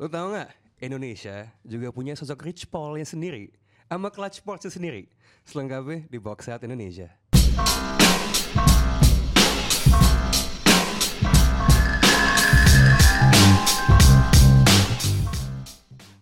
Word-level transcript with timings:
Lo 0.00 0.08
tau 0.08 0.32
nggak? 0.32 0.48
Indonesia 0.80 1.44
juga 1.60 1.92
punya 1.92 2.16
sosok 2.16 2.48
Rich 2.48 2.72
Paul 2.72 2.96
yang 2.96 3.04
sendiri. 3.04 3.52
Sama 3.84 4.08
Clutch 4.08 4.40
Sports 4.40 4.64
sendiri. 4.72 5.12
Selengkapnya 5.44 6.08
di 6.08 6.16
Box 6.16 6.48
Out 6.48 6.64
Indonesia. 6.64 7.12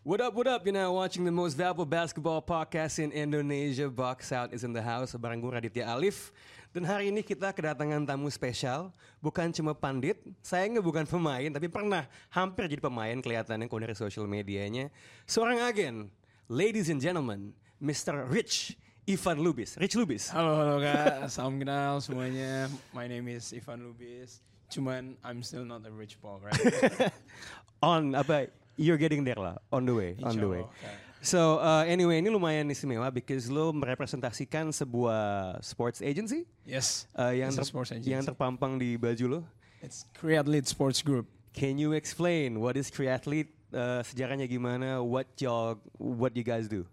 What 0.03 0.27
up, 0.27 0.35
what 0.35 0.51
up? 0.51 0.67
You're 0.67 0.75
now 0.75 0.91
watching 0.99 1.23
the 1.23 1.31
most 1.31 1.55
valuable 1.55 1.87
basketball 1.87 2.43
podcast 2.43 2.99
in 2.99 3.15
Indonesia. 3.15 3.87
Box 3.87 4.35
Out 4.35 4.51
is 4.51 4.67
in 4.67 4.75
the 4.75 4.83
house. 4.83 5.15
Bareng 5.15 5.39
gue 5.39 5.55
Raditya 5.55 5.87
Alif. 5.87 6.35
Dan 6.69 6.85
hari 6.85 7.09
ini 7.09 7.25
kita 7.25 7.49
kedatangan 7.57 8.05
tamu 8.05 8.29
spesial. 8.29 8.93
Bukan 9.25 9.49
cuma 9.57 9.73
pandit. 9.73 10.21
Sayangnya 10.45 10.85
bukan 10.85 11.09
pemain, 11.09 11.49
tapi 11.49 11.65
pernah 11.73 12.05
hampir 12.29 12.69
jadi 12.69 12.85
pemain 12.85 13.17
kelihatannya 13.17 13.67
kalau 13.67 13.81
dari 13.89 13.97
social 13.97 14.29
medianya. 14.29 14.93
Seorang 15.25 15.65
agen. 15.65 16.13
Ladies 16.49 16.93
and 16.93 17.01
gentlemen, 17.01 17.57
Mr. 17.81 18.29
Rich 18.29 18.77
Ivan 19.09 19.41
Lubis. 19.41 19.81
Rich 19.81 19.97
Lubis. 19.97 20.29
Halo 20.29 20.61
halo 20.61 20.77
kak, 20.85 21.33
salam 21.33 21.57
kenal 21.57 22.05
semuanya. 22.05 22.69
My 22.93 23.09
name 23.09 23.33
is 23.33 23.49
Ivan 23.57 23.89
Lubis. 23.89 24.45
Cuman 24.69 25.17
I'm 25.25 25.41
still 25.41 25.65
not 25.65 25.81
a 25.89 25.93
rich 25.93 26.21
Paul, 26.21 26.45
right? 26.45 26.53
On 27.81 28.13
apa? 28.13 28.53
You're 28.77 29.01
getting 29.01 29.25
there 29.25 29.41
lah. 29.41 29.57
On 29.73 29.89
the 29.89 29.97
way. 29.97 30.21
on 30.21 30.37
the 30.37 30.49
way. 30.49 30.65
Kak. 30.85 31.08
So 31.19 31.59
uh, 31.59 31.83
anyway, 31.83 32.23
ini 32.23 32.31
lumayan 32.31 32.71
istimewa 32.71 33.11
because 33.11 33.51
lo 33.51 33.75
merepresentasikan 33.75 34.71
sebuah 34.71 35.59
sports 35.61 35.99
agency 35.99 36.47
Yes. 36.63 37.11
uh, 37.19 37.35
yang 37.35 37.51
ter- 37.51 37.67
sports 37.67 37.91
agency. 37.91 38.15
yang 38.15 38.23
terpampang 38.23 38.79
di 38.79 38.95
baju 38.95 39.25
lo. 39.27 39.41
It's 39.83 40.07
Creathlete 40.15 40.67
Sports 40.67 41.03
Group. 41.03 41.27
Can 41.55 41.75
you 41.79 41.95
explain 41.95 42.59
what 42.59 42.79
is 42.79 42.87
triathlete? 42.87 43.51
Uh, 43.69 44.01
sejarahnya 44.01 44.47
gimana? 44.47 45.03
What 45.03 45.29
y'all, 45.39 45.77
what 45.99 46.33
you 46.33 46.47
guys 46.47 46.71
do? 46.71 46.87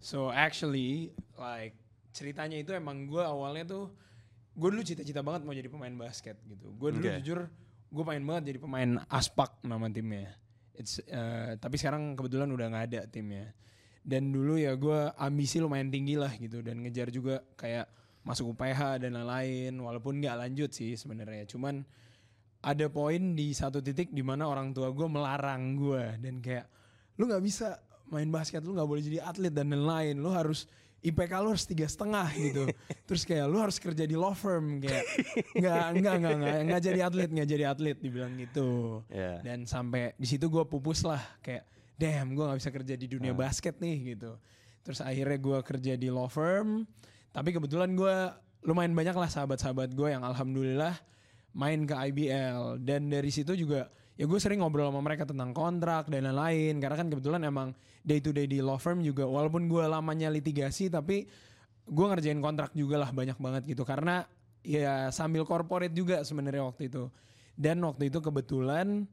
So 0.00 0.32
actually, 0.32 1.12
like 1.36 1.76
ceritanya 2.10 2.56
itu 2.56 2.72
emang 2.72 3.06
gue 3.06 3.20
awalnya 3.20 3.64
tuh 3.68 3.84
gue 4.56 4.68
dulu 4.72 4.80
cita-cita 4.80 5.20
banget 5.20 5.44
mau 5.44 5.52
jadi 5.52 5.68
pemain 5.68 5.92
basket 5.92 6.40
gitu. 6.48 6.72
Gue 6.80 6.96
dulu 6.96 7.04
Oke. 7.04 7.20
jujur 7.20 7.40
gue 7.86 8.04
pengen 8.08 8.24
banget 8.24 8.56
jadi 8.56 8.58
pemain 8.58 8.90
aspak 9.12 9.52
nama 9.62 9.84
timnya. 9.86 10.32
It's 10.76 10.96
uh, 11.08 11.56
tapi 11.56 11.76
sekarang 11.76 12.16
kebetulan 12.16 12.48
udah 12.48 12.66
nggak 12.72 12.84
ada 12.90 13.00
timnya. 13.06 13.52
Dan 14.06 14.30
dulu 14.30 14.54
ya 14.54 14.78
gue 14.78 15.10
ambisi 15.18 15.58
lumayan 15.58 15.90
tinggi 15.90 16.14
lah 16.14 16.30
gitu. 16.38 16.62
Dan 16.62 16.86
ngejar 16.86 17.10
juga 17.10 17.42
kayak 17.58 17.90
masuk 18.22 18.54
UPH 18.54 19.02
dan 19.02 19.18
lain-lain. 19.18 19.74
Walaupun 19.82 20.22
nggak 20.22 20.46
lanjut 20.46 20.70
sih 20.70 20.94
sebenarnya. 20.94 21.42
Cuman 21.50 21.82
ada 22.62 22.86
poin 22.86 23.34
di 23.34 23.50
satu 23.50 23.82
titik 23.82 24.14
di 24.14 24.22
mana 24.22 24.46
orang 24.46 24.70
tua 24.70 24.94
gue 24.94 25.08
melarang 25.10 25.74
gue. 25.74 26.22
Dan 26.22 26.38
kayak 26.38 26.70
lu 27.18 27.26
nggak 27.26 27.42
bisa 27.42 27.82
main 28.06 28.30
basket 28.30 28.62
lu 28.62 28.78
nggak 28.78 28.86
boleh 28.86 29.02
jadi 29.02 29.26
atlet 29.26 29.50
dan 29.50 29.74
lain-lain. 29.74 30.14
Lu 30.22 30.30
harus 30.30 30.70
IPK 31.06 31.32
lu 31.38 31.54
harus 31.54 31.66
tiga 31.66 31.86
setengah 31.86 32.30
gitu. 32.34 32.62
Terus 33.06 33.22
kayak 33.22 33.46
lu 33.46 33.58
harus 33.62 33.78
kerja 33.78 34.06
di 34.06 34.14
law 34.18 34.34
firm 34.34 34.82
kayak. 34.82 35.02
Nggak 35.54 35.86
nggak 36.02 36.14
nggak 36.22 36.34
nggak 36.38 36.58
nggak 36.66 36.80
jadi 36.82 37.00
atlet 37.06 37.30
nggak 37.30 37.48
jadi 37.50 37.64
atlet 37.70 37.98
dibilang 37.98 38.34
gitu. 38.38 39.02
Yeah. 39.10 39.38
dan 39.42 39.66
sampai 39.66 40.14
di 40.18 40.26
situ 40.26 40.50
gue 40.50 40.62
pupus 40.66 41.06
lah. 41.06 41.22
Kayak 41.42 41.66
damn 41.96 42.36
gue 42.36 42.44
nggak 42.44 42.60
bisa 42.60 42.70
kerja 42.72 42.94
di 42.94 43.06
dunia 43.08 43.32
basket 43.32 43.80
nih 43.80 44.16
gitu. 44.16 44.36
Terus 44.84 45.00
akhirnya 45.02 45.38
gue 45.40 45.58
kerja 45.64 45.92
di 45.98 46.08
law 46.12 46.28
firm. 46.30 46.84
Tapi 47.32 47.52
kebetulan 47.52 47.92
gue 47.96 48.14
lumayan 48.64 48.92
banyak 48.92 49.16
lah 49.16 49.28
sahabat-sahabat 49.28 49.92
gue 49.92 50.08
yang 50.12 50.24
alhamdulillah 50.24 50.94
main 51.56 51.88
ke 51.88 51.94
IBL 51.96 52.84
dan 52.84 53.08
dari 53.08 53.32
situ 53.32 53.56
juga 53.56 53.88
ya 54.16 54.28
gue 54.28 54.38
sering 54.40 54.60
ngobrol 54.60 54.92
sama 54.92 55.00
mereka 55.00 55.24
tentang 55.24 55.56
kontrak 55.56 56.08
dan 56.12 56.28
lain-lain. 56.28 56.78
Karena 56.78 56.96
kan 56.96 57.08
kebetulan 57.08 57.42
emang 57.44 57.68
day 58.04 58.22
to 58.22 58.30
day 58.30 58.46
di 58.46 58.60
law 58.60 58.78
firm 58.78 59.02
juga 59.02 59.24
walaupun 59.26 59.66
gue 59.66 59.84
lamanya 59.84 60.30
litigasi 60.30 60.92
tapi 60.92 61.26
gue 61.86 62.06
ngerjain 62.06 62.38
kontrak 62.44 62.70
juga 62.76 63.00
lah 63.00 63.10
banyak 63.10 63.40
banget 63.40 63.62
gitu. 63.72 63.82
Karena 63.88 64.24
ya 64.60 65.08
sambil 65.10 65.42
corporate 65.48 65.92
juga 65.96 66.22
sebenarnya 66.22 66.62
waktu 66.68 66.92
itu. 66.92 67.08
Dan 67.56 67.80
waktu 67.80 68.12
itu 68.12 68.20
kebetulan 68.20 69.08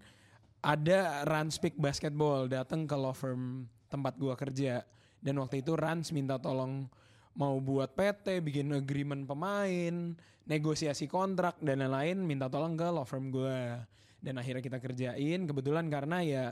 ada 0.63 1.27
Rans 1.27 1.59
Pick 1.59 1.75
Basketball 1.75 2.47
datang 2.47 2.87
ke 2.87 2.95
law 2.95 3.11
firm 3.11 3.67
tempat 3.91 4.15
gua 4.15 4.39
kerja. 4.39 4.87
Dan 5.19 5.43
waktu 5.43 5.59
itu 5.59 5.75
Rans 5.75 6.15
minta 6.15 6.39
tolong 6.39 6.87
mau 7.35 7.59
buat 7.59 7.91
PT, 7.91 8.39
bikin 8.39 8.71
agreement 8.71 9.27
pemain, 9.27 10.15
negosiasi 10.47 11.11
kontrak 11.11 11.59
dan 11.59 11.83
lain-lain 11.83 12.23
minta 12.23 12.47
tolong 12.47 12.79
ke 12.79 12.87
law 12.87 13.03
firm 13.03 13.27
gua. 13.27 13.83
Dan 14.23 14.39
akhirnya 14.39 14.63
kita 14.63 14.79
kerjain. 14.79 15.43
Kebetulan 15.43 15.91
karena 15.91 16.23
ya 16.23 16.43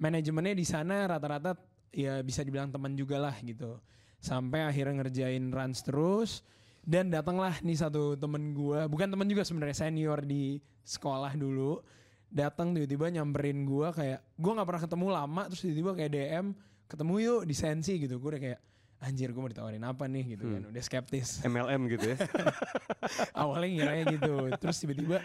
manajemennya 0.00 0.56
di 0.56 0.64
sana 0.64 1.04
rata-rata 1.04 1.52
ya 1.92 2.24
bisa 2.24 2.40
dibilang 2.40 2.72
teman 2.72 2.96
juga 2.96 3.20
lah 3.20 3.36
gitu. 3.44 3.76
Sampai 4.18 4.64
akhirnya 4.64 5.04
ngerjain 5.04 5.52
Rans 5.52 5.84
terus. 5.84 6.40
Dan 6.88 7.12
datanglah 7.12 7.60
nih 7.60 7.76
satu 7.76 8.16
temen 8.16 8.56
gua, 8.56 8.88
bukan 8.88 9.12
temen 9.12 9.28
juga 9.28 9.44
sebenarnya 9.44 9.76
senior 9.76 10.24
di 10.24 10.56
sekolah 10.88 11.36
dulu 11.36 11.84
datang 12.28 12.76
tiba-tiba 12.76 13.08
nyamperin 13.08 13.64
gua 13.64 13.92
kayak 13.92 14.20
gua 14.36 14.52
nggak 14.60 14.68
pernah 14.68 14.82
ketemu 14.84 15.06
lama 15.08 15.42
terus 15.48 15.60
tiba-tiba 15.64 15.90
kayak 15.96 16.12
DM 16.12 16.46
ketemu 16.88 17.14
yuk 17.20 17.40
di 17.44 17.54
sensi 17.54 17.92
gitu. 18.00 18.16
Gue 18.16 18.34
udah 18.34 18.42
kayak 18.42 18.60
anjir 18.98 19.30
gue 19.30 19.40
mau 19.40 19.52
ditawarin 19.52 19.84
apa 19.84 20.08
nih? 20.08 20.34
Gitu 20.34 20.44
kan 20.48 20.62
udah 20.72 20.82
skeptis. 20.82 21.44
MLM 21.44 21.80
gitu 21.92 22.16
ya? 22.16 22.18
awalnya 23.44 23.68
ngiranya 23.68 24.04
gitu. 24.16 24.34
Terus 24.56 24.76
tiba-tiba 24.80 25.20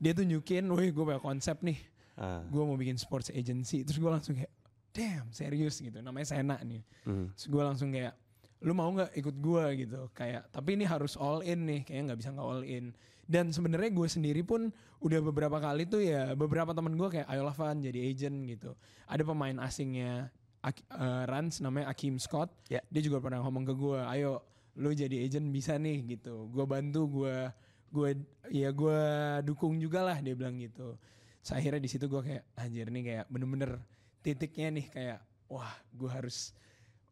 dia 0.00 0.12
tunjukin 0.14 0.64
wih 0.70 0.94
gue 0.94 1.04
punya 1.04 1.20
konsep 1.20 1.58
nih. 1.60 1.78
Ah. 2.20 2.44
gue 2.44 2.62
mau 2.62 2.78
bikin 2.78 2.96
sports 2.96 3.34
agency. 3.34 3.82
Terus 3.82 3.98
gue 3.98 4.10
langsung 4.10 4.38
kayak 4.38 4.52
damn 4.94 5.26
serius 5.34 5.82
gitu. 5.82 5.98
Namanya 5.98 6.30
Sena 6.30 6.56
nih. 6.62 6.86
Hmm. 7.04 7.34
terus 7.34 7.46
gue 7.50 7.62
langsung 7.62 7.90
kayak 7.90 8.14
lu 8.60 8.76
mau 8.76 8.88
nggak 8.94 9.10
ikut 9.18 9.36
gue 9.42 9.64
gitu. 9.84 10.00
Kayak 10.14 10.46
tapi 10.54 10.78
ini 10.78 10.86
harus 10.86 11.18
all 11.18 11.42
in 11.42 11.66
nih. 11.66 11.80
Kayaknya 11.82 12.02
nggak 12.12 12.18
bisa 12.22 12.30
nggak 12.30 12.46
all 12.46 12.62
in 12.62 12.94
dan 13.30 13.54
sebenarnya 13.54 13.94
gue 13.94 14.08
sendiri 14.10 14.42
pun 14.42 14.74
udah 14.98 15.22
beberapa 15.22 15.62
kali 15.62 15.86
tuh 15.86 16.02
ya 16.02 16.34
beberapa 16.34 16.74
teman 16.74 16.98
gue 16.98 17.06
kayak 17.06 17.30
ayolah 17.30 17.54
Van 17.54 17.78
jadi 17.78 18.10
agent 18.10 18.42
gitu. 18.50 18.74
Ada 19.06 19.22
pemain 19.22 19.54
asingnya 19.62 20.34
Ak- 20.66 20.82
eh, 20.82 21.24
Rans 21.30 21.62
namanya 21.62 21.94
Akim 21.94 22.18
Scott. 22.18 22.50
Ya. 22.66 22.82
dia 22.90 23.02
juga 23.06 23.22
pernah 23.22 23.38
ngomong 23.46 23.70
ke 23.70 23.74
gue 23.78 24.00
ayo 24.18 24.42
lu 24.74 24.90
jadi 24.90 25.22
agent 25.22 25.46
bisa 25.54 25.78
nih 25.78 26.18
gitu. 26.18 26.50
Gue 26.50 26.66
bantu 26.66 27.22
gue 27.22 27.54
gue 27.94 28.08
ya 28.50 28.74
gue 28.74 29.00
dukung 29.46 29.78
juga 29.78 30.02
lah 30.02 30.18
dia 30.18 30.34
bilang 30.34 30.58
gitu. 30.58 30.98
So, 31.40 31.54
akhirnya 31.54 31.80
di 31.80 31.88
situ 31.88 32.10
gue 32.10 32.20
kayak 32.20 32.44
anjir 32.58 32.90
nih 32.90 33.02
kayak 33.06 33.24
bener-bener 33.30 33.78
titiknya 34.26 34.68
nih 34.74 34.86
kayak 34.90 35.18
wah 35.46 35.70
gue 35.94 36.10
harus 36.10 36.52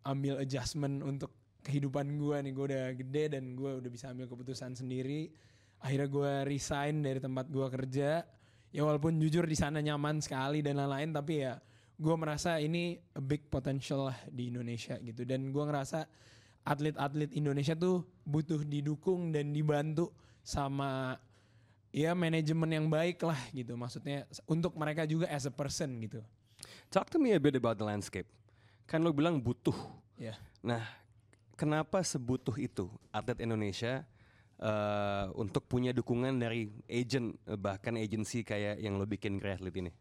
ambil 0.05 0.43
adjustment 0.43 1.01
untuk 1.07 1.31
kehidupan 1.63 2.11
gue 2.19 2.37
nih. 2.43 2.53
Gue 2.53 2.65
udah 2.75 2.85
gede 2.99 3.39
dan 3.39 3.55
gue 3.55 3.71
udah 3.79 3.91
bisa 3.91 4.11
ambil 4.11 4.27
keputusan 4.27 4.75
sendiri 4.75 5.31
akhirnya 5.79 6.09
gue 6.11 6.33
resign 6.47 7.03
dari 7.03 7.19
tempat 7.23 7.47
gue 7.51 7.67
kerja. 7.71 8.23
Ya 8.69 8.83
walaupun 8.85 9.17
jujur 9.17 9.49
di 9.49 9.57
sana 9.57 9.81
nyaman 9.81 10.21
sekali 10.21 10.61
dan 10.61 10.77
lain-lain 10.77 11.11
tapi 11.17 11.41
ya 11.41 11.57
gue 11.99 12.15
merasa 12.15 12.61
ini 12.61 13.01
a 13.17 13.23
big 13.23 13.49
potential 13.49 14.13
lah 14.13 14.19
di 14.29 14.53
Indonesia 14.53 15.01
gitu. 15.01 15.25
Dan 15.25 15.51
gue 15.51 15.65
ngerasa 15.65 16.05
atlet-atlet 16.69 17.33
Indonesia 17.33 17.73
tuh 17.73 18.05
butuh 18.29 18.61
didukung 18.63 19.33
dan 19.33 19.51
dibantu 19.57 20.13
sama 20.45 21.17
ya 21.89 22.13
manajemen 22.13 22.69
yang 22.69 22.87
baik 22.93 23.25
lah 23.25 23.41
gitu. 23.57 23.75
Maksudnya 23.75 24.29
untuk 24.45 24.77
mereka 24.77 25.09
juga 25.09 25.27
as 25.33 25.49
a 25.49 25.53
person 25.53 25.97
gitu. 26.05 26.21
Talk 26.93 27.09
to 27.13 27.17
me 27.17 27.33
a 27.33 27.41
bit 27.41 27.57
about 27.57 27.81
the 27.81 27.87
landscape. 27.87 28.29
Kan 28.89 29.05
lo 29.05 29.13
bilang 29.13 29.41
butuh. 29.41 29.77
ya. 30.17 30.37
Nah, 30.65 30.81
kenapa 31.57 32.01
sebutuh 32.01 32.57
itu 32.57 32.89
atlet 33.13 33.43
Indonesia 33.45 34.05
eh, 34.59 35.27
untuk 35.39 35.65
punya 35.71 35.95
dukungan 35.95 36.39
dari 36.39 36.69
agent 36.87 37.39
eh, 37.47 37.59
bahkan 37.59 37.95
agensi 37.97 38.43
kayak 38.43 38.83
yang 38.83 38.99
lo 38.99 39.07
bikin 39.07 39.39
Creathlete 39.39 39.79
ini? 39.79 39.93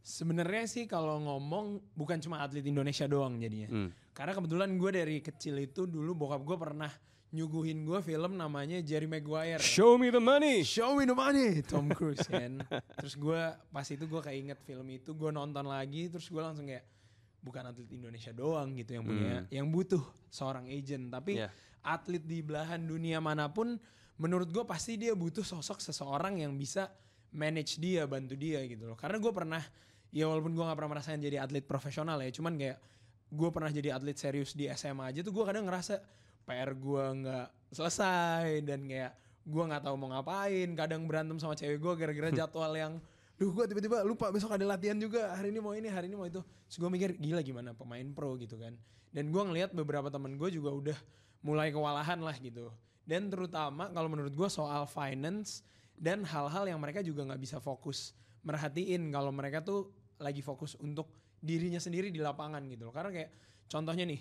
Sebenarnya 0.00 0.64
sih 0.64 0.88
kalau 0.88 1.20
ngomong 1.20 1.92
bukan 1.92 2.18
cuma 2.24 2.40
atlet 2.40 2.64
Indonesia 2.64 3.04
doang 3.04 3.36
jadinya. 3.36 3.68
Hmm. 3.68 3.90
Karena 4.16 4.32
kebetulan 4.32 4.70
gue 4.80 4.90
dari 4.90 5.16
kecil 5.20 5.60
itu 5.60 5.84
dulu 5.84 6.16
bokap 6.16 6.40
gue 6.40 6.56
pernah 6.56 6.90
nyuguhin 7.30 7.86
gue 7.86 8.00
film 8.02 8.34
namanya 8.34 8.82
Jerry 8.82 9.06
Maguire. 9.06 9.62
Show 9.62 9.94
me 10.00 10.10
the 10.10 10.18
money. 10.18 10.66
Show 10.66 10.98
me 10.98 11.06
the 11.06 11.14
money, 11.14 11.62
Tom 11.62 11.86
Cruise 11.92 12.26
kan. 12.26 12.58
terus 12.98 13.14
gue 13.14 13.40
pas 13.70 13.86
itu 13.86 14.02
gue 14.08 14.20
kayak 14.20 14.38
inget 14.40 14.58
film 14.66 14.88
itu 14.90 15.14
gue 15.14 15.30
nonton 15.30 15.68
lagi 15.68 16.10
terus 16.10 16.26
gue 16.26 16.42
langsung 16.42 16.66
kayak 16.66 16.82
bukan 17.40 17.70
atlet 17.70 17.88
Indonesia 17.92 18.32
doang 18.34 18.76
gitu 18.76 18.98
yang 18.98 19.04
punya 19.04 19.32
yang 19.48 19.66
butuh 19.72 20.02
seorang 20.28 20.68
agent 20.68 21.08
tapi 21.08 21.40
Yeah. 21.40 21.52
Atlet 21.80 22.22
di 22.22 22.44
belahan 22.44 22.82
dunia 22.84 23.18
mana 23.18 23.48
pun 23.48 23.76
menurut 24.20 24.52
gue 24.52 24.64
pasti 24.68 25.00
dia 25.00 25.16
butuh 25.16 25.44
sosok 25.44 25.80
seseorang 25.80 26.44
yang 26.44 26.52
bisa 26.54 26.92
manage 27.32 27.80
dia 27.80 28.04
bantu 28.04 28.36
dia 28.36 28.60
gitu 28.68 28.92
loh. 28.92 28.98
Karena 28.98 29.16
gue 29.16 29.32
pernah 29.32 29.62
ya 30.10 30.26
walaupun 30.26 30.52
gue 30.52 30.64
nggak 30.66 30.78
pernah 30.78 30.92
merasakan 30.98 31.20
jadi 31.22 31.36
atlet 31.42 31.64
profesional 31.64 32.18
ya 32.18 32.30
cuman 32.34 32.58
kayak 32.58 32.78
gue 33.30 33.48
pernah 33.54 33.70
jadi 33.70 33.94
atlet 33.94 34.18
serius 34.18 34.58
di 34.58 34.66
SMA 34.74 35.14
aja 35.14 35.22
tuh 35.22 35.30
gue 35.30 35.44
kadang 35.46 35.70
ngerasa 35.70 36.02
PR 36.42 36.74
gue 36.74 37.04
nggak 37.22 37.46
selesai 37.70 38.66
dan 38.66 38.90
kayak 38.90 39.14
gue 39.46 39.62
nggak 39.70 39.82
tahu 39.86 39.94
mau 39.94 40.10
ngapain 40.10 40.68
kadang 40.74 41.06
berantem 41.06 41.38
sama 41.38 41.54
cewek 41.54 41.78
gue 41.78 41.92
gara-gara 41.94 42.30
jadwal 42.34 42.74
yang 42.74 42.98
duh 43.38 43.54
gue 43.54 43.64
tiba-tiba 43.70 44.04
lupa 44.04 44.28
besok 44.28 44.52
ada 44.52 44.66
latihan 44.68 44.98
juga 45.00 45.32
hari 45.32 45.48
ini 45.54 45.60
mau 45.64 45.72
ini 45.72 45.88
hari 45.88 46.12
ini 46.12 46.16
mau 46.18 46.28
itu. 46.28 46.44
Terus 46.68 46.76
gue 46.76 46.90
mikir 46.92 47.16
gila 47.16 47.40
gimana 47.40 47.72
pemain 47.72 48.04
pro 48.12 48.36
gitu 48.36 48.60
kan. 48.60 48.76
Dan 49.08 49.32
gue 49.32 49.42
ngelihat 49.42 49.72
beberapa 49.72 50.12
teman 50.12 50.36
gue 50.36 50.52
juga 50.52 50.68
udah 50.68 50.98
mulai 51.44 51.72
kewalahan 51.72 52.20
lah 52.20 52.36
gitu 52.38 52.68
dan 53.04 53.28
terutama 53.32 53.88
kalau 53.90 54.08
menurut 54.12 54.32
gue 54.32 54.48
soal 54.52 54.84
finance 54.84 55.64
dan 55.96 56.24
hal-hal 56.24 56.68
yang 56.68 56.80
mereka 56.80 57.00
juga 57.04 57.24
nggak 57.26 57.40
bisa 57.40 57.58
fokus 57.58 58.16
merhatiin 58.44 59.12
kalau 59.12 59.32
mereka 59.32 59.60
tuh 59.60 59.92
lagi 60.20 60.40
fokus 60.44 60.76
untuk 60.80 61.12
dirinya 61.40 61.80
sendiri 61.80 62.12
di 62.12 62.20
lapangan 62.20 62.60
gitu 62.68 62.88
loh 62.88 62.94
karena 62.94 63.10
kayak 63.12 63.30
contohnya 63.68 64.04
nih 64.04 64.20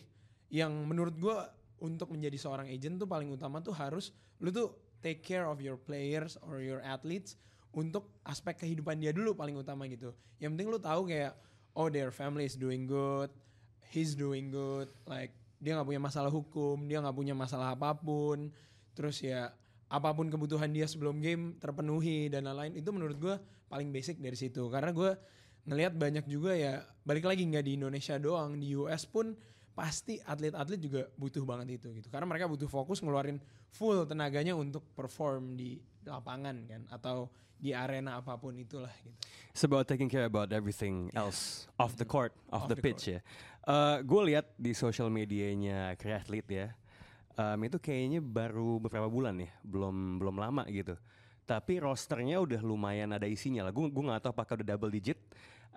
yang 0.49 0.71
menurut 0.87 1.15
gue 1.19 1.35
untuk 1.79 2.11
menjadi 2.11 2.35
seorang 2.35 2.67
agent 2.67 2.99
tuh 2.99 3.07
paling 3.07 3.31
utama 3.31 3.63
tuh 3.63 3.75
harus 3.75 4.11
lu 4.39 4.51
tuh 4.51 4.75
take 4.99 5.23
care 5.23 5.47
of 5.47 5.63
your 5.63 5.79
players 5.79 6.35
or 6.43 6.59
your 6.59 6.83
athletes 6.83 7.39
untuk 7.75 8.19
aspek 8.25 8.65
kehidupan 8.65 8.99
dia 8.99 9.13
dulu 9.13 9.37
paling 9.37 9.55
utama 9.55 9.85
gitu. 9.87 10.11
Yang 10.41 10.49
penting 10.57 10.69
lu 10.73 10.79
tahu 10.81 11.01
kayak 11.07 11.33
oh 11.77 11.87
their 11.87 12.09
family 12.09 12.49
is 12.49 12.57
doing 12.57 12.89
good, 12.89 13.29
he's 13.93 14.17
doing 14.17 14.49
good, 14.49 14.89
like 15.05 15.31
dia 15.59 15.75
nggak 15.75 15.87
punya 15.87 16.01
masalah 16.01 16.31
hukum, 16.31 16.87
dia 16.87 17.03
nggak 17.03 17.15
punya 17.15 17.35
masalah 17.35 17.75
apa 17.75 17.91
pun. 17.95 18.49
Terus 18.95 19.19
ya 19.23 19.51
apa 19.91 20.09
pun 20.15 20.31
kebutuhan 20.31 20.71
dia 20.71 20.87
sebelum 20.87 21.19
game 21.19 21.59
terpenuhi 21.59 22.31
dan 22.31 22.47
lain-lain 22.47 22.79
itu 22.79 22.89
menurut 22.89 23.17
gue 23.19 23.35
paling 23.67 23.91
basic 23.91 24.17
dari 24.17 24.39
situ. 24.39 24.71
Karena 24.71 24.95
gue 24.95 25.11
ngelihat 25.67 25.93
banyak 25.93 26.25
juga 26.25 26.55
ya 26.55 26.81
balik 27.03 27.27
lagi 27.27 27.45
nggak 27.45 27.65
di 27.67 27.77
Indonesia 27.77 28.15
doang 28.17 28.57
di 28.57 28.73
US 28.73 29.05
pun 29.05 29.37
pasti 29.77 30.19
atlet-atlet 30.19 30.79
juga 30.81 31.01
butuh 31.15 31.45
banget 31.47 31.79
itu 31.79 31.87
gitu 31.95 32.11
karena 32.11 32.27
mereka 32.27 32.51
butuh 32.51 32.67
fokus 32.67 32.99
ngeluarin 32.99 33.39
full 33.71 34.03
tenaganya 34.03 34.51
untuk 34.51 34.83
perform 34.91 35.55
di 35.55 35.79
lapangan 36.03 36.67
kan 36.67 36.81
atau 36.91 37.31
di 37.59 37.75
arena 37.75 38.23
apa 38.23 38.39
pun 38.39 38.55
itulah 38.55 38.91
gitu. 39.03 39.15
It's 39.51 39.67
about 39.67 39.91
taking 39.91 40.07
care 40.07 40.23
about 40.23 40.55
everything 40.55 41.11
else 41.11 41.67
off 41.75 41.99
the 41.99 42.07
court, 42.07 42.31
off, 42.47 42.63
Off 42.65 42.71
the, 42.71 42.79
the 42.79 42.83
pitch 42.83 43.11
ya. 43.11 43.19
Uh, 43.63 44.01
gue 44.01 44.21
lihat 44.33 44.55
di 44.55 44.71
social 44.73 45.11
medianya 45.11 45.93
Creathlete 45.95 46.49
ya, 46.49 46.67
um, 47.37 47.59
itu 47.61 47.77
kayaknya 47.77 48.19
baru 48.19 48.79
beberapa 48.79 49.05
bulan 49.07 49.37
ya, 49.37 49.51
belum 49.61 50.17
belum 50.17 50.35
lama 50.39 50.63
gitu. 50.67 50.95
Tapi 51.43 51.81
rosternya 51.81 52.37
udah 52.41 52.61
lumayan 52.61 53.09
ada 53.09 53.25
isinya 53.25 53.65
lah. 53.65 53.73
Gue 53.73 53.89
gue 53.89 54.03
nggak 54.05 54.21
tahu 54.21 54.31
apakah 54.33 54.53
udah 54.61 54.67
double 54.73 54.89
digit. 54.89 55.17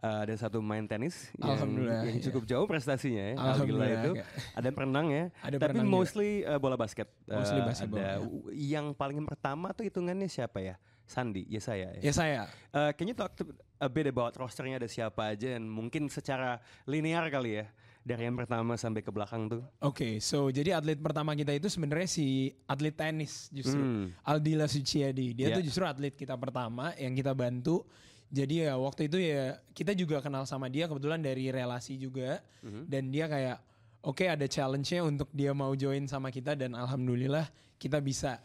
Uh, 0.02 0.26
ada 0.26 0.34
satu 0.34 0.58
main 0.58 0.82
tenis 0.82 1.30
yang, 1.38 1.62
yang 1.78 2.18
iya. 2.18 2.22
cukup 2.26 2.42
jauh 2.42 2.66
prestasinya 2.66 3.22
ya. 3.22 3.34
Alhamdulillah, 3.38 3.54
Alhamdulillah 3.54 3.88
itu. 4.02 4.12
kayak- 4.18 4.56
Ada 4.58 4.66
yang 4.66 4.76
perenang 4.82 5.06
ya. 5.14 5.24
Ada 5.46 5.56
tapi 5.56 5.62
perenang 5.62 5.86
juga. 5.86 5.94
mostly 5.94 6.30
uh, 6.42 6.58
bola 6.58 6.74
basket. 6.74 7.08
Uh, 7.30 7.38
Mostly 7.38 7.60
basketball, 7.62 7.98
ada 8.02 8.10
ya. 8.10 8.18
yang 8.50 8.86
paling 8.98 9.22
pertama 9.22 9.70
tuh 9.70 9.86
hitungannya 9.86 10.26
siapa 10.26 10.58
ya? 10.58 10.74
Sandi, 11.06 11.46
ya 11.46 11.62
saya. 11.62 11.94
Ya. 11.98 12.10
Ya 12.10 12.12
saya 12.14 12.42
Uh, 12.74 12.90
can 12.98 13.06
you 13.06 13.14
talk 13.14 13.30
to 13.38 13.46
a 13.82 13.90
bit 13.90 14.06
about 14.06 14.38
rosternya 14.38 14.78
ada 14.78 14.86
siapa 14.86 15.34
aja 15.34 15.58
dan 15.58 15.66
mungkin 15.66 16.06
secara 16.06 16.56
linear 16.86 17.26
kali 17.26 17.58
ya 17.58 17.66
dari 18.00 18.26
yang 18.26 18.34
pertama 18.34 18.74
sampai 18.74 18.98
ke 18.98 19.10
belakang 19.10 19.46
tuh. 19.46 19.62
Oke, 19.78 20.18
so 20.18 20.46
jadi 20.48 20.74
atlet 20.74 20.98
pertama 20.98 21.34
kita 21.34 21.50
itu 21.50 21.66
sebenarnya 21.66 22.06
si 22.06 22.26
atlet 22.64 22.94
tenis 22.94 23.50
justru 23.50 23.78
Hmm. 23.78 24.10
Aldila 24.22 24.66
Suciadi. 24.66 25.34
Dia 25.34 25.50
Ya. 25.50 25.58
tuh 25.58 25.62
justru 25.62 25.82
atlet 25.82 26.10
kita 26.10 26.34
pertama 26.34 26.94
yang 26.94 27.12
kita 27.12 27.30
bantu. 27.30 27.82
Jadi 28.26 28.64
ya 28.64 28.74
waktu 28.74 29.06
itu 29.06 29.18
ya 29.18 29.60
kita 29.70 29.92
juga 29.92 30.18
kenal 30.18 30.46
sama 30.46 30.66
dia 30.66 30.88
kebetulan 30.88 31.20
dari 31.20 31.52
relasi 31.52 31.94
juga 31.94 32.40
dan 32.62 33.12
dia 33.12 33.28
kayak 33.28 33.60
oke 34.02 34.24
ada 34.24 34.48
challenge-nya 34.48 35.04
untuk 35.04 35.28
dia 35.30 35.52
mau 35.52 35.70
join 35.76 36.08
sama 36.08 36.32
kita 36.32 36.56
dan 36.56 36.72
alhamdulillah 36.72 37.44
kita 37.76 38.00
bisa 38.00 38.40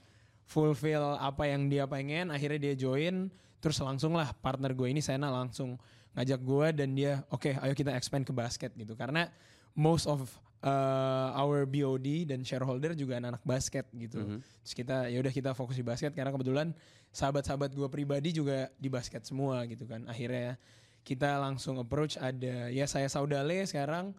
fulfill 0.47 1.19
apa 1.19 1.45
yang 1.51 1.67
dia 1.67 1.83
pengen. 1.85 2.31
Akhirnya 2.31 2.71
dia 2.71 2.75
join 2.79 3.27
terus 3.59 3.77
langsung 3.83 4.15
lah 4.15 4.31
partner 4.31 4.71
gue 4.71 4.87
ini 4.87 5.03
Sena 5.03 5.27
langsung 5.27 5.75
ngajak 6.15 6.41
gue 6.41 6.67
dan 6.81 6.89
dia 6.95 7.21
oke 7.29 7.51
ayo 7.51 7.73
kita 7.75 7.93
expand 7.93 8.25
ke 8.25 8.33
basket 8.33 8.73
gitu 8.73 8.97
karena 8.97 9.29
most 9.77 10.09
of 10.09 10.25
uh, 10.65 11.29
our 11.37 11.67
BOD 11.69 12.25
dan 12.25 12.41
shareholder 12.41 12.97
juga 12.97 13.21
anak-anak 13.21 13.43
basket 13.45 13.85
gitu. 13.93 14.41
Terus 14.41 14.73
kita 14.73 15.11
ya 15.11 15.21
udah 15.21 15.33
kita 15.33 15.51
fokus 15.53 15.77
di 15.77 15.85
basket 15.85 16.15
karena 16.17 16.33
kebetulan 16.33 16.73
sahabat-sahabat 17.13 17.73
gue 17.77 17.87
pribadi 17.91 18.33
juga 18.33 18.71
di 18.81 18.89
basket 18.89 19.27
semua 19.27 19.67
gitu 19.69 19.85
kan. 19.85 20.05
Akhirnya 20.09 20.57
kita 21.05 21.37
langsung 21.39 21.77
approach 21.79 22.17
ada 22.17 22.67
ya 22.73 22.83
saya 22.89 23.07
Saudale 23.07 23.63
sekarang, 23.63 24.11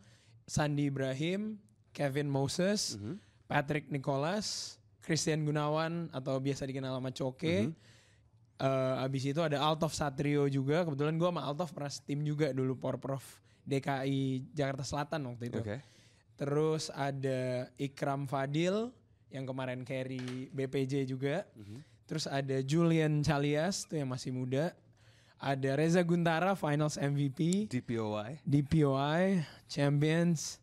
Sandi 0.47 0.89
Ibrahim, 0.89 1.59
Kevin 1.93 2.31
Moses, 2.31 2.97
Patrick 3.51 3.91
Nicholas, 3.91 4.78
Christian 5.09 5.49
Gunawan 5.49 6.13
atau 6.13 6.37
biasa 6.37 6.69
dikenal 6.69 7.01
sama 7.01 7.09
Coke. 7.17 7.73
Eh, 8.59 8.95
abis 9.01 9.23
itu 9.33 9.41
ada 9.41 9.57
Altov 9.65 9.97
Satrio 9.97 10.45
juga. 10.53 10.85
Kebetulan 10.85 11.17
gue 11.17 11.29
sama 11.33 11.47
Altov 11.49 11.73
pernah 11.73 11.89
tim 12.05 12.21
juga 12.21 12.53
dulu 12.53 12.77
Porprov 12.77 13.25
DKI 13.65 14.53
Jakarta 14.53 14.85
Selatan 14.85 15.33
waktu 15.33 15.49
itu. 15.49 15.65
Oke. 15.65 15.81
Terus 16.37 16.93
ada 16.93 17.73
Ikram 17.81 18.29
Fadil 18.29 18.93
yang 19.33 19.49
kemarin 19.49 19.87
carry 19.89 20.53
BPJ 20.53 21.09
juga. 21.09 21.49
Terus 22.05 22.29
ada 22.29 22.61
Julian 22.65 23.25
Chalias 23.25 23.89
tuh 23.89 24.01
yang 24.01 24.11
masih 24.11 24.35
muda. 24.35 24.77
Ada 25.39 25.79
Reza 25.79 26.03
Guntara 26.03 26.59
Finals 26.59 26.99
MVP, 26.99 27.71
DPOY. 27.71 28.43
DPOI 28.43 29.47
Champions. 29.71 30.59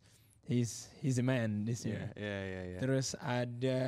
He's 0.46 0.92
he's 1.00 1.16
a 1.18 1.26
man 1.26 1.64
this 1.64 1.88
year. 1.88 2.12
ya, 2.14 2.40
ya, 2.44 2.62
ya. 2.76 2.80
Terus 2.84 3.16
ada 3.24 3.82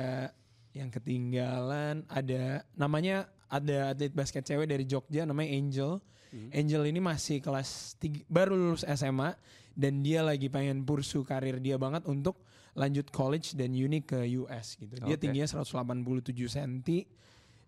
yang 0.78 0.88
ketinggalan, 0.88 2.06
ada 2.06 2.62
namanya 2.72 3.26
ada 3.48 3.90
atlet 3.90 4.12
basket 4.12 4.44
cewek 4.44 4.64
dari 4.64 4.84
Jogja 4.84 5.26
namanya 5.26 5.50
Angel. 5.50 5.92
Angel 6.52 6.84
ini 6.84 7.00
masih 7.00 7.40
kelas 7.40 7.96
tiga, 7.96 8.20
baru 8.28 8.52
lulus 8.52 8.84
SMA 8.84 9.32
dan 9.72 10.04
dia 10.04 10.20
lagi 10.20 10.46
pengen 10.46 10.84
pursu 10.84 11.24
karir 11.24 11.56
dia 11.56 11.80
banget 11.80 12.04
untuk 12.04 12.44
lanjut 12.76 13.08
college 13.08 13.56
dan 13.56 13.72
uni 13.72 14.04
ke 14.04 14.28
US 14.38 14.76
gitu. 14.76 14.92
Dia 15.00 15.16
Oke. 15.16 15.24
tingginya 15.24 15.48
187 15.48 16.04
cm 16.46 16.84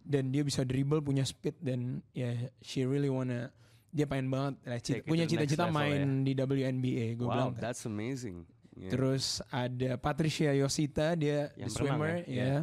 dan 0.01 0.29
dia 0.29 0.45
bisa 0.45 0.61
dribble, 0.63 1.01
punya 1.01 1.25
speed 1.25 1.57
dan 1.59 2.05
ya 2.13 2.37
she 2.61 2.85
really 2.85 3.09
wanna 3.09 3.49
dia 3.89 4.05
pengen 4.05 4.29
banget 4.29 4.55
it 4.63 4.81
cita- 4.85 5.03
punya 5.03 5.25
cita-cita 5.25 5.67
main 5.67 6.23
di 6.23 6.31
WNBA 6.33 7.17
gue 7.17 7.27
Wow, 7.27 7.33
bilang 7.33 7.51
kan. 7.57 7.63
that's 7.65 7.83
amazing. 7.85 8.45
Yeah. 8.77 8.93
Terus 8.93 9.41
ada 9.49 9.97
Patricia 9.97 10.53
Yosita 10.53 11.17
dia 11.17 11.49
Yang 11.57 11.81
swimmer 11.81 12.23
berenang 12.23 12.29
ya? 12.29 12.45
ya. 12.45 12.57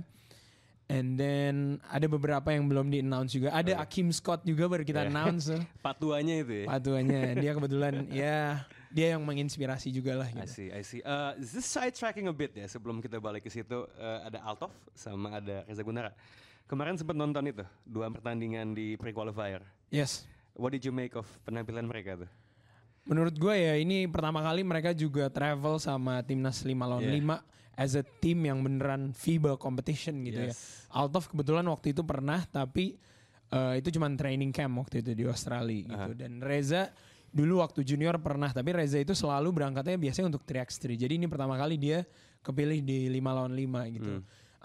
And 0.87 1.19
then 1.19 1.83
ada 1.91 2.07
beberapa 2.07 2.47
yang 2.47 2.63
belum 2.71 2.87
di 2.87 3.03
announce 3.03 3.35
juga. 3.35 3.51
Ada 3.51 3.75
Akim 3.83 4.07
Scott 4.07 4.47
juga 4.47 4.71
baru 4.71 4.87
kita 4.87 5.03
Yeah. 5.03 5.11
announce. 5.11 5.51
Patuanya 5.83 6.39
itu 6.39 6.63
ya. 6.63 6.65
Patuannya 6.71 7.21
dia 7.43 7.51
kebetulan 7.51 7.93
ya 8.07 8.63
dia 8.87 9.07
yang 9.13 9.21
menginspirasi 9.27 9.91
juga 9.91 10.15
lah 10.15 10.31
I 10.31 10.47
gitu. 10.47 10.47
see, 10.47 10.67
I 10.71 10.81
see. 10.87 11.03
Uh, 11.03 11.35
this 11.35 11.67
side 11.67 11.91
tracking 11.91 12.31
a 12.31 12.35
bit 12.35 12.55
ya 12.55 12.63
sebelum 12.71 13.03
kita 13.03 13.19
balik 13.19 13.43
ke 13.43 13.51
situ 13.51 13.83
uh, 13.83 14.19
ada 14.23 14.39
Altov 14.47 14.71
sama 14.95 15.43
ada 15.43 15.67
Reza 15.67 15.83
Guntara. 15.83 16.15
Kemarin 16.71 16.95
sempat 16.95 17.19
nonton 17.19 17.43
itu 17.43 17.67
dua 17.83 18.07
pertandingan 18.07 18.71
di 18.71 18.95
pre-qualifier. 18.95 19.59
Yes. 19.91 20.23
What 20.55 20.71
did 20.71 20.87
you 20.87 20.95
make 20.95 21.19
of 21.19 21.27
penampilan 21.43 21.83
mereka 21.83 22.15
tuh? 22.15 22.31
Menurut 23.03 23.35
gue 23.35 23.55
ya 23.55 23.75
ini 23.75 24.07
pertama 24.07 24.39
kali 24.39 24.63
mereka 24.63 24.91
juga 24.91 25.27
travel 25.27 25.79
sama 25.79 26.19
timnas 26.23 26.59
5 26.59 26.71
lawan 26.75 27.03
Yeah. 27.03 27.19
5 27.39 27.56
as 27.77 27.93
a 27.93 28.01
team 28.01 28.41
yang 28.43 28.65
beneran 28.65 29.13
FIBA 29.13 29.61
competition 29.61 30.25
gitu 30.25 30.49
ya. 30.49 30.51
Yes. 30.51 30.89
Altov 30.89 31.29
kebetulan 31.29 31.63
waktu 31.69 31.93
itu 31.93 32.01
pernah 32.01 32.41
tapi 32.49 32.97
eh, 33.53 33.73
itu 33.77 33.93
cuman 33.95 34.17
training 34.17 34.49
camp 34.49 34.81
waktu 34.81 35.05
itu 35.05 35.13
di 35.13 35.23
Australia 35.29 35.85
gitu. 35.85 36.11
Dan 36.17 36.41
Reza 36.41 36.89
dulu 37.29 37.61
waktu 37.61 37.85
junior 37.85 38.17
pernah 38.17 38.49
tapi 38.49 38.73
Reza 38.73 38.97
itu 38.97 39.13
selalu 39.13 39.53
berangkatnya 39.53 39.95
biasanya 40.01 40.33
untuk 40.33 40.43
3x3. 40.43 40.97
Jadi 40.97 41.13
ini 41.21 41.29
pertama 41.29 41.53
kali 41.53 41.77
dia 41.77 42.01
kepilih 42.41 42.81
di 42.81 43.13
5 43.13 43.37
lawan 43.37 43.53
5 43.53 43.95
gitu. 43.95 44.11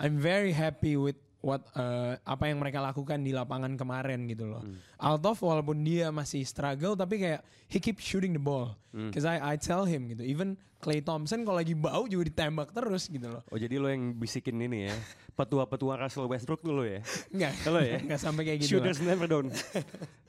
I'm 0.01 0.17
very 0.17 0.57
happy 0.57 0.97
with 0.97 1.21
what 1.43 1.61
eh, 1.75 2.15
apa 2.23 2.49
yang 2.49 2.63
mereka 2.63 2.79
lakukan 2.79 3.19
di 3.21 3.35
lapangan 3.35 3.75
kemarin 3.75 4.31
gitu 4.31 4.47
loh. 4.47 4.63
Altov 4.97 5.43
walaupun 5.43 5.83
dia 5.83 6.09
masih 6.15 6.47
struggle 6.47 6.95
tapi 6.95 7.19
kayak 7.19 7.43
he 7.67 7.83
keep 7.83 7.99
shooting 7.99 8.33
the 8.33 8.41
ball. 8.43 8.73
Cause 9.11 9.27
I 9.27 9.55
I 9.55 9.55
tell 9.59 9.83
him 9.85 10.09
gitu. 10.15 10.23
Even 10.23 10.55
Clay 10.83 10.99
Thompson 10.99 11.47
kalau 11.47 11.63
lagi 11.63 11.79
bau 11.79 12.11
juga 12.11 12.27
ditembak 12.27 12.75
terus 12.75 13.07
gitu 13.07 13.31
loh. 13.31 13.43
Oh 13.55 13.59
jadi 13.59 13.79
lo 13.79 13.87
yang 13.87 14.19
bisikin 14.19 14.59
ini 14.59 14.91
ya, 14.91 14.95
petua-petua 15.39 15.95
Russell 15.95 16.27
Westbrook 16.27 16.63
dulu 16.67 16.83
ya? 16.83 16.99
Enggak. 17.31 17.55
Kalau 17.63 17.79
ya? 17.79 18.03
Enggak 18.03 18.19
sampai 18.19 18.43
kayak 18.51 18.59
gitu. 18.67 18.83
lah. 18.83 18.91
Shooters 18.91 18.99
never 19.07 19.27
down, 19.31 19.47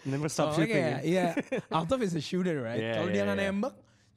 never 0.05 0.29
stop 0.29 0.53
Soalnya 0.53 0.69
shooting. 0.69 0.85
ya? 0.85 0.97
iya, 1.01 1.27
Altov 1.73 2.05
is 2.05 2.13
a 2.13 2.21
shooter, 2.21 2.61
right? 2.61 2.77
Yeah, 2.77 3.01
Kalau 3.01 3.09
dia 3.09 3.17
yeah, 3.17 3.25
nggak 3.33 3.39
yeah. 3.41 3.49
nembak, 3.49 3.73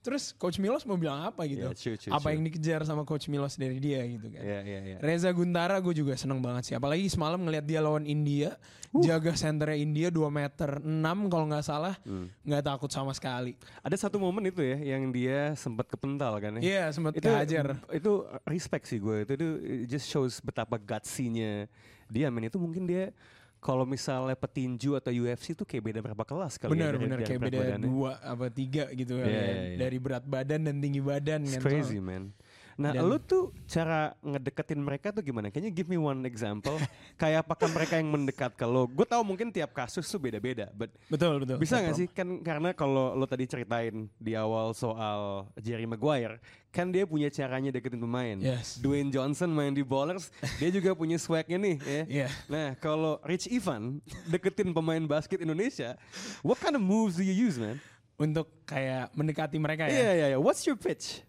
terus 0.07 0.31
Coach 0.33 0.57
Milos 0.57 0.87
mau 0.87 0.95
bilang 0.95 1.19
apa 1.21 1.43
gitu? 1.45 1.67
Yeah, 1.67 1.75
true, 1.75 1.99
true, 1.99 2.15
apa 2.15 2.23
true. 2.23 2.33
yang 2.33 2.43
dikejar 2.47 2.87
sama 2.87 3.03
Coach 3.03 3.27
Milos 3.27 3.59
dari 3.59 3.77
dia 3.77 4.07
gitu 4.07 4.31
kan? 4.31 4.39
Iya 4.39 4.61
iya 4.63 4.81
iya. 4.87 4.97
Reza 5.03 5.35
Guntara 5.35 5.83
gue 5.83 5.91
juga 5.91 6.15
seneng 6.15 6.39
banget 6.39 6.71
sih. 6.71 6.75
Apalagi 6.75 7.11
semalam 7.11 7.43
ngelihat 7.43 7.67
dia 7.67 7.83
lawan 7.83 8.07
India, 8.07 8.55
jaga 8.97 9.35
senternya 9.35 9.75
India 9.75 10.09
2 10.09 10.23
meter 10.31 10.79
6 10.79 10.87
kalau 11.27 11.45
nggak 11.51 11.67
salah, 11.67 11.99
Hmm. 12.01 12.31
nggak 12.41 12.63
takut 12.63 12.89
sama 12.89 13.11
sekali. 13.11 13.59
Ada 13.83 14.07
satu 14.07 14.17
momen 14.17 14.47
itu 14.47 14.63
ya 14.63 14.95
yang 14.95 15.11
dia 15.11 15.53
sempat 15.53 15.91
kepental 15.91 16.39
kan 16.39 16.57
ya? 16.57 16.63
Iya, 16.63 16.85
sempat 16.95 17.19
itu 17.19 17.27
kehajar. 17.27 17.75
itu 17.91 18.13
respect 18.47 18.87
sih 18.87 18.97
gue 18.97 19.27
itu 19.27 19.33
itu 19.35 19.49
it 19.83 19.91
just 19.91 20.07
shows 20.07 20.39
betapa 20.39 20.79
gutsy-nya 20.79 21.67
dia 22.07 22.31
men 22.31 22.47
itu 22.47 22.55
mungkin 22.55 22.87
dia 22.87 23.11
kalau 23.59 23.83
misalnya 23.83 24.33
petinju 24.33 24.95
atau 24.95 25.11
UFC 25.11 25.53
tuh 25.53 25.63
kayak 25.63 25.83
beda 25.85 25.99
berapa 26.01 26.23
kelas 26.23 26.55
kali 26.57 26.71
bener 26.73 26.93
ya 26.93 27.01
bener 27.01 27.19
kayak 27.21 27.41
beda 27.43 27.59
badannya. 27.59 27.83
dua 27.83 28.11
apa 28.21 28.47
tiga 28.47 28.87
gitu 28.91 29.17
Iya, 29.17 29.25
kan 29.25 29.31
iya, 29.31 29.43
iya. 29.43 29.77
dari 29.77 29.99
berat 29.99 30.25
badan 30.25 30.61
dan 30.65 30.77
tinggi 30.79 31.01
badan 31.01 31.41
It's 31.43 31.55
kan 31.55 31.63
crazy 31.63 31.99
soalnya. 31.99 32.03
man. 32.03 32.23
Nah, 32.77 32.93
Dan- 32.93 33.09
lu 33.09 33.17
tuh 33.17 33.57
cara 33.65 34.13
ngedeketin 34.21 34.77
mereka 34.77 35.09
tuh 35.09 35.25
gimana? 35.25 35.49
You 35.49 35.73
give 35.73 35.89
me 35.89 35.97
one 35.97 36.29
example? 36.29 36.77
Kayak 37.21 37.49
apakah 37.49 37.73
mereka 37.73 37.97
yang 37.97 38.13
mendekat 38.13 38.53
ke 38.53 38.69
lo? 38.69 38.85
Gue 38.85 39.09
tahu 39.09 39.25
mungkin 39.25 39.49
tiap 39.49 39.73
kasus 39.73 40.05
tuh 40.05 40.21
beda-beda, 40.21 40.69
but 40.77 40.93
betul 41.09 41.41
betul 41.41 41.57
bisa 41.57 41.81
nggak 41.81 41.97
sih? 41.97 42.07
Kan 42.13 42.45
karena 42.45 42.77
kalau 42.77 43.17
lo 43.17 43.25
tadi 43.25 43.49
ceritain 43.49 44.13
di 44.21 44.37
awal 44.37 44.77
soal 44.77 45.49
Jerry 45.57 45.89
Maguire, 45.89 46.37
kan 46.69 46.93
dia 46.93 47.09
punya 47.09 47.33
caranya 47.33 47.73
deketin 47.73 47.97
pemain. 47.97 48.37
Yes. 48.37 48.77
Dwayne 48.77 49.09
Johnson 49.09 49.49
main 49.49 49.73
di 49.73 49.81
Ballers, 49.81 50.29
dia 50.61 50.69
juga 50.69 50.93
punya 50.93 51.17
swagnya 51.17 51.57
nih, 51.57 51.77
ya. 51.81 52.03
Iya. 52.17 52.29
Nah, 52.53 52.69
kalau 52.77 53.17
Rich 53.25 53.49
Ivan 53.49 54.05
deketin 54.29 54.77
pemain 54.77 55.01
basket 55.09 55.41
Indonesia, 55.41 55.97
what 56.45 56.61
kind 56.61 56.77
of 56.77 56.85
moves 56.85 57.17
do 57.17 57.25
you 57.25 57.33
use, 57.33 57.57
man? 57.57 57.81
untuk 58.17 58.49
kayak 58.65 59.13
mendekati 59.13 59.61
mereka 59.61 59.93
Iya, 59.93 59.93
ya 59.93 60.13
iya, 60.17 60.27
iya. 60.33 60.39
What's 60.41 60.65
your 60.65 60.77
pitch? 60.77 61.21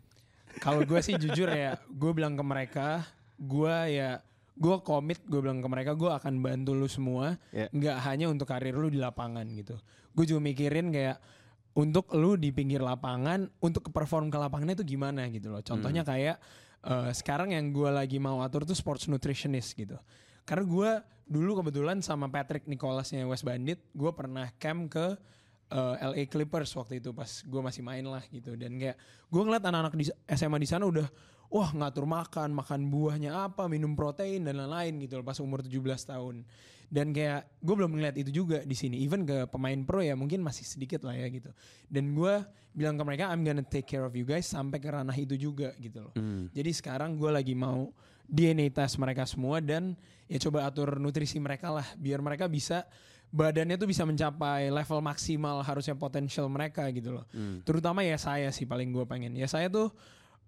Kalau 0.64 0.82
gue 0.84 1.00
sih 1.02 1.16
jujur 1.16 1.50
ya 1.50 1.78
gue 1.88 2.12
bilang 2.14 2.34
ke 2.38 2.44
mereka 2.44 3.06
gue 3.38 3.76
ya 3.94 4.22
gue 4.58 4.76
komit 4.82 5.22
gue 5.30 5.38
bilang 5.38 5.62
ke 5.62 5.70
mereka 5.70 5.94
gue 5.94 6.10
akan 6.10 6.42
bantu 6.42 6.74
lu 6.74 6.90
semua. 6.90 7.38
Nggak 7.70 7.98
hanya 8.10 8.26
untuk 8.28 8.50
karir 8.50 8.74
lu 8.74 8.90
di 8.90 8.98
lapangan 8.98 9.46
gitu. 9.54 9.78
Gue 10.18 10.26
juga 10.26 10.42
mikirin 10.42 10.90
kayak 10.90 11.22
untuk 11.78 12.10
lu 12.18 12.34
di 12.34 12.50
pinggir 12.50 12.82
lapangan 12.82 13.46
untuk 13.62 13.86
ke 13.86 13.92
perform 13.94 14.34
ke 14.34 14.38
lapangannya 14.42 14.74
itu 14.74 14.98
gimana 14.98 15.30
gitu 15.30 15.54
loh. 15.54 15.62
Contohnya 15.62 16.02
kayak 16.02 16.42
eh, 16.82 17.12
sekarang 17.14 17.54
yang 17.54 17.70
gue 17.70 17.90
lagi 17.94 18.18
mau 18.18 18.42
atur 18.42 18.66
tuh 18.66 18.74
sports 18.74 19.06
nutritionist 19.06 19.78
gitu. 19.78 19.96
Karena 20.42 20.66
gue 20.66 20.92
dulu 21.30 21.62
kebetulan 21.62 22.02
sama 22.02 22.26
Patrick 22.32 22.66
Nicholasnya 22.66 23.30
West 23.30 23.46
Bandit 23.46 23.78
gue 23.94 24.12
pernah 24.16 24.50
camp 24.58 24.90
ke 24.90 25.20
eh, 25.72 25.96
LA 26.04 26.24
Clippers 26.28 26.72
waktu 26.76 27.00
itu 27.04 27.12
pas 27.12 27.28
gue 27.28 27.62
masih 27.62 27.82
main 27.84 28.04
lah 28.04 28.24
gitu. 28.32 28.56
Dan 28.56 28.80
kayak 28.80 28.98
gue 29.28 29.42
ngeliat 29.42 29.64
anak-anak 29.64 29.94
di 29.96 30.06
SMA 30.34 30.58
di 30.60 30.70
sana 30.70 30.88
udah 30.88 31.08
wah 31.48 31.72
ngatur 31.72 32.04
makan 32.04 32.52
makan 32.52 32.92
buahnya 32.92 33.48
apa 33.48 33.72
minum 33.72 33.96
protein 33.96 34.44
dan 34.44 34.60
lain-lain 34.60 35.00
gitu 35.08 35.20
loh 35.20 35.26
pas 35.26 35.40
umur 35.40 35.64
17 35.64 35.80
tahun. 36.12 36.44
Dan 36.88 37.12
kayak 37.12 37.60
gue 37.60 37.76
belum 37.76 38.00
ngeliat 38.00 38.16
itu 38.16 38.32
juga 38.32 38.64
di 38.64 38.76
sini. 38.76 39.04
Even 39.04 39.28
ke 39.28 39.48
pemain 39.52 39.76
pro 39.84 40.00
ya 40.00 40.16
mungkin 40.16 40.40
masih 40.40 40.64
sedikit 40.64 41.04
lah 41.04 41.20
ya 41.20 41.28
gitu. 41.28 41.52
Dan 41.92 42.16
gue 42.16 42.44
bilang 42.72 42.96
ke 42.96 43.04
mereka 43.04 43.28
I'm 43.34 43.44
gonna 43.44 43.66
take 43.66 43.90
care 43.90 44.08
of 44.08 44.16
you 44.16 44.24
guys 44.24 44.48
sampai 44.48 44.80
ke 44.80 44.88
ranah 44.88 45.16
itu 45.16 45.36
juga 45.36 45.76
gitu 45.80 46.08
loh. 46.08 46.14
Jadi 46.56 46.72
sekarang 46.72 47.20
gue 47.20 47.32
lagi 47.32 47.52
mau 47.58 47.92
DNA 48.28 48.76
test 48.76 49.00
mereka 49.00 49.24
semua 49.24 49.64
dan 49.64 49.96
ya 50.28 50.38
coba 50.44 50.68
atur 50.68 51.00
nutrisi 51.00 51.40
mereka 51.40 51.72
lah 51.72 51.88
biar 51.96 52.20
mereka 52.20 52.52
bisa 52.52 52.84
badannya 53.28 53.76
tuh 53.76 53.86
bisa 53.86 54.04
mencapai 54.04 54.72
level 54.72 55.00
maksimal 55.00 55.60
harusnya 55.62 55.94
potensial 55.94 56.48
mereka 56.48 56.88
gitu 56.90 57.12
loh. 57.12 57.26
Terutama 57.62 58.02
ya 58.02 58.16
saya 58.16 58.50
sih 58.50 58.64
paling 58.64 58.90
gue 58.90 59.04
pengen. 59.04 59.36
Ya 59.36 59.46
saya 59.46 59.68
tuh 59.68 59.92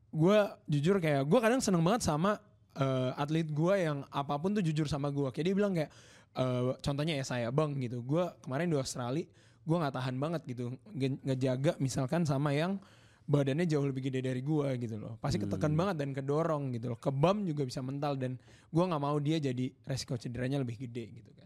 gue 0.09 0.37
jujur 0.65 0.97
kayak 0.97 1.27
gue 1.27 1.39
kadang 1.39 1.61
seneng 1.61 1.83
banget 1.83 2.01
sama 2.01 2.39
eh, 2.73 3.11
atlet 3.13 3.45
gue 3.45 3.73
yang 3.77 4.07
apa 4.09 4.39
pun 4.39 4.55
tuh 4.55 4.63
jujur 4.63 4.87
sama 4.87 5.11
gue. 5.11 5.27
Kayak 5.29 5.45
dia 5.45 5.55
bilang 5.55 5.73
kayak 5.75 5.91
eh, 6.33 6.71
contohnya 6.79 7.13
ya 7.13 7.25
saya 7.27 7.47
bang 7.51 7.75
gitu. 7.77 7.99
Gue 8.01 8.25
kemarin 8.41 8.71
di 8.71 8.77
Australia 8.79 9.27
gue 9.59 9.77
nggak 9.77 9.93
tahan 9.93 10.15
banget 10.17 10.41
gitu 10.49 10.73
nge- 10.97 11.21
ngejaga 11.21 11.77
misalkan 11.77 12.25
sama 12.25 12.55
yang 12.55 12.81
badannya 13.29 13.69
jauh 13.69 13.85
lebih 13.85 14.09
gede 14.09 14.25
dari 14.25 14.41
gue 14.41 14.65
gitu 14.81 14.97
loh. 14.97 15.21
Pasti 15.21 15.37
ketekan 15.37 15.77
banget 15.77 16.01
dan 16.01 16.09
kedorong 16.09 16.73
gitu 16.73 16.89
loh. 16.89 16.97
Kebam 16.97 17.45
juga 17.45 17.61
bisa 17.61 17.85
mental 17.85 18.17
dan 18.17 18.41
gue 18.73 18.81
nggak 18.81 18.97
mau 18.97 19.13
dia 19.21 19.37
jadi 19.37 19.69
resiko 19.85 20.17
cederanya 20.17 20.57
lebih 20.57 20.81
gede 20.81 21.21
gitu 21.21 21.29
kan. 21.37 21.38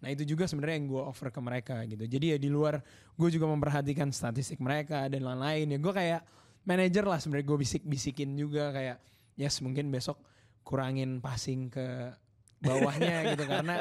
Nah 0.00 0.08
itu 0.08 0.24
juga 0.24 0.48
sebenarnya 0.48 0.76
yang 0.80 0.88
gue 0.88 1.02
offer 1.04 1.28
ke 1.28 1.40
mereka 1.40 1.84
gitu. 1.84 2.04
Jadi 2.04 2.36
ya 2.36 2.38
di 2.40 2.48
luar 2.48 2.80
gue 3.14 3.28
juga 3.28 3.46
memperhatikan 3.48 4.08
statistik 4.10 4.58
mereka 4.58 5.06
dan 5.12 5.24
lain-lain 5.24 5.76
ya. 5.76 5.78
Gue 5.78 5.92
kayak 5.92 6.20
manajer 6.64 7.04
lah 7.04 7.20
sebenarnya 7.20 7.46
gue 7.48 7.58
bisik-bisikin 7.60 8.36
juga 8.36 8.72
kayak 8.72 8.96
yes 9.36 9.60
mungkin 9.64 9.88
besok 9.88 10.20
kurangin 10.60 11.20
passing 11.24 11.72
ke 11.72 12.12
bawahnya 12.60 13.24
gitu 13.32 13.44
karena 13.48 13.74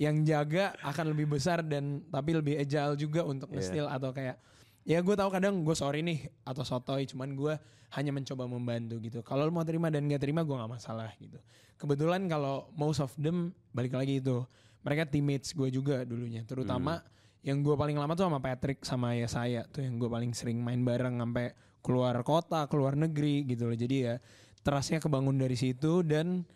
yang 0.00 0.24
jaga 0.24 0.72
akan 0.80 1.12
lebih 1.12 1.36
besar 1.36 1.60
dan 1.60 2.00
tapi 2.08 2.32
lebih 2.32 2.56
agile 2.56 2.96
juga 2.96 3.20
untuk 3.28 3.52
Iya. 3.52 3.60
nge-steal 3.60 3.86
atau 3.92 4.10
kayak 4.16 4.40
ya 4.88 4.98
gue 5.04 5.14
tahu 5.14 5.28
kadang 5.28 5.60
gue 5.60 5.76
sorry 5.76 6.00
nih 6.00 6.32
atau 6.42 6.64
sotoy 6.64 7.04
cuman 7.04 7.36
gue 7.36 7.54
hanya 7.92 8.10
mencoba 8.10 8.48
membantu 8.48 8.96
gitu 9.04 9.20
kalau 9.20 9.44
mau 9.52 9.62
terima 9.68 9.92
dan 9.92 10.08
gak 10.08 10.24
terima 10.24 10.40
gue 10.42 10.56
nggak 10.56 10.72
masalah 10.80 11.12
gitu 11.20 11.36
kebetulan 11.76 12.24
kalau 12.24 12.72
most 12.72 13.04
of 13.04 13.12
them 13.20 13.52
balik 13.76 13.92
lagi 13.92 14.18
itu 14.18 14.42
mereka 14.82 15.08
teammates 15.08 15.54
gue 15.54 15.68
juga 15.70 16.02
dulunya 16.02 16.42
terutama 16.42 17.02
yang 17.42 17.58
gue 17.58 17.74
paling 17.74 17.98
lama 17.98 18.14
tuh 18.14 18.30
sama 18.30 18.38
Patrick 18.38 18.86
sama 18.86 19.18
ya 19.18 19.26
saya 19.26 19.66
tuh 19.66 19.82
yang 19.82 19.98
gue 19.98 20.06
paling 20.06 20.30
sering 20.30 20.62
main 20.62 20.78
bareng 20.86 21.18
sampai 21.18 21.50
keluar 21.82 22.14
kota 22.22 22.70
keluar 22.70 22.94
negeri 22.94 23.42
gitu 23.42 23.66
loh. 23.66 23.74
Jadi 23.74 23.96
ya 24.06 24.14
trustnya 24.62 25.02
kebangun 25.02 25.34
dari 25.34 25.58
situ 25.58 26.06
dan 26.06 26.46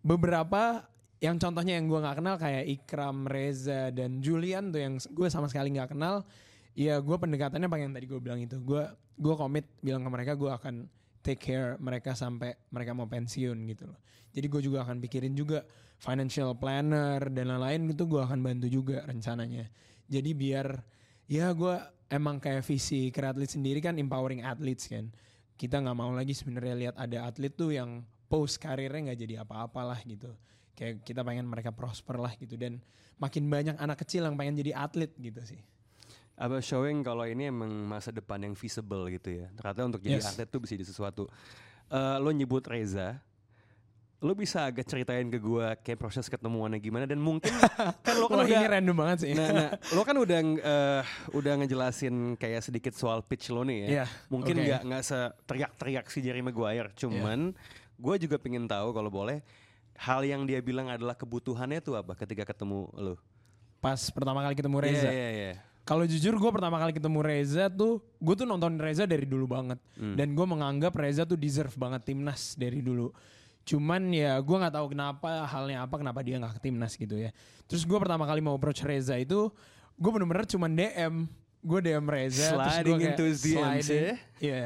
beberapa 0.00 0.88
yang 1.20 1.36
contohnya 1.36 1.76
yang 1.76 1.88
gue 1.88 2.00
nggak 2.00 2.16
kenal 2.20 2.36
kayak 2.40 2.64
Ikram, 2.64 3.28
Reza 3.28 3.92
dan 3.92 4.24
Julian 4.24 4.72
tuh 4.72 4.80
yang 4.80 4.96
gue 4.96 5.28
sama 5.28 5.48
sekali 5.52 5.76
nggak 5.76 5.92
kenal 5.92 6.24
ya 6.72 6.98
gue 6.98 7.16
pendekatannya 7.16 7.68
pakai 7.68 7.84
yang 7.84 7.94
tadi 7.94 8.06
gue 8.08 8.20
bilang 8.20 8.40
itu. 8.40 8.56
Gue 8.64 8.88
gue 9.20 9.34
komit 9.36 9.68
bilang 9.84 10.00
ke 10.00 10.10
mereka 10.10 10.32
gue 10.40 10.48
akan 10.48 10.88
take 11.20 11.40
care 11.52 11.76
mereka 11.76 12.16
sampai 12.16 12.56
mereka 12.72 12.96
mau 12.96 13.04
pensiun 13.04 13.60
gitu 13.68 13.92
loh. 13.92 14.00
Jadi 14.32 14.46
gue 14.48 14.60
juga 14.64 14.88
akan 14.88 15.04
pikirin 15.04 15.36
juga 15.36 15.68
financial 15.98 16.54
planner 16.54 17.30
dan 17.30 17.48
lain-lain 17.48 17.90
gitu 17.92 18.06
gue 18.06 18.20
akan 18.22 18.40
bantu 18.40 18.66
juga 18.68 19.02
rencananya 19.04 19.68
jadi 20.06 20.30
biar 20.32 20.66
ya 21.26 21.50
gue 21.52 21.74
emang 22.08 22.36
kayak 22.38 22.62
visi 22.62 23.08
kreatlet 23.08 23.48
sendiri 23.48 23.80
kan 23.80 23.96
empowering 23.96 24.44
athletes 24.44 24.86
kan 24.86 25.08
kita 25.54 25.78
nggak 25.80 25.96
mau 25.96 26.10
lagi 26.12 26.34
sebenarnya 26.34 26.74
lihat 26.74 26.94
ada 26.98 27.26
atlet 27.26 27.54
tuh 27.54 27.70
yang 27.72 28.02
post 28.26 28.58
karirnya 28.58 29.10
nggak 29.12 29.20
jadi 29.20 29.34
apa-apalah 29.46 30.02
gitu 30.04 30.28
kayak 30.74 31.06
kita 31.06 31.22
pengen 31.22 31.46
mereka 31.46 31.70
prosper 31.70 32.18
lah 32.18 32.34
gitu 32.34 32.58
dan 32.58 32.82
makin 33.16 33.46
banyak 33.46 33.78
anak 33.78 34.02
kecil 34.02 34.26
yang 34.26 34.34
pengen 34.34 34.58
jadi 34.58 34.74
atlet 34.74 35.14
gitu 35.16 35.40
sih 35.46 35.62
Apa 36.34 36.58
showing 36.58 37.06
kalau 37.06 37.22
ini 37.30 37.46
emang 37.46 37.70
masa 37.86 38.10
depan 38.10 38.42
yang 38.42 38.58
visible 38.58 39.06
gitu 39.06 39.38
ya. 39.38 39.46
Ternyata 39.54 39.86
untuk 39.86 40.02
jadi 40.02 40.18
Yes. 40.18 40.34
atlet 40.34 40.50
tuh 40.50 40.58
bisa 40.58 40.74
jadi 40.74 40.82
sesuatu. 40.82 41.30
Eh, 41.86 42.16
lo 42.18 42.34
nyebut 42.34 42.58
Reza, 42.66 43.22
lo 44.24 44.32
bisa 44.32 44.64
agak 44.64 44.88
ceritain 44.88 45.28
ke 45.28 45.36
gue 45.36 45.66
kayak 45.84 46.00
proses 46.00 46.32
ketemuannya 46.32 46.80
gimana 46.80 47.04
dan 47.04 47.20
mungkin 47.20 47.52
kan 48.06 48.14
lo 48.16 48.24
kan 48.24 48.40
Wah, 48.40 48.48
udah 48.48 48.56
ini 48.56 48.66
random 48.72 48.96
banget 48.96 49.18
sih 49.20 49.32
Nah, 49.36 49.48
nah, 49.52 49.68
lo 49.96 50.00
kan 50.00 50.16
udah 50.16 50.38
eh, 50.40 51.02
udah 51.36 51.52
ngejelasin 51.60 52.32
kayak 52.34 52.64
sedikit 52.64 52.96
soal 52.96 53.20
pitch 53.20 53.52
lo 53.52 53.60
nih 53.62 53.84
ya. 53.84 53.88
Iya, 54.00 54.04
Mungkin 54.32 54.54
nggak 54.56 54.80
nggak 54.80 55.02
seteriak-teriak 55.04 56.08
si 56.08 56.24
Jerry 56.24 56.40
Maguire, 56.40 56.88
cuman 56.96 57.52
gue 57.94 58.14
juga 58.16 58.40
pengen 58.40 58.64
tahu 58.64 58.90
kalau 58.90 59.12
boleh 59.12 59.44
hal 59.94 60.24
yang 60.24 60.42
dia 60.42 60.58
bilang 60.58 60.88
adalah 60.88 61.14
kebutuhannya 61.14 61.78
tuh 61.78 61.94
apa 61.94 62.16
ketika 62.16 62.42
ketemu 62.42 62.88
lo. 62.96 63.14
pas 63.78 64.00
pertama 64.08 64.40
kali 64.40 64.56
ketemu 64.56 64.76
Reza 64.80 65.06
Iya, 65.06 65.12
iya, 65.12 65.30
iya. 65.30 65.52
Kalau 65.84 66.08
jujur 66.08 66.32
gue 66.32 66.50
pertama 66.50 66.80
kali 66.80 66.96
ketemu 66.96 67.20
Reza 67.20 67.68
tuh 67.68 68.00
gue 68.16 68.34
tuh 68.34 68.48
nonton 68.48 68.80
Reza 68.80 69.04
dari 69.04 69.28
dulu 69.28 69.44
banget 69.44 69.76
dan 70.16 70.32
gue 70.32 70.46
menganggap 70.48 70.96
Reza 70.96 71.28
tuh 71.28 71.36
deserve 71.36 71.76
banget 71.76 72.08
timnas 72.08 72.56
dari 72.56 72.80
dulu. 72.80 73.12
Cuman 73.64 74.12
ya 74.12 74.36
gue 74.40 74.56
nggak 74.60 74.74
tahu 74.76 74.86
kenapa 74.92 75.48
halnya 75.48 75.84
apa 75.88 75.96
kenapa 75.96 76.20
dia 76.20 76.36
nggak 76.36 76.60
ke 76.60 76.68
timnas 76.68 76.94
gitu 76.94 77.16
ya. 77.16 77.32
Terus 77.64 77.88
gue 77.88 77.98
pertama 77.98 78.28
kali 78.28 78.44
mau 78.44 78.54
approach 78.56 78.84
Reza 78.84 79.16
itu 79.16 79.48
gue 79.94 80.10
bener-bener 80.10 80.44
cuman 80.44 80.70
DM 80.74 81.14
gue 81.64 81.80
DM 81.80 82.04
Reza 82.04 82.60
terus 82.60 82.76
Sliding 82.76 82.84
gua 82.84 82.98
kayak 83.00 83.08
into 83.16 83.24
his 83.24 83.40
DMs, 83.40 83.56
sliding. 83.56 83.88
ya? 83.88 84.14
Iya. 84.44 84.64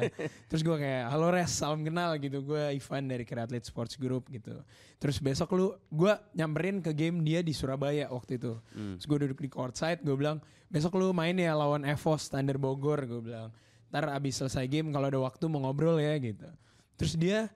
terus 0.50 0.62
gue 0.66 0.76
kayak 0.82 1.04
halo 1.14 1.26
Res 1.30 1.50
salam 1.54 1.80
kenal 1.86 2.10
gitu 2.18 2.42
gue 2.42 2.62
Ivan 2.74 3.02
dari 3.06 3.22
Creatlet 3.22 3.62
Sports 3.62 3.94
Group 3.94 4.26
gitu. 4.34 4.58
Terus 4.98 5.22
besok 5.22 5.54
lu 5.54 5.78
gue 5.94 6.12
nyamperin 6.34 6.82
ke 6.82 6.90
game 6.90 7.22
dia 7.22 7.38
di 7.38 7.54
Surabaya 7.54 8.10
waktu 8.10 8.42
itu. 8.42 8.58
Terus 8.98 9.06
gue 9.06 9.18
duduk 9.30 9.38
di 9.38 9.46
courtside 9.46 10.02
gue 10.02 10.16
bilang 10.18 10.42
besok 10.66 10.98
lu 10.98 11.14
main 11.14 11.38
ya 11.38 11.54
lawan 11.54 11.86
Evos 11.86 12.26
Standar 12.26 12.58
Bogor 12.58 13.06
gue 13.06 13.22
bilang. 13.22 13.54
Ntar 13.94 14.10
abis 14.10 14.42
selesai 14.42 14.66
game 14.66 14.90
kalau 14.90 15.06
ada 15.06 15.22
waktu 15.22 15.46
mau 15.46 15.62
ngobrol 15.62 16.02
ya 16.02 16.18
gitu. 16.18 16.50
Terus 16.98 17.14
dia 17.14 17.46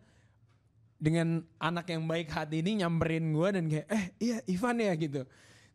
dengan 1.02 1.42
anak 1.58 1.90
yang 1.90 2.06
baik 2.06 2.30
hati 2.30 2.62
ini 2.62 2.86
nyamperin 2.86 3.34
gue 3.34 3.48
dan 3.50 3.64
kayak 3.66 3.86
eh 3.90 4.04
iya 4.22 4.38
Ivan 4.46 4.78
ya 4.78 4.94
gitu. 4.94 5.26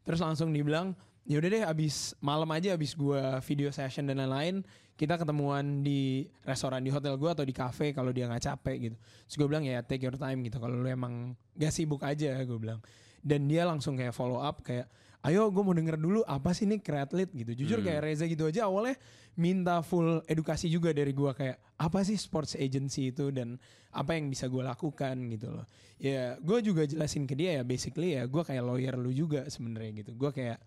Terus 0.07 0.23
langsung 0.23 0.55
dibilang 0.55 0.95
ya 1.27 1.43
udah 1.43 1.49
deh 1.51 1.63
abis 1.67 2.15
malam 2.23 2.47
aja 2.55 2.71
abis 2.71 2.95
gue 2.95 3.19
video 3.43 3.67
session 3.75 4.07
dan 4.07 4.23
lain-lain 4.23 4.63
kita 4.95 5.19
ketemuan 5.19 5.83
di 5.83 6.25
restoran 6.47 6.79
di 6.79 6.89
hotel 6.89 7.19
gue 7.19 7.27
atau 7.27 7.43
di 7.43 7.51
cafe 7.51 7.91
kalau 7.91 8.15
dia 8.15 8.31
nggak 8.31 8.47
capek 8.47 8.77
gitu. 8.87 8.97
Terus 9.27 9.35
gue 9.35 9.47
bilang 9.51 9.67
ya 9.67 9.83
take 9.83 10.07
your 10.07 10.15
time 10.15 10.39
gitu 10.47 10.63
kalau 10.63 10.79
lu 10.79 10.87
emang 10.87 11.35
gak 11.59 11.75
sibuk 11.75 12.01
aja 12.07 12.39
gue 12.39 12.57
bilang. 12.57 12.79
Dan 13.19 13.51
dia 13.51 13.67
langsung 13.67 13.99
kayak 13.99 14.15
follow 14.15 14.39
up 14.39 14.63
kayak 14.63 14.87
ayo 15.23 15.49
gue 15.49 15.63
mau 15.63 15.73
denger 15.73 15.97
dulu 15.97 16.21
apa 16.23 16.53
sih 16.53 16.65
nih 16.65 16.79
kreatlet 16.79 17.29
gitu. 17.31 17.51
Jujur 17.53 17.79
Hmm. 17.81 17.87
kayak 17.89 18.01
Reza 18.03 18.25
gitu 18.25 18.45
aja 18.45 18.65
awalnya 18.65 18.95
minta 19.35 19.81
full 19.81 20.21
edukasi 20.25 20.67
juga 20.67 20.89
dari 20.91 21.11
gue 21.11 21.31
kayak 21.31 21.57
apa 21.77 21.99
sih 22.01 22.15
sports 22.15 22.53
agency 22.53 23.09
itu 23.09 23.29
dan 23.29 23.57
apa 23.91 24.13
yang 24.13 24.29
bisa 24.29 24.45
gue 24.45 24.61
lakukan 24.61 25.15
gitu 25.29 25.51
loh. 25.51 25.65
Ya 25.97 26.37
gue 26.37 26.59
juga 26.61 26.85
jelasin 26.85 27.25
ke 27.25 27.33
dia 27.33 27.59
ya 27.59 27.63
basically 27.63 28.13
ya 28.13 28.25
gue 28.25 28.43
kayak 28.43 28.61
lawyer 28.61 28.95
lu 28.95 29.09
juga 29.09 29.45
sebenarnya 29.47 30.05
gitu. 30.05 30.13
Gue 30.13 30.29
kayak 30.31 30.57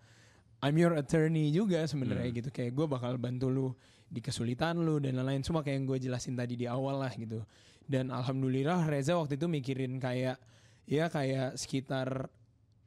I'm 0.61 0.77
your 0.77 0.93
attorney 0.93 1.49
juga 1.49 1.83
sebenarnya 1.83 2.29
Hmm. 2.29 2.37
gitu 2.37 2.49
kayak 2.49 2.71
gue 2.71 2.85
bakal 2.85 3.17
bantu 3.17 3.47
lu 3.49 3.67
di 4.05 4.19
kesulitan 4.19 4.77
lu 4.77 4.99
dan 4.99 5.15
lain-lain 5.15 5.41
semua 5.41 5.63
kayak 5.63 5.79
yang 5.79 5.87
gue 5.87 5.97
jelasin 6.01 6.35
tadi 6.35 6.53
di 6.53 6.67
awal 6.67 6.99
lah 6.99 7.09
gitu 7.15 7.39
dan 7.87 8.11
alhamdulillah 8.11 8.83
Reza 8.85 9.15
waktu 9.15 9.39
itu 9.39 9.47
mikirin 9.47 9.97
kayak 9.97 10.35
ya 10.83 11.07
kayak 11.07 11.55
sekitar 11.55 12.27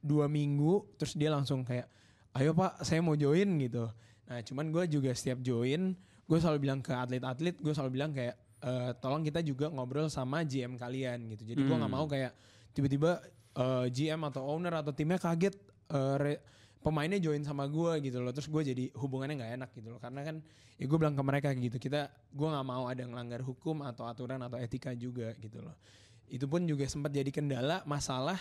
dua 0.05 0.29
minggu 0.29 0.85
terus 0.95 1.17
dia 1.17 1.33
langsung 1.33 1.65
kayak 1.65 1.89
ayo 2.35 2.53
pak 2.53 2.85
saya 2.85 3.01
mau 3.01 3.17
join 3.17 3.49
gitu. 3.59 3.89
Nah 4.25 4.39
cuman 4.41 4.69
gue 4.69 4.85
juga 4.91 5.11
setiap 5.11 5.41
join 5.41 5.97
gue 6.25 6.39
selalu 6.39 6.59
bilang 6.61 6.81
ke 6.81 6.93
atlet-atlet 6.93 7.57
gue 7.57 7.73
selalu 7.73 7.91
bilang 7.93 8.13
kayak 8.13 8.37
"Eh, 8.61 8.93
tolong 8.97 9.21
kita 9.21 9.41
juga 9.41 9.69
ngobrol 9.69 10.09
sama 10.09 10.41
GM 10.43 10.77
kalian 10.77 11.29
gitu. 11.29 11.45
Jadi 11.45 11.61
gue 11.63 11.73
nggak 11.75 11.89
Hmm. 11.89 12.01
mau 12.01 12.07
kayak 12.07 12.33
tiba-tiba 12.71 13.21
eh, 13.55 13.87
GM 13.89 14.21
atau 14.25 14.45
owner 14.45 14.75
atau 14.77 14.91
timnya 14.91 15.17
kaget 15.17 15.55
eh, 15.89 16.17
re- 16.17 16.43
pemainnya 16.81 17.17
join 17.17 17.41
sama 17.41 17.65
gue 17.65 17.97
gitu 18.03 18.21
loh. 18.21 18.29
Terus 18.29 18.49
gue 18.49 18.63
jadi 18.67 18.85
hubungannya 18.93 19.37
nggak 19.37 19.53
enak 19.57 19.71
gitu 19.73 19.89
loh. 19.89 20.01
Karena 20.01 20.21
kan 20.21 20.37
ya 20.75 20.85
gue 20.85 20.99
bilang 20.99 21.15
ke 21.15 21.23
mereka 21.23 21.49
gitu 21.53 21.77
kita 21.79 22.01
gue 22.29 22.49
nggak 22.51 22.67
mau 22.67 22.89
ada 22.89 23.05
ngelanggar 23.05 23.41
hukum 23.41 23.85
atau 23.85 24.05
aturan 24.05 24.41
atau 24.41 24.57
etika 24.57 24.91
juga 24.93 25.33
gitu 25.39 25.61
loh. 25.61 25.77
Itu 26.27 26.45
pun 26.45 26.65
juga 26.65 26.83
sempat 26.85 27.13
jadi 27.13 27.29
kendala 27.29 27.85
masalah 27.85 28.41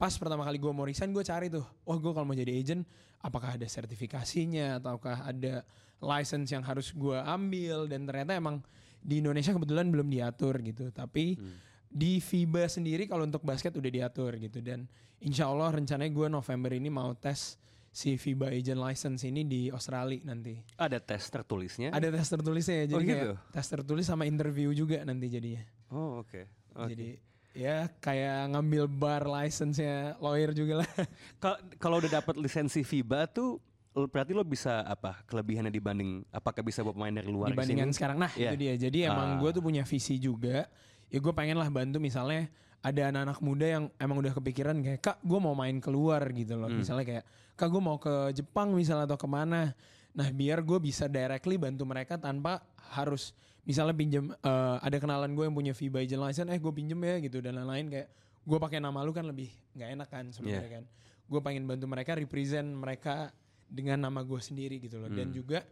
pas 0.00 0.16
pertama 0.16 0.42
kali 0.42 0.56
gue 0.56 0.72
mau 0.72 0.82
resign 0.82 1.12
gue 1.12 1.20
cari 1.20 1.46
tuh 1.46 1.60
wah 1.84 1.94
gue 1.94 2.08
kalau 2.08 2.24
mau 2.24 2.32
jadi 2.32 2.48
agent 2.50 2.88
apakah 3.20 3.54
ada 3.54 3.68
sertifikasinya 3.68 4.80
ataukah 4.80 5.22
ada 5.22 5.60
license 6.00 6.48
yang 6.48 6.64
harus 6.64 6.88
gue 6.90 7.20
ambil 7.20 7.84
dan 7.84 8.08
ternyata 8.08 8.32
emang 8.32 8.64
di 8.98 9.20
Indonesia 9.20 9.52
kebetulan 9.52 9.88
belum 9.88 10.08
diatur 10.08 10.56
gitu 10.60 10.88
tapi 10.88 11.36
di 11.84 12.16
FIBA 12.16 12.64
sendiri 12.66 13.04
kalau 13.04 13.22
untuk 13.22 13.42
basket 13.42 13.74
udah 13.74 13.90
diatur 13.90 14.36
gitu 14.36 14.60
dan 14.60 14.88
insya 15.18 15.46
Allah 15.46 15.68
rencananya 15.70 16.08
gue 16.08 16.26
November 16.28 16.72
ini 16.72 16.88
mau 16.88 17.12
tes 17.12 17.60
si 17.90 18.14
FIBA 18.14 18.54
agent 18.54 18.78
license 18.78 19.20
ini 19.22 19.42
di 19.42 19.66
Australia 19.68 20.22
nanti 20.22 20.54
Ada 20.78 20.96
tes 20.96 21.26
tertulisnya. 21.26 21.90
ada 21.90 22.06
tes 22.08 22.24
tertulisnya 22.24 22.86
ya 22.86 22.86
jadi 22.88 22.96
Oh, 22.96 23.02
kayak 23.02 23.20
gitu? 23.20 23.34
tes 23.50 23.66
tertulis 23.68 24.06
sama 24.06 24.24
interview 24.24 24.70
juga 24.70 25.02
nanti 25.02 25.26
jadinya 25.26 25.60
Oh 25.90 26.22
oke. 26.22 26.46
Oke. 26.72 26.88
jadi 26.88 27.08
ya 27.52 27.90
kayak 27.98 28.54
ngambil 28.54 28.84
bar 28.86 29.22
license-nya 29.24 30.14
lawyer 30.18 30.50
juga 30.50 30.82
lah. 30.82 30.90
Ka- 31.42 31.60
kalau 31.76 31.98
udah 31.98 32.22
dapat 32.22 32.34
lisensi 32.36 32.80
FIBA 32.80 33.26
tuh 33.26 33.58
berarti 33.90 34.30
lo 34.30 34.46
bisa 34.46 34.86
apa 34.86 35.18
kelebihannya 35.26 35.68
dibanding 35.68 36.22
apakah 36.30 36.62
bisa 36.62 36.78
bawa 36.80 36.94
pemain 36.94 37.10
dari 37.12 37.26
luar 37.26 37.50
dibandingkan 37.50 37.86
ke 37.86 37.92
sini? 37.92 37.98
sekarang. 37.98 38.16
Nah 38.18 38.32
Iya. 38.32 38.50
itu 38.50 38.56
dia. 38.56 38.74
Jadi 38.78 38.98
emang 39.04 39.28
Ah. 39.34 39.38
gue 39.38 39.50
tuh 39.50 39.62
punya 39.62 39.82
visi 39.82 40.14
juga. 40.16 40.70
Ya 41.10 41.18
gue 41.18 41.32
pengen 41.34 41.58
lah 41.58 41.66
bantu 41.66 41.98
misalnya 41.98 42.46
ada 42.80 43.10
anak-anak 43.10 43.38
muda 43.42 43.66
yang 43.66 43.84
emang 43.98 44.22
udah 44.22 44.32
kepikiran 44.32 44.78
kayak 44.78 45.00
kak 45.00 45.18
gue 45.20 45.36
mau 45.36 45.52
main 45.52 45.82
keluar 45.82 46.22
gitu 46.30 46.54
loh. 46.54 46.70
Hmm. 46.70 46.78
Misalnya 46.78 47.02
kayak 47.04 47.24
kak 47.52 47.66
gue 47.66 47.82
mau 47.82 47.98
ke 47.98 48.30
Jepang 48.32 48.70
misalnya 48.72 49.04
atau 49.04 49.18
ke 49.18 49.26
mana. 49.26 49.74
Nah 50.10 50.28
biar 50.30 50.62
gue 50.62 50.78
bisa 50.78 51.04
directly 51.04 51.58
bantu 51.58 51.82
mereka 51.82 52.14
tanpa 52.14 52.62
harus 52.94 53.34
misalnya 53.70 53.94
pinjem 53.94 54.24
eh, 54.32 54.76
ada 54.80 54.96
kenalan 54.96 55.30
gue 55.30 55.46
yang 55.46 55.54
punya 55.54 55.70
FIBA 55.70 56.02
agent 56.02 56.18
license 56.20 56.48
eh 56.48 56.58
gue 56.58 56.72
pinjem 56.72 56.98
ya 56.98 57.16
gitu 57.20 57.38
dan 57.38 57.54
lain-lain 57.54 57.86
kayak 57.88 58.08
gue 58.40 58.58
pakai 58.58 58.78
nama 58.78 58.98
lu 59.00 59.12
kan 59.12 59.22
lebih 59.22 59.46
nggak 59.72 59.88
enak 59.94 60.08
kan 60.08 60.24
sebenarnya 60.28 60.66
Iya. 60.66 60.74
kan. 60.76 60.84
Gue 61.24 61.38
pengen 61.38 61.62
bantu 61.64 61.86
mereka 61.86 62.10
represent 62.12 62.66
mereka 62.66 63.30
dengan 63.64 64.02
nama 64.02 64.20
gue 64.20 64.40
sendiri 64.40 64.76
gitu 64.78 64.98
loh. 64.98 65.06
Hmm. 65.06 65.14
Dan 65.14 65.30
juga 65.30 65.62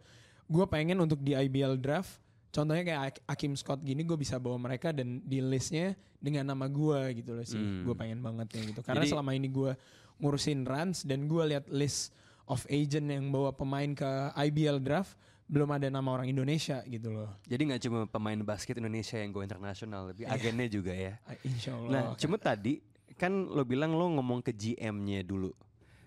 gue 0.45 0.65
pengen 0.65 0.95
untuk 0.97 1.19
di 1.19 1.35
IBL 1.35 1.75
draft 1.75 2.17
contohnya 2.49 2.81
kayak 2.81 3.01
Ak- 3.03 3.23
Akim 3.29 3.53
Scott 3.53 3.79
gini 3.79 4.01
gue 4.01 4.15
bisa 4.15 4.39
bawa 4.39 4.57
mereka 4.57 4.89
dan 4.89 5.21
di 5.21 5.37
listnya 5.37 5.93
dengan 6.17 6.47
nama 6.47 6.65
gue 6.65 7.13
gitu 7.15 7.31
loh 7.31 7.43
sih 7.43 7.55
Hmm. 7.55 7.83
gue 7.83 7.93
pengen 7.93 8.19
banget 8.19 8.47
ya 8.51 8.61
gitu 8.65 8.81
karena 8.81 9.03
Jadi- 9.03 9.11
selama 9.11 9.31
ini 9.31 9.47
gue 9.47 9.71
ngurusin 10.17 10.63
runs 10.63 11.03
dan 11.03 11.25
gue 11.25 11.43
lihat 11.45 11.69
list 11.69 12.09
of 12.43 12.65
agent 12.65 13.05
yang 13.07 13.29
bawa 13.29 13.51
pemain 13.51 13.93
ke 13.93 14.09
IBL 14.41 14.79
draft 14.79 15.13
belum 15.49 15.65
ada 15.73 15.89
nama 15.89 16.05
orang 16.13 16.29
Indonesia 16.29 16.85
gitu 16.85 17.09
loh 17.09 17.29
Jadi 17.43 17.61
nggak 17.73 17.81
cuma 17.81 17.99
pemain 18.05 18.37
basket 18.37 18.77
Indonesia 18.77 19.17
yang 19.17 19.33
go 19.33 19.41
internasional, 19.41 20.13
tapi 20.13 20.23
Iya. 20.23 20.37
agennya 20.37 20.67
juga 20.69 20.93
ya. 20.93 21.17
Ah, 21.25 21.33
Insya 21.41 21.73
Allah 21.73 21.89
Nah, 21.89 22.03
cuma 22.15 22.37
tadi 22.37 22.77
kan 23.17 23.33
lo 23.33 23.65
bilang 23.65 23.97
lo 23.97 24.05
ngomong 24.13 24.39
ke 24.39 24.53
GM-nya 24.53 25.25
dulu. 25.25 25.49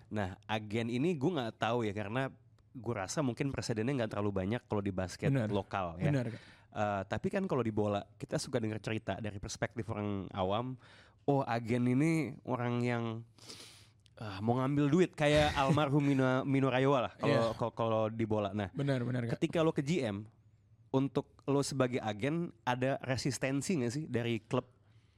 Nah, 0.09 0.39
agen 0.47 0.87
ini 0.87 1.13
gue 1.13 1.29
nggak 1.29 1.59
tahu 1.59 1.83
ya 1.83 1.91
karena 1.91 2.31
gue 2.73 2.93
rasa 2.95 3.21
mungkin 3.21 3.51
presidennya 3.51 3.93
nggak 4.01 4.17
terlalu 4.17 4.31
banyak 4.33 4.61
kalau 4.65 4.81
di 4.81 4.89
basket 4.89 5.29
Benar. 5.29 5.51
lokal 5.51 5.99
ya. 5.99 6.09
benar 6.09 6.25
Kak. 6.31 6.41
Eh, 6.73 7.01
tapi 7.05 7.27
kan 7.29 7.45
kalau 7.45 7.61
di 7.61 7.69
bola 7.69 8.01
kita 8.17 8.41
suka 8.41 8.57
dengar 8.57 8.81
cerita 8.81 9.19
dari 9.19 9.37
perspektif 9.37 9.85
orang 9.91 10.25
awam. 10.33 10.73
Oh, 11.23 11.43
agen 11.43 11.85
ini 11.85 12.33
orang 12.43 12.81
yang 12.81 13.03
ah, 14.15 14.37
mau 14.39 14.55
ngambil 14.55 14.85
duit 14.87 15.11
kayak 15.11 15.53
almarhum 15.59 16.01
Mino, 16.01 16.25
Mino 16.43 16.67
Raiola 16.67 16.99
lah 17.03 17.13
kalau 17.15 17.33
Iya. 17.51 17.71
kalau- 17.71 18.09
di 18.09 18.25
bola. 18.25 18.51
Nah, 18.51 18.69
benar 18.71 19.01
benar 19.01 19.25
ketika 19.29 19.59
lo 19.59 19.69
ke 19.69 19.81
GM 19.81 20.25
untuk 20.89 21.25
lo 21.43 21.59
sebagai 21.59 21.97
agen 21.99 22.35
ada 22.61 23.01
resistensi 23.01 23.73
nggak 23.75 23.91
sih 23.91 24.05
dari 24.05 24.39
klub 24.41 24.69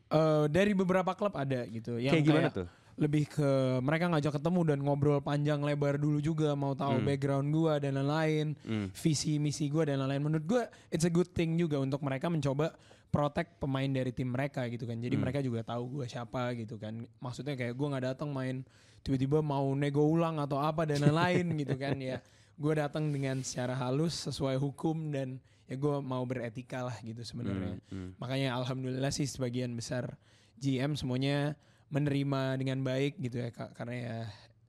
Eh, 0.05 0.45
dari 0.47 0.71
beberapa 0.71 1.11
klub 1.11 1.33
ada 1.33 1.65
gitu 1.65 1.97
yang 1.97 2.13
kayak 2.13 2.23
gimana 2.23 2.47
kayak 2.47 2.55
tuh? 2.55 2.67
lebih 2.95 3.25
ke 3.27 3.49
mereka 3.81 4.07
ngajak 4.07 4.33
ketemu 4.33 4.61
dan 4.63 4.79
ngobrol 4.79 5.19
panjang 5.19 5.59
lebar 5.59 5.97
dulu 5.97 6.21
juga 6.21 6.53
mau 6.53 6.71
tahu 6.71 7.01
Hmm. 7.01 7.05
background 7.05 7.47
gua 7.49 7.73
dan 7.75 7.97
lain-lain 7.97 8.53
Hmm. 8.61 8.87
visi 8.93 9.35
misi 9.35 9.65
gua 9.65 9.83
dan 9.83 9.99
lain-lain 9.99 10.23
menurut 10.23 10.45
gua 10.45 10.63
it's 10.87 11.03
a 11.03 11.11
good 11.11 11.27
thing 11.27 11.57
juga 11.57 11.75
untuk 11.75 11.99
mereka 11.99 12.29
mencoba 12.29 12.71
protect 13.15 13.63
pemain 13.63 13.87
dari 13.87 14.11
tim 14.11 14.27
mereka 14.27 14.67
gitu 14.67 14.83
kan 14.83 14.99
jadi 14.99 15.15
Hmm. 15.15 15.23
mereka 15.23 15.39
juga 15.39 15.63
tahu 15.63 15.99
gua 15.99 16.05
siapa 16.05 16.51
gitu 16.59 16.75
kan 16.75 16.91
maksudnya 17.23 17.55
kayak 17.55 17.71
gua 17.71 17.95
nggak 17.95 18.05
datang 18.11 18.35
main 18.35 18.67
tiba-tiba 18.99 19.39
mau 19.39 19.71
nego 19.71 20.03
ulang 20.03 20.35
atau 20.35 20.59
apa 20.59 20.83
dan 20.83 20.99
lain-lain 20.99 21.47
gitu 21.63 21.79
kan 21.79 21.95
ya 21.95 22.19
gua 22.59 22.83
datang 22.83 23.07
dengan 23.07 23.39
secara 23.39 23.71
halus 23.71 24.27
sesuai 24.27 24.59
hukum 24.59 25.15
dan 25.15 25.39
ya 25.65 25.79
gua 25.79 26.03
mau 26.03 26.27
beretika 26.27 26.83
lah 26.83 26.97
gitu 26.99 27.23
sebenarnya 27.23 27.79
Hmm, 27.87 27.89
hmm. 27.89 28.09
Makanya 28.19 28.59
alhamdulillah 28.59 29.09
sih 29.09 29.25
sebagian 29.25 29.71
besar 29.73 30.19
GM 30.59 30.99
semuanya 30.99 31.55
menerima 31.87 32.59
dengan 32.59 32.83
baik 32.83 33.15
gitu 33.19 33.39
ya 33.39 33.49
Kak. 33.49 33.71
Karena 33.73 33.95
ya 33.95 34.17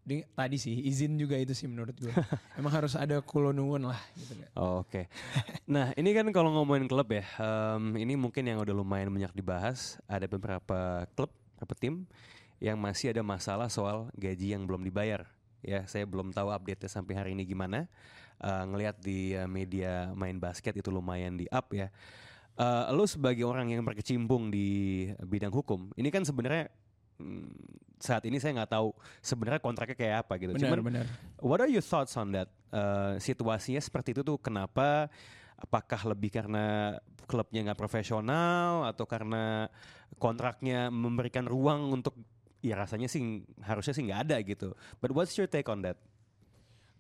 di- 0.07 0.23
tadi 0.39 0.55
sih 0.55 0.87
izin 0.87 1.19
juga 1.19 1.35
itu 1.35 1.51
sih 1.51 1.67
menurut 1.67 1.99
gue. 1.99 2.15
Emang 2.59 2.71
harus 2.71 2.95
ada 2.95 3.19
kulonuwun 3.19 3.91
lah 3.91 3.99
gitu 4.15 4.39
Kak. 4.39 4.49
Oh, 4.55 4.87
Oke. 4.87 5.11
Nah 5.67 5.91
ini 5.99 6.15
kan 6.15 6.31
kalau 6.31 6.55
ngomongin 6.55 6.87
klub 6.87 7.11
ya, 7.11 7.27
em, 7.43 7.99
ini 7.99 8.15
mungkin 8.15 8.47
yang 8.47 8.63
udah 8.63 8.71
lumayan 8.71 9.11
banyak 9.11 9.35
dibahas. 9.35 9.99
Ada 10.07 10.31
beberapa 10.31 11.11
klub, 11.19 11.35
beberapa 11.59 11.75
tim 11.75 12.07
yang 12.63 12.79
masih 12.79 13.11
ada 13.11 13.21
masalah 13.27 13.67
soal 13.67 14.07
gaji 14.15 14.55
yang 14.55 14.63
belum 14.65 14.87
dibayar. 14.87 15.27
Ya, 15.67 15.83
saya 15.91 16.07
belum 16.07 16.31
tahu 16.31 16.55
update-nya 16.55 16.87
sampai 16.87 17.19
hari 17.19 17.31
ini 17.35 17.43
gimana. 17.43 17.91
Eh, 18.39 18.65
ngelihat 18.71 19.03
di 19.03 19.35
eh, 19.35 19.51
media 19.51 20.15
main 20.15 20.39
basket 20.39 20.79
itu 20.79 20.89
lumayan 20.95 21.35
di 21.35 21.51
up 21.51 21.67
ya. 21.75 21.91
Eh, 22.57 22.85
lo 22.95 23.05
sebagai 23.11 23.43
orang 23.43 23.75
yang 23.75 23.83
berkecimpung 23.83 24.55
di 24.55 25.11
bidang 25.19 25.51
hukum, 25.51 25.91
ini 25.99 26.09
kan 26.15 26.23
sebenarnya 26.23 26.71
saat 27.97 28.23
ini 28.29 28.37
saya 28.37 28.61
nggak 28.61 28.73
tahu 28.77 28.93
sebenarnya 29.25 29.61
kontraknya 29.61 29.97
kayak 29.97 30.17
apa 30.27 30.33
gitu. 30.37 30.53
Benar 30.53 30.63
Cuman 30.69 30.79
benar. 30.85 31.05
What 31.41 31.65
are 31.65 31.71
your 31.71 31.85
thoughts 31.85 32.13
on 32.21 32.37
that? 32.37 32.53
Eh, 32.73 33.17
situasinya 33.21 33.81
seperti 33.81 34.13
itu 34.13 34.21
tuh 34.21 34.37
kenapa? 34.37 35.09
Apakah 35.57 36.13
lebih 36.13 36.29
karena 36.29 36.97
klubnya 37.25 37.73
nggak 37.73 37.81
profesional 37.81 38.85
atau 38.85 39.09
karena 39.09 39.73
kontraknya 40.21 40.93
memberikan 40.93 41.49
ruang 41.49 41.91
untuk 41.91 42.15
ya 42.61 42.77
rasanya 42.77 43.09
sih 43.09 43.43
harusnya 43.65 43.97
sih 43.97 44.05
nggak 44.05 44.21
ada 44.29 44.37
gitu. 44.45 44.77
But 45.01 45.17
what's 45.17 45.33
your 45.41 45.49
take 45.49 45.67
on 45.73 45.81
that? 45.89 45.97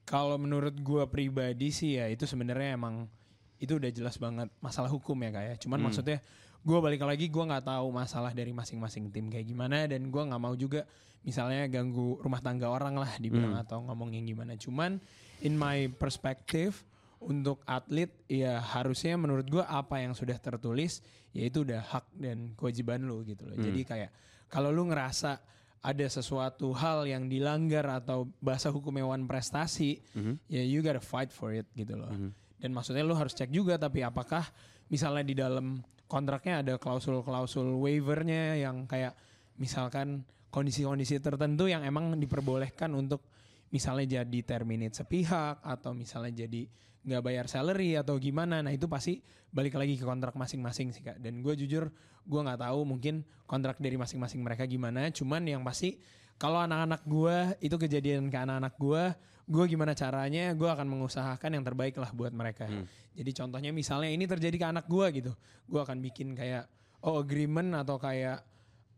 Kalau 0.06 0.38
menurut 0.38 0.78
gue 0.80 1.02
pribadi 1.10 1.74
sih 1.74 1.98
ya 1.98 2.06
itu 2.06 2.24
sebenarnya 2.24 2.78
emang 2.78 3.10
itu 3.58 3.76
udah 3.76 3.90
jelas 3.90 4.16
banget 4.16 4.48
masalah 4.62 4.88
hukum 4.88 5.18
ya 5.20 5.30
kayak. 5.34 5.56
Cuman 5.60 5.82
Hmm. 5.82 5.86
maksudnya 5.90 6.18
gue 6.66 6.78
balik 6.82 7.06
lagi 7.06 7.30
gue 7.30 7.44
nggak 7.46 7.62
tahu 7.64 7.86
masalah 7.94 8.34
dari 8.34 8.50
masing-masing 8.50 9.06
tim 9.08 9.30
kayak 9.30 9.46
gimana 9.46 9.86
dan 9.86 10.10
gue 10.10 10.18
nggak 10.18 10.42
mau 10.42 10.50
juga 10.52 10.82
misalnya 11.22 11.66
ganggu 11.66 12.18
rumah 12.18 12.42
tangga 12.42 12.66
orang 12.66 12.94
lah 12.94 13.14
dibilang 13.18 13.54
Hmm. 13.54 13.62
atau 13.62 13.78
ngomongin 13.82 14.26
gimana. 14.26 14.54
Cuman 14.54 14.98
in 15.40 15.54
my 15.54 15.86
perspective 15.94 16.82
untuk 17.18 17.62
atlet 17.64 18.10
ya 18.26 18.58
harusnya 18.58 19.14
menurut 19.14 19.46
gue 19.46 19.62
apa 19.62 20.02
yang 20.02 20.12
sudah 20.12 20.36
tertulis 20.36 21.02
ya 21.30 21.46
itu 21.46 21.62
udah 21.62 21.82
hak 21.82 22.06
dan 22.14 22.54
kewajiban 22.54 23.02
lu 23.02 23.22
gitu 23.22 23.46
loh. 23.46 23.54
Hmm. 23.54 23.62
Jadi 23.62 23.80
kayak 23.82 24.10
kalau 24.46 24.70
lu 24.70 24.86
ngerasa 24.86 25.38
ada 25.82 26.06
sesuatu 26.06 26.74
hal 26.74 27.06
yang 27.06 27.26
dilanggar 27.26 27.86
atau 27.86 28.26
bahasa 28.38 28.70
hukum 28.70 28.90
hewan 28.92 29.22
prestasi 29.26 30.02
Mhm. 30.14 30.34
ya 30.46 30.62
you 30.62 30.82
gotta 30.82 30.98
fight 30.98 31.30
for 31.30 31.54
it 31.54 31.66
gitu 31.74 31.94
loh. 31.94 32.10
Mhm. 32.10 32.30
Dan 32.58 32.70
maksudnya 32.70 33.06
lu 33.06 33.14
harus 33.14 33.34
cek 33.34 33.50
juga 33.50 33.74
tapi 33.76 34.02
apakah 34.02 34.42
misalnya 34.86 35.22
di 35.22 35.34
dalam 35.34 35.78
kontraknya 36.06 36.62
ada 36.62 36.74
klausul-klausul 36.78 37.78
waivernya 37.82 38.58
yang 38.58 38.86
kayak 38.86 39.14
misalkan 39.58 40.22
kondisi-kondisi 40.54 41.20
tertentu 41.20 41.68
yang 41.68 41.82
emang 41.84 42.16
diperbolehkan 42.16 42.94
untuk 42.94 43.26
misalnya 43.74 44.22
jadi 44.22 44.38
terminate 44.46 44.94
sepihak 44.94 45.60
atau 45.60 45.92
misalnya 45.92 46.46
jadi 46.46 46.70
nggak 47.06 47.22
bayar 47.22 47.46
salary 47.46 47.94
atau 47.94 48.18
gimana. 48.18 48.62
Nah 48.62 48.74
itu 48.74 48.90
pasti 48.90 49.22
balik 49.50 49.78
lagi 49.78 49.94
ke 49.94 50.02
kontrak 50.02 50.34
masing-masing 50.34 50.90
sih 50.90 51.06
kak. 51.06 51.22
Dan 51.22 51.42
gue 51.42 51.54
jujur 51.54 51.90
gue 52.26 52.40
nggak 52.42 52.66
tahu 52.66 52.82
mungkin 52.82 53.22
kontrak 53.46 53.78
dari 53.78 53.94
masing-masing 53.94 54.42
mereka 54.42 54.66
gimana. 54.66 55.06
Cuman 55.14 55.46
yang 55.46 55.62
pasti 55.62 55.98
kalau 56.36 56.58
anak-anak 56.62 57.02
gue 57.06 57.36
itu 57.62 57.76
kejadian 57.78 58.26
ke 58.28 58.36
anak-anak 58.36 58.74
gue 58.74 59.02
gue 59.46 59.64
gimana 59.70 59.94
caranya 59.94 60.50
gue 60.58 60.66
akan 60.66 60.86
mengusahakan 60.90 61.54
yang 61.54 61.64
terbaik 61.64 61.94
lah 62.02 62.10
buat 62.10 62.34
mereka. 62.34 62.66
Hmm. 62.66 62.86
jadi 63.16 63.30
contohnya 63.32 63.70
misalnya 63.72 64.10
ini 64.12 64.26
terjadi 64.26 64.56
ke 64.58 64.66
anak 64.66 64.86
gue 64.90 65.06
gitu. 65.22 65.32
Gue 65.70 65.80
akan 65.80 66.02
bikin 66.02 66.34
kayak 66.34 66.66
oh 67.06 67.22
agreement 67.22 67.72
atau 67.78 67.96
kayak 67.96 68.42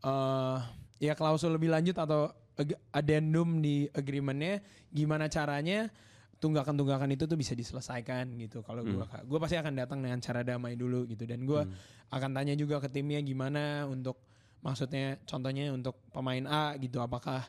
eh 0.03 0.59
ya 0.99 1.13
klausul 1.15 1.55
lebih 1.55 1.71
lanjut 1.71 1.95
atau 1.95 2.33
addendum 2.91 3.63
di 3.63 3.87
agreementnya 3.95 4.59
gimana 4.91 5.31
caranya 5.31 5.87
tunggakan-tunggakan 6.39 7.11
itu 7.15 7.27
tuh 7.27 7.39
bisa 7.39 7.55
diselesaikan 7.55 8.31
gitu. 8.39 8.63
Kalau 8.63 8.83
gue 8.83 8.95
Hmm. 9.05 9.27
gue 9.27 9.39
pasti 9.39 9.59
akan 9.59 9.75
datang 9.75 9.99
dengan 10.03 10.19
cara 10.23 10.43
damai 10.47 10.75
dulu 10.79 11.07
gitu. 11.07 11.27
Dan 11.27 11.47
gue 11.47 11.63
akan 12.11 12.31
tanya 12.35 12.55
juga 12.55 12.79
ke 12.83 12.89
timnya 12.91 13.19
gimana 13.23 13.87
untuk 13.87 14.19
maksudnya 14.63 15.19
contohnya 15.27 15.71
untuk 15.71 15.99
pemain 16.11 16.43
A 16.47 16.75
gitu. 16.79 16.99
Apakah 17.03 17.47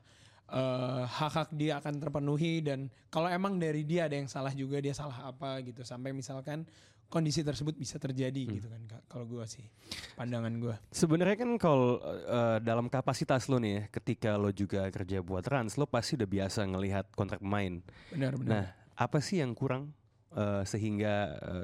eh, 0.50 1.04
hak-hak 1.06 1.50
dia 1.54 1.78
akan 1.80 2.02
terpenuhi 2.02 2.62
dan 2.62 2.90
kalau 3.10 3.30
emang 3.30 3.58
dari 3.58 3.86
dia 3.86 4.06
ada 4.10 4.18
yang 4.18 4.28
salah 4.28 4.54
juga 4.54 4.82
dia 4.82 4.94
salah 4.94 5.30
apa 5.30 5.62
gitu. 5.62 5.82
Sampai 5.86 6.12
misalkan 6.12 6.66
kondisi 7.10 7.42
tersebut 7.42 7.74
bisa 7.74 7.98
terjadi 7.98 8.46
Hmm. 8.46 8.54
gitu 8.54 8.70
kan 8.70 8.82
kalau 9.10 9.26
gue 9.26 9.42
sih 9.50 9.66
pandangan 10.14 10.54
gue 10.62 10.76
Sebenarnya 10.94 11.42
kan 11.42 11.52
kalau 11.58 11.98
eh, 12.06 12.58
dalam 12.62 12.86
kapasitas 12.86 13.50
lo 13.50 13.58
nih 13.58 13.74
ya, 13.74 13.82
ketika 13.90 14.38
lo 14.38 14.54
juga 14.54 14.86
kerja 14.94 15.18
buat 15.26 15.42
Rans, 15.42 15.74
lo 15.82 15.90
pasti 15.90 16.22
udah 16.22 16.30
biasa 16.30 16.70
ngelihat 16.70 17.10
kontrak 17.18 17.42
pemain. 17.42 17.82
benar-benar 18.14 18.46
Nah, 18.46 18.66
apa 18.94 19.18
sih 19.26 19.42
yang 19.42 19.58
kurang 19.58 19.90
eh, 20.32 20.62
sehingga 20.64 21.14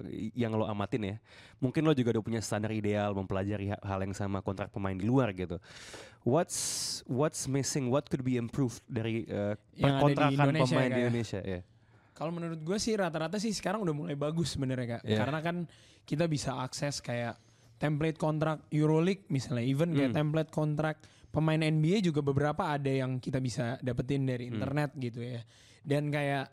eh, 0.02 0.32
yang 0.34 0.54
lo 0.54 0.66
amatin 0.66 1.02
ya? 1.04 1.16
Mungkin 1.60 1.84
lo 1.84 1.94
juga 1.94 2.16
udah 2.16 2.24
punya 2.24 2.42
standar 2.42 2.70
ideal 2.70 3.12
mempelajari 3.12 3.70
ha- 3.70 3.82
hal 3.82 4.02
yang 4.02 4.14
sama 4.14 4.42
kontrak 4.42 4.70
pemain 4.70 4.94
di 4.94 5.04
luar 5.04 5.32
gitu. 5.32 5.58
What's 6.24 6.58
what's 7.06 7.46
missing? 7.46 7.94
What 7.94 8.10
could 8.10 8.26
be 8.26 8.36
improved 8.36 8.82
dari 8.90 9.26
di 9.26 9.82
perkontrakan 9.82 10.34
Indonesia 10.34 10.74
pemain 10.74 10.90
ya, 10.90 10.96
di. 10.96 11.02
Indonesia? 11.06 11.40
Ya. 11.42 11.62
Kalau 12.16 12.32
menurut 12.32 12.60
gue 12.64 12.78
sih 12.80 12.96
rata-rata 12.96 13.38
sih 13.38 13.52
sekarang 13.52 13.84
udah 13.84 13.94
mulai 13.94 14.16
bagus 14.16 14.56
sebenarnya 14.56 14.98
kak. 14.98 15.02
Iya. 15.04 15.18
Karena 15.22 15.40
kan 15.44 15.56
kita 16.02 16.26
bisa 16.26 16.58
akses 16.58 17.04
kayak 17.04 17.36
template 17.76 18.16
kontrak 18.16 18.66
Euroleague 18.72 19.28
misalnya, 19.28 19.68
even 19.68 19.92
kayak 19.92 20.16
Hmm. 20.16 20.20
template 20.24 20.50
kontrak 20.50 20.96
pemain 21.28 21.60
NBA 21.60 22.00
juga 22.00 22.24
beberapa 22.24 22.72
ada 22.72 22.88
yang 22.88 23.20
kita 23.20 23.44
bisa 23.44 23.76
dapetin 23.84 24.24
dari 24.24 24.48
Hmm. 24.48 24.58
internet 24.58 24.96
gitu 24.96 25.20
ya. 25.20 25.44
Dan 25.84 26.08
kayak 26.08 26.48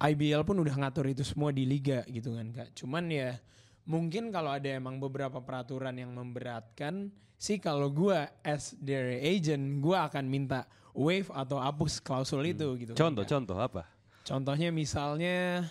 IBL 0.00 0.42
pun 0.42 0.58
udah 0.58 0.74
ngatur 0.74 1.10
itu 1.10 1.22
semua 1.22 1.54
di 1.54 1.64
liga 1.64 2.02
gitu 2.10 2.34
kan 2.34 2.50
kak. 2.50 2.74
Cuman 2.74 3.06
ya 3.10 3.38
mungkin 3.86 4.32
kalau 4.34 4.50
ada 4.50 4.66
emang 4.66 4.98
beberapa 4.98 5.38
peraturan 5.44 5.94
yang 5.96 6.10
memberatkan 6.12 7.12
sih 7.38 7.60
kalau 7.60 7.92
gue 7.92 8.16
as 8.42 8.74
their 8.80 9.20
agent 9.20 9.84
gue 9.84 9.96
akan 9.96 10.24
minta 10.26 10.64
waive 10.94 11.28
atau 11.34 11.58
hapus 11.58 11.98
klausul 12.00 12.46
itu 12.46 12.66
gitu. 12.78 12.92
kan, 12.94 13.10
Contoh, 13.10 13.22
Kak. 13.26 13.30
contoh 13.34 13.58
apa? 13.58 13.82
Contohnya 14.24 14.70
misalnya 14.72 15.68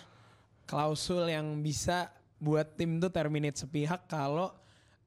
klausul 0.68 1.26
yang 1.26 1.58
bisa 1.64 2.12
buat 2.38 2.76
tim 2.76 3.00
tuh 3.00 3.10
terminate 3.10 3.56
sepihak 3.56 4.06
kalau 4.06 4.52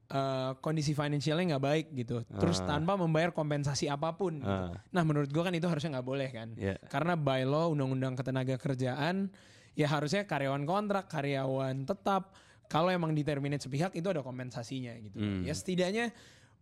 eh, 0.08 0.50
kondisi 0.64 0.96
finansialnya 0.96 1.56
nggak 1.56 1.64
baik 1.64 1.86
gitu. 1.92 2.24
Terus 2.40 2.64
Ah. 2.64 2.76
tanpa 2.76 2.96
membayar 2.96 3.28
kompensasi 3.28 3.86
apa 3.86 4.16
pun. 4.16 4.40
gitu. 4.40 4.48
Ah. 4.48 4.72
Nah 4.88 5.02
menurut 5.04 5.28
gua 5.28 5.48
kan 5.48 5.54
itu 5.54 5.68
harusnya 5.68 6.00
nggak 6.00 6.08
boleh 6.08 6.28
kan. 6.32 6.48
Ya. 6.56 6.80
Karena 6.88 7.12
by 7.12 7.44
law 7.44 7.68
undang-undang 7.72 8.16
ketenaga 8.16 8.56
kerjaan 8.56 9.28
ya 9.76 9.86
harusnya 9.86 10.24
karyawan 10.24 10.64
kontrak, 10.64 11.12
karyawan 11.12 11.84
tetap 11.84 12.32
kalau 12.68 12.88
emang 12.88 13.12
di 13.12 13.24
terminate 13.24 13.64
sepihak 13.64 13.92
itu 13.92 14.08
ada 14.08 14.20
kompensasinya 14.20 14.96
gitu. 14.98 15.20
Hmm. 15.20 15.44
Ya 15.44 15.52
setidaknya 15.52 16.12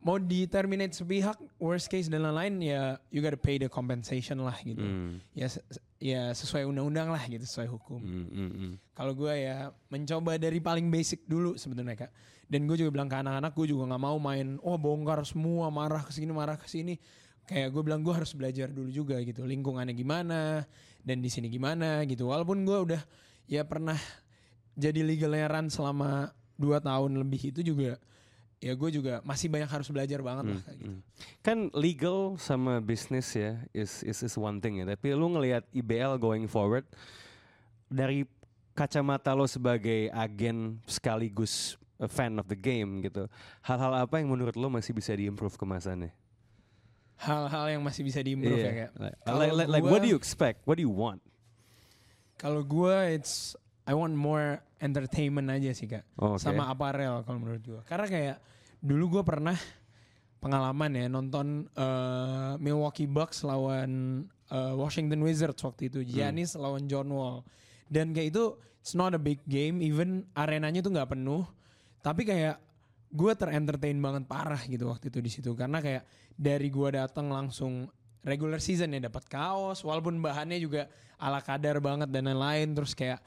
mau 0.04 0.20
di 0.22 0.46
terminate 0.46 0.94
sepihak 0.94 1.34
worst 1.58 1.90
case 1.90 2.06
dan 2.06 2.22
lain-lain 2.22 2.62
ya 2.62 2.80
you 3.10 3.18
gotta 3.18 3.38
pay 3.38 3.58
the 3.58 3.66
compensation 3.66 4.38
lah 4.44 4.54
gitu. 4.62 4.82
Hmm. 4.82 5.18
Ya 5.32 5.50
ya 5.98 6.22
sesuai 6.30 6.68
undang-undang 6.68 7.10
lah 7.10 7.22
gitu, 7.26 7.42
sesuai 7.42 7.68
hukum. 7.72 8.00
Hmm, 8.00 8.28
hmm, 8.28 8.50
hmm. 8.52 8.72
Kalau 8.94 9.12
gue 9.16 9.32
ya 9.34 9.74
mencoba 9.90 10.38
dari 10.38 10.62
paling 10.62 10.86
basic 10.92 11.24
dulu 11.26 11.58
sebenarnya 11.58 12.06
kak. 12.06 12.12
Dan 12.46 12.70
gue 12.70 12.78
juga 12.78 12.94
bilang 12.94 13.10
ke 13.10 13.18
anak-anak 13.18 13.52
gue 13.58 13.66
juga 13.74 13.90
nggak 13.90 14.02
mau 14.06 14.18
main 14.22 14.62
oh 14.62 14.78
bongkar 14.78 15.26
semua 15.26 15.66
marah 15.74 16.06
ke 16.06 16.14
sini 16.14 16.30
marah 16.30 16.54
ke 16.54 16.70
sini. 16.70 16.94
Kayak 17.46 17.74
gue 17.74 17.82
bilang 17.82 18.06
gue 18.06 18.14
harus 18.14 18.30
belajar 18.34 18.70
dulu 18.70 18.90
juga 18.90 19.18
gitu 19.22 19.42
lingkungannya 19.42 19.94
gimana 19.94 20.62
dan 21.02 21.18
di 21.18 21.30
sini 21.30 21.50
gimana 21.50 22.06
gitu. 22.06 22.30
Walaupun 22.30 22.62
gue 22.62 22.78
udah 22.92 23.02
ya 23.50 23.66
pernah 23.66 23.98
jadi 24.78 25.02
legal 25.02 25.32
selama 25.72 26.30
dua 26.54 26.78
tahun 26.78 27.16
lebih 27.16 27.50
itu 27.54 27.60
juga 27.64 27.98
ya 28.56 28.72
gue 28.72 28.90
juga 28.90 29.20
masih 29.20 29.52
banyak 29.52 29.68
harus 29.68 29.88
belajar 29.92 30.20
banget 30.24 30.44
lah 30.56 30.60
kayak 30.64 30.78
gitu. 30.80 30.92
Hmm. 30.96 31.02
Kan 31.44 31.58
legal 31.76 32.40
sama 32.40 32.80
bisnis 32.80 33.28
ya 33.36 33.60
is, 33.76 34.00
is 34.02 34.24
is 34.24 34.34
one 34.34 34.58
thing 34.58 34.80
ya. 34.80 34.84
Tapi 34.88 35.12
lu 35.12 35.28
ngelihat 35.28 35.68
IBL 35.76 36.16
going 36.16 36.48
forward 36.48 36.88
dari 37.86 38.24
kacamata 38.72 39.32
lo 39.32 39.48
sebagai 39.48 40.08
agen 40.12 40.80
sekaligus 40.84 41.76
a 41.96 42.08
fan 42.08 42.36
of 42.36 42.48
the 42.48 42.56
game 42.58 43.00
gitu. 43.04 43.28
Hal-hal 43.64 44.04
apa 44.04 44.20
yang 44.20 44.32
menurut 44.32 44.56
lo 44.56 44.68
masih 44.68 44.92
bisa 44.92 45.12
diimprove 45.16 45.56
kemasannya? 45.56 46.12
Hal-hal 47.16 47.80
yang 47.80 47.82
masih 47.84 48.04
bisa 48.04 48.20
diimprove 48.20 48.60
ya 48.60 48.72
kayak. 48.72 48.90
Like, 49.24 49.52
like, 49.56 49.68
like 49.80 49.82
gua- 49.84 49.92
what 49.96 50.00
do 50.04 50.08
you 50.08 50.18
expect? 50.18 50.60
What 50.68 50.76
do 50.76 50.84
you 50.84 50.92
want? 50.92 51.24
Kalau 52.36 52.60
gue 52.60 52.96
it's 53.16 53.56
I 53.86 53.94
want 53.94 54.18
more 54.18 54.58
entertainment 54.82 55.46
aja 55.48 55.70
sih 55.70 55.86
kak. 55.86 56.04
Oh, 56.18 56.34
oke. 56.34 56.42
Sama 56.42 56.66
aparel 56.66 57.22
kalau 57.22 57.38
menurut 57.38 57.62
gue. 57.62 57.80
Karena 57.86 58.06
kayak 58.10 58.36
dulu 58.82 59.18
gue 59.18 59.22
pernah 59.22 59.56
pengalaman 60.42 60.90
ya 60.94 61.06
nonton 61.08 61.70
eh, 61.70 62.52
Milwaukee 62.58 63.08
Bucks 63.08 63.46
lawan 63.46 64.22
eh, 64.50 64.74
Washington 64.74 65.22
Wizards 65.22 65.62
waktu 65.62 65.88
itu. 65.88 66.02
Giannis 66.02 66.58
lawan 66.58 66.90
John 66.90 67.08
Wall. 67.14 67.46
Dan 67.86 68.10
kayak 68.10 68.34
itu 68.34 68.44
it's 68.82 68.98
not 68.98 69.14
a 69.14 69.22
big 69.22 69.38
game. 69.46 69.78
Even 69.78 70.26
arenanya 70.34 70.82
tuh 70.82 70.90
nggak 70.90 71.14
penuh. 71.14 71.46
Tapi 72.02 72.26
kayak 72.26 72.58
gue 73.06 73.32
terentertain 73.38 73.96
banget 74.02 74.26
parah 74.26 74.60
gitu 74.66 74.90
waktu 74.90 75.14
itu 75.14 75.18
di 75.22 75.30
situ. 75.30 75.50
Karena 75.54 75.78
kayak 75.78 76.02
dari 76.34 76.68
gue 76.68 76.88
datang 76.90 77.30
langsung 77.30 77.86
regular 78.26 78.58
season 78.58 78.98
ya 78.98 79.06
dapat 79.06 79.30
kaos. 79.30 79.86
Walaupun 79.86 80.18
bahannya 80.18 80.58
juga 80.58 80.90
ala 81.22 81.38
kadar 81.38 81.78
banget 81.78 82.10
dan 82.10 82.26
lain-lain. 82.26 82.74
Terus 82.74 82.92
kayak 82.98 83.22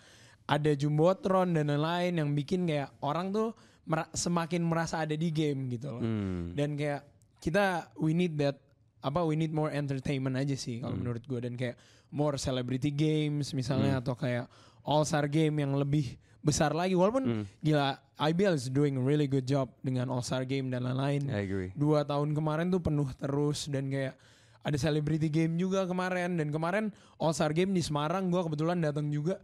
ada 0.49 0.71
jumbotron 0.73 1.53
dan 1.53 1.69
lain-lain 1.69 2.17
yang 2.17 2.29
bikin 2.33 2.65
kayak 2.65 2.89
orang 3.05 3.29
tuh 3.29 3.53
mera- 3.85 4.09
semakin 4.17 4.65
merasa 4.65 5.05
ada 5.05 5.13
di 5.13 5.29
game 5.29 5.69
gitu 5.69 5.93
loh. 5.93 6.01
Hmm. 6.01 6.57
Dan 6.57 6.73
kayak 6.73 7.05
kita 7.37 7.93
we 8.01 8.17
need 8.17 8.33
that 8.41 8.57
apa 8.99 9.21
we 9.23 9.37
need 9.37 9.53
more 9.53 9.69
entertainment 9.69 10.35
aja 10.35 10.57
sih 10.57 10.81
kalau 10.81 10.97
menurut 10.97 11.23
gue 11.23 11.39
dan 11.39 11.53
kayak 11.55 11.77
more 12.09 12.35
celebrity 12.35 12.89
games 12.89 13.53
misalnya 13.53 14.01
atau 14.01 14.17
kayak 14.17 14.49
all 14.83 15.05
star 15.05 15.29
game 15.29 15.61
yang 15.61 15.77
lebih 15.77 16.17
besar 16.41 16.73
lagi. 16.73 16.97
Walaupun 16.97 17.45
gila 17.61 18.01
IBL 18.19 18.57
is 18.57 18.67
doing 18.73 18.97
a 18.97 19.03
really 19.05 19.29
good 19.29 19.45
job 19.45 19.69
dengan 19.85 20.09
all 20.09 20.25
star 20.25 20.43
game 20.49 20.73
dan 20.73 20.83
lain-lain. 20.83 21.29
I 21.29 21.45
agree. 21.45 21.69
dua 21.77 22.01
tahun 22.03 22.33
kemarin 22.33 22.73
tuh 22.73 22.81
penuh 22.81 23.07
terus 23.21 23.69
dan 23.69 23.87
kayak 23.87 24.17
ada 24.59 24.75
celebrity 24.75 25.29
game 25.31 25.55
juga 25.55 25.87
kemarin. 25.87 26.35
Dan 26.35 26.51
kemarin 26.51 26.91
All 27.15 27.31
Star 27.31 27.55
Game 27.55 27.71
di 27.71 27.79
Semarang 27.79 28.27
gua 28.27 28.43
kebetulan 28.43 28.83
datang 28.83 29.07
juga 29.07 29.39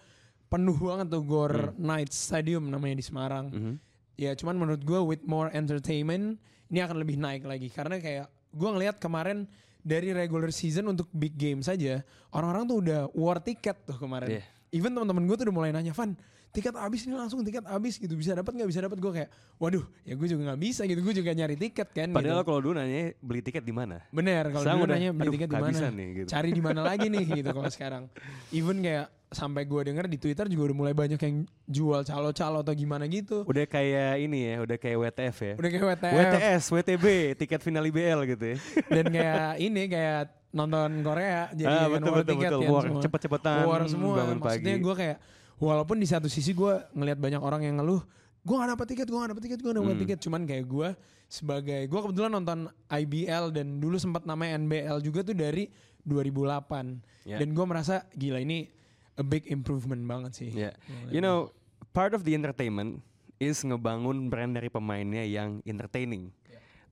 penuh 0.48 0.78
banget 0.78 1.08
tuh 1.10 1.24
Gor 1.26 1.74
Knights 1.76 2.16
Stadium 2.30 2.70
namanya 2.70 2.96
di 3.00 3.06
Semarang. 3.06 3.48
Mhm. 3.52 3.76
ya 4.16 4.32
cuman 4.32 4.56
menurut 4.56 4.80
gua 4.88 5.04
with 5.04 5.28
more 5.28 5.52
entertainment 5.52 6.40
ini 6.72 6.80
akan 6.80 7.04
lebih 7.04 7.20
naik 7.20 7.44
lagi. 7.44 7.68
Karena 7.68 8.00
kayak 8.00 8.32
gua 8.56 8.72
ngelihat 8.72 8.96
kemarin 9.04 9.44
dari 9.86 10.10
regular 10.16 10.50
season 10.50 10.90
untuk 10.90 11.06
big 11.14 11.38
game 11.38 11.62
saja 11.62 12.02
orang-orang 12.34 12.64
tuh 12.66 12.78
udah 12.82 13.02
war 13.14 13.38
tiket 13.38 13.86
tuh 13.86 14.02
kemarin. 14.02 14.42
Iya. 14.42 14.44
even 14.74 14.92
teman-teman 14.92 15.24
gue 15.24 15.36
tuh 15.40 15.46
udah 15.48 15.56
mulai 15.56 15.72
nanya 15.72 15.94
Van 15.96 16.18
tiket 16.52 16.74
habis 16.76 17.04
nih 17.04 17.16
langsung 17.16 17.44
tiket 17.44 17.68
habis 17.68 18.00
gitu. 18.00 18.16
Bisa 18.16 18.32
dapat 18.32 18.56
nggak? 18.56 18.70
Bisa 18.72 18.82
dapat 18.82 18.98
gue 18.98 19.12
kayak 19.12 19.30
waduh 19.60 19.84
ya 20.08 20.16
gue 20.16 20.28
juga 20.28 20.42
nggak 20.52 20.60
bisa 20.64 20.82
gitu. 20.88 21.00
Gue 21.04 21.14
juga 21.14 21.32
nyari 21.36 21.56
tiket 21.60 21.92
kan 21.92 22.10
Padahal 22.16 22.42
gitu. 22.42 22.48
kalau 22.50 22.60
dulu 22.64 22.74
nanya 22.80 23.14
beli 23.20 23.42
tiket 23.46 23.64
di 23.68 23.72
mana? 23.76 24.02
bener 24.10 24.50
kalau 24.56 24.64
dulu 24.64 24.84
udah, 24.88 24.96
nanya 24.98 25.10
beli 25.14 25.28
aduh, 25.28 25.36
tiket 25.38 25.50
di 25.52 25.60
mana? 25.60 25.80
gitu. 25.92 26.28
cari 26.32 26.50
di 26.56 26.64
mana 26.64 26.82
lagi 26.82 27.08
nih? 27.12 27.26
Gitu 27.44 27.50
kalau 27.52 27.72
sekarang. 27.72 28.04
Even 28.56 28.80
kayak 28.80 29.06
sampai 29.36 29.64
gue 29.64 29.82
denger 29.84 30.08
di 30.08 30.16
Twitter 30.16 30.48
juga 30.48 30.64
udah 30.66 30.78
mulai 30.78 30.94
banyak 30.94 31.20
yang 31.20 31.36
jual 31.62 32.02
calo-calo 32.02 32.62
atau 32.62 32.72
gimana 32.72 33.04
gitu 33.06 33.44
Udah 33.44 33.66
kayak 33.66 34.18
ini 34.18 34.40
ya, 34.48 34.56
udah 34.62 34.78
kayak 34.78 34.98
WTF 34.98 35.38
ya. 35.38 35.54
udah 35.54 35.70
kayak 35.70 35.86
WTF 35.86 36.14
WTS, 36.16 36.64
WTB, 36.72 37.06
tiket 37.36 37.60
final 37.60 37.84
IBL 37.84 38.20
gitu 38.26 38.46
ya. 38.48 38.58
dan 38.96 39.06
kayak 39.06 39.46
ini 39.60 39.82
kayak 39.86 40.22
nonton 40.50 40.90
Korea 41.02 41.52
jadi 41.52 41.68
Ah, 41.68 41.86
betul, 41.86 42.08
war 42.08 42.18
betul, 42.18 42.32
tiket 42.34 42.50
betul. 42.50 42.62
kan 42.62 42.72
War, 42.72 42.84
semua. 42.86 43.02
cepet-cepetan, 43.04 43.58
war 43.66 43.82
semua 43.86 44.14
bangun 44.16 44.38
maksudnya 44.40 44.76
gue 44.80 44.96
kayak 44.96 45.18
walaupun 45.56 45.98
di 45.98 46.08
satu 46.08 46.28
sisi 46.28 46.52
gue 46.52 46.74
ngelihat 46.92 47.20
banyak 47.20 47.40
orang 47.40 47.62
yang 47.62 47.76
ngeluh 47.78 48.00
gue 48.40 48.56
gak 48.56 48.72
dapet 48.72 48.86
tiket 48.88 49.06
gue 49.06 49.18
gak 49.18 49.32
dapet 49.32 49.44
tiket 49.44 49.60
gue 49.60 49.68
gak 49.68 49.78
dapet 49.78 49.92
Hmm. 49.92 50.02
tiket 50.02 50.20
cuman 50.22 50.42
kayak 50.44 50.66
gue 50.66 50.90
sebagai 51.26 51.82
gue 51.84 52.00
kebetulan 52.00 52.32
nonton 52.32 52.60
IBL 52.88 53.50
dan 53.50 53.68
dulu 53.76 53.98
sempat 53.98 54.24
namanya 54.24 54.56
NBL 54.58 55.02
juga 55.02 55.20
tuh 55.22 55.34
dari 55.34 55.68
2008 56.06 57.02
Yeah. 57.26 57.42
dan 57.42 57.52
gue 57.52 57.66
merasa 57.66 58.06
gila 58.14 58.38
ini 58.38 58.70
a 59.16 59.24
big 59.24 59.48
improvement 59.48 60.04
banget 60.04 60.32
sih. 60.36 60.50
Yeah. 60.52 60.76
You 61.12 61.24
know, 61.24 61.52
part 61.96 62.16
of 62.16 62.24
the 62.28 62.36
entertainment 62.36 63.04
is 63.40 63.60
ngebangun 63.64 64.32
brand 64.32 64.56
dari 64.56 64.72
pemainnya 64.72 65.24
yang 65.28 65.60
entertaining. 65.68 66.32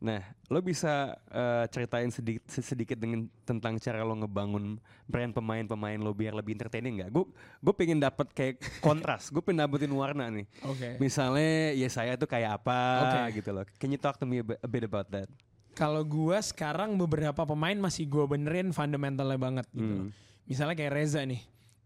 Nah, 0.04 0.20
lo 0.52 0.60
bisa 0.60 1.16
eh, 1.32 1.64
ceritain 1.72 2.12
sedikit 2.12 2.44
sedikit 2.52 3.00
dengan 3.00 3.24
tentang 3.48 3.80
cara 3.80 4.04
lo 4.04 4.12
ngebangun 4.20 4.76
brand 5.08 5.32
pemain-pemain 5.32 5.96
lo 5.96 6.12
biar 6.12 6.36
lebih 6.36 6.60
entertaining 6.60 7.00
nggak? 7.00 7.10
Gue 7.16 7.32
gue 7.64 7.72
pengen 7.74 8.04
dapat 8.04 8.28
kayak 8.36 8.60
kontras, 8.86 9.32
gue 9.32 9.40
pengen 9.40 9.64
dapetin 9.64 9.96
warna 9.96 10.28
nih. 10.28 10.44
Oke. 10.68 11.00
Misalnya 11.00 11.72
ya 11.72 11.88
saya 11.88 12.20
tuh 12.20 12.28
kayak 12.28 12.60
apa 12.60 12.80
Oke. 13.08 13.40
gitu 13.40 13.56
loh. 13.56 13.64
Can 13.80 13.96
you 13.96 14.00
talk 14.00 14.20
to 14.20 14.28
me 14.28 14.44
a 14.44 14.68
bit, 14.68 14.84
about 14.84 15.08
that? 15.08 15.32
Kalau 15.74 16.04
gua 16.04 16.38
sekarang 16.44 17.00
beberapa 17.00 17.48
pemain 17.48 17.80
masih 17.80 18.04
gua 18.06 18.28
benerin 18.28 18.76
fundamentalnya 18.76 19.40
banget 19.40 19.66
gitu. 19.72 20.12
Hmm. 20.12 20.12
Misalnya 20.44 20.76
kayak 20.76 21.00
Reza 21.00 21.24
nih. 21.24 21.40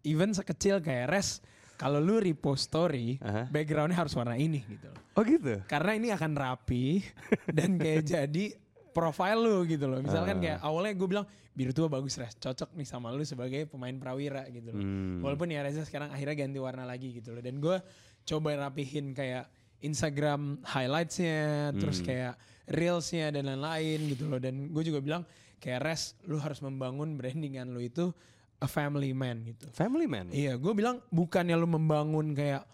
Even 0.08 0.32
sekecil 0.32 0.80
kayak 0.80 1.12
Res, 1.12 1.44
kalau 1.76 2.00
lu 2.00 2.18
repost 2.18 2.72
story, 2.72 3.20
Aha. 3.20 3.46
backgroundnya 3.46 4.00
harus 4.00 4.16
warna 4.16 4.34
ini 4.34 4.64
gitu 4.64 4.88
loh. 4.88 5.02
Oh 5.14 5.22
gitu. 5.22 5.60
Karena 5.68 5.92
ini 5.94 6.10
akan 6.10 6.32
rapi 6.34 7.04
dan 7.58 7.76
kayak 7.76 8.02
jadi 8.04 8.56
profile 8.90 9.38
lu 9.38 9.68
gitu 9.68 9.86
loh. 9.86 10.00
Misalkan 10.00 10.40
Ah. 10.40 10.42
kayak 10.42 10.58
awalnya 10.64 10.94
gue 10.96 11.08
bilang 11.08 11.26
biru 11.54 11.70
tua 11.70 11.86
bagus 11.86 12.16
Res, 12.16 12.34
cocok 12.36 12.74
nih 12.74 12.86
sama 12.86 13.12
lu 13.12 13.22
sebagai 13.22 13.68
pemain 13.68 13.94
prawira 13.94 14.48
gitu 14.48 14.72
loh. 14.72 14.80
Hmm. 14.80 15.22
Walaupun 15.22 15.50
ya 15.50 15.62
Reza 15.62 15.84
sekarang 15.84 16.10
akhirnya 16.10 16.34
ganti 16.40 16.58
warna 16.58 16.82
lagi 16.82 17.14
gitu 17.14 17.34
loh. 17.34 17.42
Dan 17.42 17.60
gue 17.60 17.78
coba 18.24 18.50
rapihin 18.58 19.12
kayak 19.12 19.46
Instagram 19.80 20.62
highlightsnya, 20.66 21.72
terus 21.78 22.02
Hmm. 22.02 22.08
kayak 22.08 22.34
reelsnya 22.68 23.30
dan 23.30 23.46
lain-lain 23.46 24.00
gitu 24.10 24.26
loh. 24.26 24.38
Dan 24.38 24.70
gue 24.70 24.84
juga 24.84 24.98
bilang 24.98 25.24
kayak 25.58 25.82
Res, 25.82 26.02
lu 26.26 26.38
harus 26.38 26.58
membangun 26.60 27.16
brandingan 27.16 27.70
lu 27.70 27.82
itu 27.82 28.10
a 28.58 28.68
family 28.68 29.14
man 29.14 29.46
gitu. 29.46 29.70
Family 29.70 30.10
man. 30.10 30.34
Iya, 30.34 30.58
gue 30.58 30.74
bilang 30.74 31.02
bukannya 31.14 31.54
lu 31.54 31.70
membangun 31.70 32.34
kayak 32.34 32.66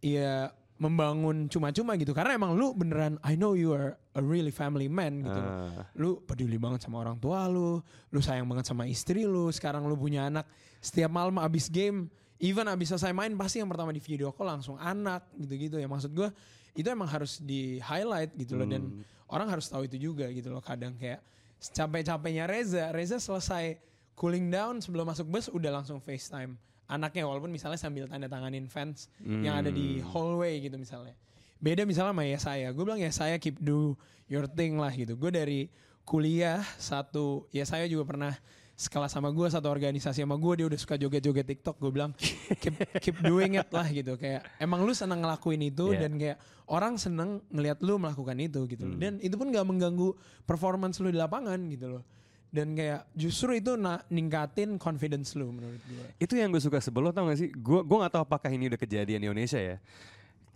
ya 0.00 0.52
membangun 0.78 1.50
cuma-cuma 1.50 1.98
gitu 1.98 2.14
karena 2.14 2.38
emang 2.38 2.54
lu 2.54 2.70
beneran 2.70 3.18
I 3.26 3.34
know 3.34 3.58
you 3.58 3.74
are 3.74 3.98
a 4.14 4.22
really 4.22 4.54
family 4.54 4.86
man 4.86 5.26
gitu. 5.26 5.40
Ah. 5.42 5.90
Lu 5.98 6.22
peduli 6.22 6.54
banget 6.56 6.86
sama 6.86 7.02
orang 7.02 7.18
tua 7.18 7.50
lu, 7.50 7.82
lu 8.14 8.20
sayang 8.22 8.46
banget 8.46 8.70
sama 8.70 8.86
istri 8.86 9.26
lu, 9.26 9.50
sekarang 9.50 9.84
lu 9.90 9.98
punya 9.98 10.30
anak, 10.30 10.46
setiap 10.78 11.10
malam 11.10 11.36
abis 11.42 11.66
game, 11.66 12.06
even 12.38 12.70
abis 12.70 12.94
selesai 12.94 13.10
main 13.10 13.34
pasti 13.34 13.58
yang 13.58 13.68
pertama 13.68 13.90
di 13.90 13.98
video 13.98 14.30
call 14.30 14.54
langsung 14.54 14.78
anak 14.78 15.26
gitu-gitu 15.34 15.82
ya. 15.82 15.90
Maksud 15.90 16.14
gue 16.14 16.30
itu 16.78 16.86
emang 16.86 17.10
harus 17.10 17.42
di 17.42 17.82
highlight 17.82 18.38
gitu 18.38 18.54
loh 18.54 18.66
dan 18.70 19.02
orang 19.26 19.50
harus 19.50 19.66
tahu 19.66 19.90
itu 19.90 19.98
juga 19.98 20.30
gitu 20.30 20.54
loh. 20.54 20.62
Kadang 20.62 20.94
kayak 20.94 21.18
capek-capeknya 21.58 22.46
Reza, 22.46 22.94
Reza 22.94 23.18
selesai 23.18 23.87
cooling 24.18 24.50
down 24.50 24.82
sebelum 24.82 25.06
masuk 25.06 25.30
bus 25.30 25.46
udah 25.46 25.70
langsung 25.78 26.02
FaceTime 26.02 26.58
anaknya 26.88 27.28
walaupun 27.28 27.52
misalnya 27.52 27.76
sambil 27.78 28.08
tanda 28.08 28.26
tanganin 28.26 28.66
fans 28.66 29.12
yang 29.20 29.60
ada 29.60 29.68
di 29.68 30.00
hallway 30.00 30.56
gitu 30.58 30.80
misalnya. 30.80 31.12
Beda 31.60 31.84
misalnya 31.84 32.16
sama 32.16 32.24
ya 32.24 32.38
saya, 32.40 32.68
gue 32.72 32.80
bilang 32.80 33.02
ya 33.02 33.12
saya 33.12 33.36
keep 33.36 33.60
do 33.60 33.92
your 34.30 34.48
thing 34.48 34.80
lah 34.80 34.88
gitu. 34.94 35.18
Gue 35.18 35.28
dari 35.28 35.68
kuliah 36.08 36.64
satu, 36.80 37.44
ya 37.52 37.68
saya 37.68 37.84
juga 37.84 38.08
pernah 38.08 38.32
sekelas 38.78 39.10
sama 39.10 39.34
gue 39.34 39.42
satu 39.50 39.66
organisasi 39.66 40.22
sama 40.22 40.38
gue 40.38 40.62
dia 40.62 40.66
udah 40.70 40.78
suka 40.78 40.94
joget-joget 40.96 41.44
TikTok. 41.44 41.76
Gue 41.82 41.90
bilang 41.92 42.14
keep 42.62 42.78
keep 43.04 43.16
doing 43.20 43.58
it 43.58 43.68
lah 43.68 43.84
gitu. 43.90 44.14
Kayak 44.16 44.46
emang 44.56 44.86
lu 44.86 44.94
seneng 44.94 45.20
ngelakuin 45.20 45.60
itu 45.66 45.92
Yeah. 45.92 46.08
dan 46.08 46.12
kayak 46.16 46.36
orang 46.70 46.94
seneng 46.96 47.42
ngelihat 47.52 47.82
lu 47.84 47.98
melakukan 47.98 48.38
itu 48.38 48.64
gitu. 48.70 48.86
Loh 48.86 48.96
dan 48.96 49.18
itu 49.18 49.34
pun 49.34 49.50
gak 49.50 49.66
mengganggu 49.66 50.14
performance 50.46 51.02
lu 51.02 51.10
di 51.10 51.18
lapangan 51.18 51.58
gitu 51.68 52.00
loh 52.00 52.02
dan 52.48 52.72
kayak 52.72 53.04
justru 53.12 53.60
itu 53.60 53.76
na- 53.76 54.00
ningkatin 54.08 54.80
confidence 54.80 55.36
lu 55.36 55.52
menurut 55.52 55.80
gue 55.84 56.06
Itu 56.16 56.34
yang 56.36 56.48
gue 56.48 56.62
suka 56.62 56.80
sebelum 56.80 57.12
tau 57.12 57.28
gak 57.28 57.38
sih? 57.38 57.48
Gue 57.52 57.84
gue 57.84 57.96
nggak 58.00 58.12
tahu 58.16 58.22
apakah 58.24 58.48
ini 58.48 58.72
udah 58.72 58.80
kejadian 58.80 59.20
di 59.20 59.26
Indonesia 59.28 59.60
ya. 59.60 59.76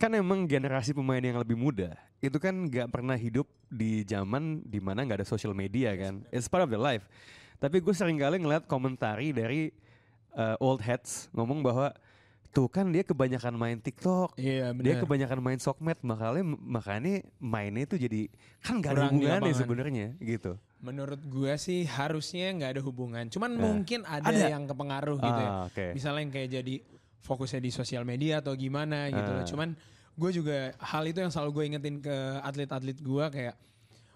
Kan 0.01 0.17
emang 0.17 0.49
generasi 0.49 0.97
pemain 0.97 1.21
yang 1.21 1.37
lebih 1.39 1.55
muda 1.55 1.95
itu 2.23 2.39
kan 2.39 2.55
nggak 2.55 2.89
pernah 2.89 3.19
hidup 3.19 3.51
di 3.67 4.07
zaman 4.07 4.63
di 4.63 4.79
mana 4.79 5.03
nggak 5.03 5.23
ada 5.23 5.29
social 5.29 5.53
media 5.53 5.93
kan. 5.99 6.23
It's 6.33 6.49
part 6.49 6.65
of 6.65 6.71
the 6.73 6.81
life. 6.81 7.05
Tapi 7.59 7.79
gue 7.79 7.95
sering 7.95 8.19
kali 8.19 8.41
ngeliat 8.43 8.67
komentari 8.67 9.31
dari 9.31 9.71
uh, 10.35 10.57
old 10.59 10.83
heads 10.83 11.29
ngomong 11.35 11.63
bahwa 11.63 11.93
tuh 12.53 12.69
kan 12.69 12.89
dia 12.89 13.05
kebanyakan 13.05 13.55
main 13.57 13.79
TikTok. 13.81 14.37
iya 14.37 14.71
Dia 14.77 15.01
kebanyakan 15.01 15.39
main 15.41 15.59
sokmed 15.61 15.99
makanya 16.05 16.45
makanya 16.45 17.25
mainnya 17.41 17.89
itu 17.89 17.97
jadi 17.97 18.29
kan 18.61 18.79
gak 18.81 18.93
ada 18.97 19.03
hubungannya 19.09 19.53
sebenarnya 19.57 20.07
gitu. 20.21 20.57
Menurut 20.83 21.23
gue 21.23 21.55
sih 21.57 21.87
harusnya 21.87 22.51
nggak 22.53 22.71
ada 22.75 22.83
hubungan 22.83 23.25
cuman 23.27 23.51
Nah, 23.51 23.63
mungkin 23.63 24.03
ada, 24.03 24.27
ada. 24.27 24.47
yang 24.49 24.67
kepengaruh 24.67 25.17
gitu 25.17 25.41
ya 25.41 25.51
Ah, 25.53 25.63
oke. 25.65 25.87
misalnya 25.95 26.21
yang 26.21 26.33
kayak 26.33 26.51
jadi 26.53 26.75
fokusnya 27.23 27.61
di 27.61 27.71
sosial 27.71 28.03
media 28.03 28.43
atau 28.43 28.51
gimana 28.53 29.07
gitu 29.07 29.31
loh. 29.31 29.43
Ah. 29.43 29.47
Cuman 29.47 29.69
gue 30.13 30.31
juga 30.35 30.59
hal 30.77 31.07
itu 31.07 31.19
yang 31.19 31.31
selalu 31.31 31.51
gue 31.53 31.65
ingetin 31.71 31.97
ke 31.99 32.17
atlet-atlet 32.43 32.99
gue 32.99 33.25
kayak 33.31 33.55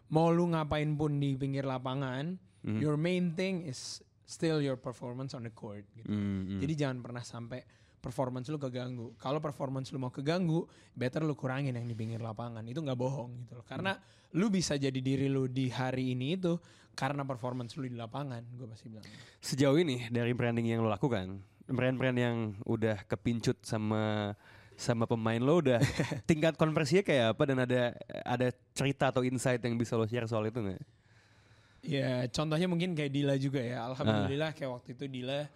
mau 0.08 0.28
lu 0.28 0.50
ngapain 0.50 0.90
pun 0.92 1.14
di 1.14 1.34
pinggir 1.34 1.62
lapangan, 1.62 2.34
Hmm. 2.60 2.82
your 2.82 2.98
main 2.98 3.30
thing 3.30 3.62
is 3.62 4.02
still 4.22 4.58
your 4.58 4.74
performance 4.74 5.30
on 5.32 5.46
the 5.46 5.54
court 5.54 5.86
gitu. 5.94 6.10
Hmm, 6.10 6.18
hmm. 6.44 6.58
Jadi 6.58 6.72
jangan 6.74 6.98
pernah 6.98 7.22
sampai 7.22 7.62
performance 7.96 8.46
lu 8.48 8.58
keganggu. 8.58 9.14
Kalau 9.16 9.38
performance 9.38 9.90
lu 9.90 9.98
mau 9.98 10.10
keganggu, 10.10 10.66
better 10.92 11.22
lu 11.22 11.34
kurangin 11.34 11.70
yang 11.72 11.86
di 11.86 11.94
pinggir 11.94 12.18
lapangan. 12.18 12.62
Itu 12.64 12.82
nggak 12.82 12.94
bohong 12.94 13.38
gitu 13.40 13.54
loh. 13.54 13.62
Karena 13.62 13.94
lu 14.36 14.52
bisa 14.52 14.76
jadi 14.76 15.00
diri 15.00 15.32
lu 15.32 15.48
di 15.48 15.72
hari 15.72 16.12
ini 16.12 16.36
itu 16.36 16.60
karena 16.96 17.24
performance 17.24 17.76
lu 17.76 17.88
di 17.88 17.96
lapangan, 17.96 18.40
gue 18.56 18.66
pasti 18.68 18.88
bilang. 18.88 19.04
Sejauh 19.40 19.76
ini 19.76 20.08
dari 20.08 20.32
branding 20.32 20.64
yang 20.72 20.80
lo 20.80 20.88
lakukan, 20.88 21.40
brand-brand 21.68 22.16
yang 22.16 22.36
udah 22.64 23.04
kepincut 23.04 23.60
sama 23.64 24.32
sama 24.76 25.08
pemain 25.08 25.40
lo 25.40 25.64
udah 25.64 25.80
tingkat 26.28 26.52
konversinya 26.60 27.00
kayak 27.00 27.32
apa 27.32 27.42
dan 27.48 27.58
ada 27.64 27.82
ada 28.28 28.52
cerita 28.76 29.08
atau 29.08 29.24
insight 29.24 29.64
yang 29.64 29.76
bisa 29.80 29.96
lo 29.96 30.04
share 30.04 30.28
soal 30.28 30.48
itu 30.48 30.60
nggak? 30.60 30.82
Ya 31.86 32.28
contohnya 32.28 32.68
mungkin 32.68 32.92
kayak 32.92 33.12
Dila 33.12 33.36
juga 33.40 33.60
ya. 33.60 33.88
Alhamdulillah 33.88 34.52
kayak 34.52 34.70
waktu 34.72 34.96
itu 34.96 35.04
Dila 35.08 35.48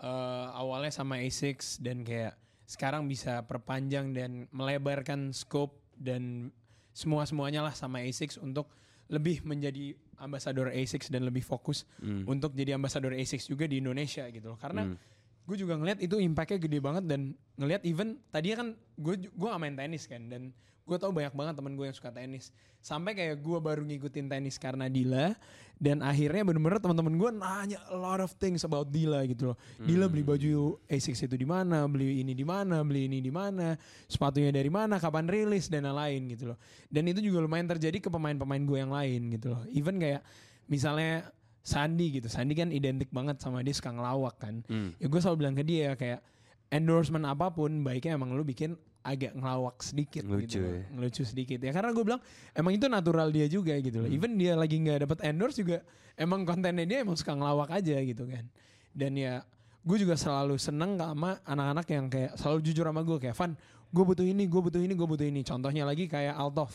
eh, 0.00 0.46
awalnya 0.52 0.92
sama 0.92 1.20
A6 1.20 1.80
dan 1.84 2.04
kayak 2.04 2.40
sekarang 2.64 3.04
bisa 3.04 3.44
perpanjang 3.44 4.16
dan 4.16 4.48
melebarkan 4.48 5.36
scope 5.36 5.76
dan 6.00 6.48
semua 6.94 7.26
semuanya 7.26 7.60
lah 7.60 7.74
sama 7.74 8.00
A6 8.00 8.38
untuk 8.38 8.70
lebih 9.10 9.42
menjadi 9.42 9.92
ambasador 10.16 10.70
A6 10.70 11.10
dan 11.10 11.26
lebih 11.26 11.42
fokus 11.42 11.84
Hmm. 11.98 12.24
untuk 12.24 12.54
jadi 12.54 12.72
ambasador 12.72 13.12
A6 13.12 13.50
juga 13.50 13.66
di 13.66 13.82
Indonesia 13.82 14.24
gitu 14.30 14.54
loh. 14.54 14.58
Karena 14.58 14.86
Hmm. 14.86 14.96
gue 15.44 15.56
juga 15.58 15.76
ngeliat 15.76 16.00
itu 16.00 16.16
impactnya 16.16 16.56
gede 16.56 16.78
banget 16.80 17.04
dan 17.04 17.20
ngeliat 17.58 17.84
even 17.84 18.16
tadinya 18.30 18.64
kan 18.64 18.68
gue 18.96 19.14
gue 19.28 19.48
main 19.58 19.76
tenis 19.76 20.08
kan 20.08 20.24
dan 20.24 20.54
gue 20.84 20.96
tau 21.00 21.10
banyak 21.10 21.32
banget 21.32 21.54
temen 21.56 21.72
gue 21.80 21.86
yang 21.88 21.96
suka 21.96 22.12
tenis. 22.12 22.52
Sampai 22.84 23.16
kayak 23.16 23.40
gue 23.40 23.58
baru 23.58 23.80
ngikutin 23.80 24.28
tenis 24.28 24.60
karena 24.60 24.92
Dila 24.92 25.32
dan 25.80 26.04
akhirnya 26.04 26.44
bener-bener 26.44 26.76
teman-teman 26.76 27.16
gue 27.16 27.30
nanya 27.40 27.80
a 27.88 27.96
lot 27.96 28.20
of 28.20 28.28
things 28.36 28.68
about 28.68 28.92
Dila 28.92 29.24
gitu 29.24 29.52
loh. 29.52 29.56
Dila 29.80 30.12
beli 30.12 30.20
baju 30.20 30.76
A6 30.84 31.24
itu 31.24 31.36
di 31.40 31.48
mana 31.48 31.88
beli 31.88 32.20
ini 32.20 32.36
di 32.36 32.44
mana 32.44 32.84
beli 32.84 33.08
ini 33.08 33.24
di 33.24 33.32
mana 33.32 33.72
sepatunya 34.04 34.52
dari 34.52 34.68
mana 34.68 35.00
kapan 35.00 35.24
rilis 35.24 35.72
dan 35.72 35.88
lain-lain 35.88 36.36
gitu 36.36 36.52
loh. 36.52 36.58
Dan 36.92 37.08
itu 37.08 37.24
juga 37.24 37.40
lumayan 37.40 37.64
terjadi 37.64 38.04
ke 38.04 38.12
pemain-pemain 38.12 38.60
gue 38.60 38.78
yang 38.78 38.92
lain 38.92 39.20
gitu 39.40 39.56
loh. 39.56 39.64
Even 39.72 39.96
kayak 39.96 40.20
misalnya 40.68 41.32
Sandi 41.64 42.20
gitu. 42.20 42.28
Sandi 42.28 42.52
kan 42.52 42.68
identik 42.68 43.08
banget 43.08 43.40
sama 43.40 43.64
dia 43.64 43.72
suka 43.72 43.88
ngelawak 43.88 44.36
kan. 44.36 44.60
Hmm. 44.68 44.92
ya 45.00 45.08
gue 45.08 45.16
selalu 45.16 45.36
bilang 45.40 45.56
ke 45.56 45.64
dia 45.64 45.96
kayak 45.96 46.20
endorsement 46.68 47.24
apa 47.24 47.48
pun 47.48 47.80
baiknya 47.80 48.20
emang 48.20 48.36
lu 48.36 48.44
bikin 48.44 48.76
agak 49.04 49.36
ngelawak 49.36 49.76
sedikit 49.78 50.24
Lucu 50.24 50.48
gitu 50.48 50.58
loh. 50.58 50.72
ya. 50.72 50.82
ngelucu 50.90 51.22
sedikit 51.22 51.58
ya. 51.60 51.70
Karena 51.70 51.92
gue 51.92 52.02
bilang 52.02 52.20
emang 52.50 52.72
itu 52.72 52.88
natural 52.88 53.28
dia 53.28 53.44
juga 53.46 53.76
gitu 53.76 54.00
Hmm. 54.00 54.08
loh 54.08 54.16
even 54.16 54.32
dia 54.34 54.56
lagi 54.56 54.80
nggak 54.80 55.04
dapat 55.04 55.18
endorse 55.22 55.60
juga 55.60 55.84
emang 56.16 56.42
kontennya 56.42 56.82
dia 56.82 56.98
emang 57.04 57.14
suka 57.14 57.36
ngelawak 57.36 57.68
aja 57.70 58.00
gitu 58.00 58.24
kan. 58.24 58.48
Dan 58.90 59.12
ya 59.14 59.44
gue 59.84 59.96
juga 60.00 60.16
selalu 60.16 60.56
seneng 60.56 60.96
sama 60.96 61.36
anak-anak 61.44 61.86
yang 61.86 62.06
kayak 62.08 62.32
selalu 62.34 62.58
jujur 62.64 62.88
sama 62.88 63.04
gue 63.04 63.18
kayak 63.20 63.36
Van 63.36 63.52
gue 63.94 64.02
butuh 64.02 64.24
ini 64.24 64.48
gue 64.48 64.58
butuh 64.58 64.80
ini 64.80 64.94
gue 64.96 65.06
butuh 65.06 65.26
ini. 65.28 65.44
Contohnya 65.44 65.84
lagi 65.84 66.08
kayak 66.08 66.32
Altov 66.32 66.72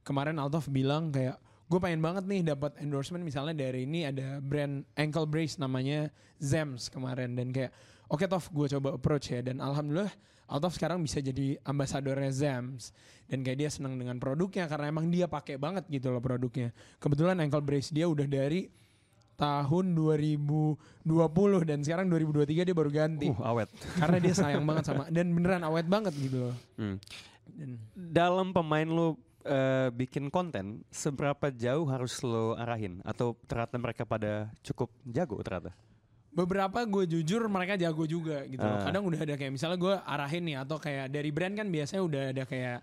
kemarin 0.00 0.38
Altov 0.38 0.70
bilang 0.70 1.10
kayak 1.10 1.36
gue 1.66 1.78
pengen 1.78 1.98
banget 1.98 2.24
nih 2.24 2.46
dapat 2.46 2.78
endorsement 2.78 3.20
misalnya 3.20 3.58
dari 3.58 3.82
ini 3.82 4.06
ada 4.06 4.38
brand 4.38 4.86
ankle 4.94 5.26
brace 5.26 5.58
namanya 5.58 6.14
Zems 6.38 6.86
kemarin. 6.86 7.34
Dan 7.34 7.50
kayak 7.50 7.74
oke 8.06 8.22
Tov 8.24 8.46
gue 8.48 8.70
coba 8.72 8.94
approach 8.94 9.34
ya. 9.34 9.42
Dan 9.42 9.58
alhamdulillah 9.58 10.12
Altov 10.46 10.72
sekarang 10.72 11.00
bisa 11.00 11.18
jadi 11.18 11.56
ambasadornya 11.62 12.30
Zems 12.30 12.90
dan 13.24 13.40
kayak 13.40 13.58
dia 13.58 13.70
senang 13.70 13.96
dengan 13.96 14.16
produknya 14.16 14.66
karena 14.66 14.88
emang 14.88 15.08
dia 15.08 15.24
pakai 15.24 15.56
banget 15.56 15.86
gitu 15.88 16.08
loh 16.08 16.20
produknya 16.20 16.70
kebetulan 16.98 17.38
ankle 17.38 17.60
brace 17.60 17.88
dia 17.88 18.04
udah 18.04 18.24
dari 18.24 18.68
tahun 19.34 19.96
2020 19.96 20.76
dan 21.64 21.80
sekarang 21.80 22.06
2023 22.06 22.68
dia 22.68 22.76
baru 22.76 22.90
ganti 22.90 23.26
Uh, 23.26 23.40
awet. 23.42 23.68
karena 23.96 24.18
dia 24.18 24.34
sayang 24.34 24.62
banget 24.62 24.84
sama 24.86 25.08
dan 25.08 25.32
beneran 25.32 25.64
awet 25.64 25.86
banget 25.86 26.12
gitu 26.14 26.48
loh 26.48 26.54
Hmm. 26.76 26.96
dan 27.48 27.70
Dalam 27.94 28.52
pemain 28.52 28.84
lo 28.84 29.16
eh, 29.42 29.90
bikin 29.90 30.30
konten, 30.30 30.86
seberapa 30.86 31.50
jauh 31.50 31.82
harus 31.84 32.14
lo 32.22 32.54
arahin 32.54 33.02
atau 33.02 33.34
ternyata 33.42 33.74
mereka 33.74 34.02
pada 34.04 34.46
cukup 34.62 34.86
jago 35.02 35.34
ternyata? 35.42 35.74
Beberapa 36.32 36.88
gue 36.88 37.04
jujur 37.04 37.44
mereka 37.44 37.76
jago 37.76 38.08
juga 38.08 38.48
gitu 38.48 38.64
loh. 38.64 38.80
Ah. 38.80 38.88
Kadang 38.88 39.04
udah 39.04 39.20
ada 39.20 39.36
kayak 39.36 39.52
misalnya 39.52 39.76
gue 39.76 39.94
arahin 40.00 40.42
nih 40.48 40.56
atau 40.64 40.80
kayak 40.80 41.12
dari 41.12 41.28
brand 41.28 41.52
kan 41.52 41.68
biasanya 41.68 42.02
udah 42.02 42.22
ada 42.32 42.42
kayak 42.48 42.76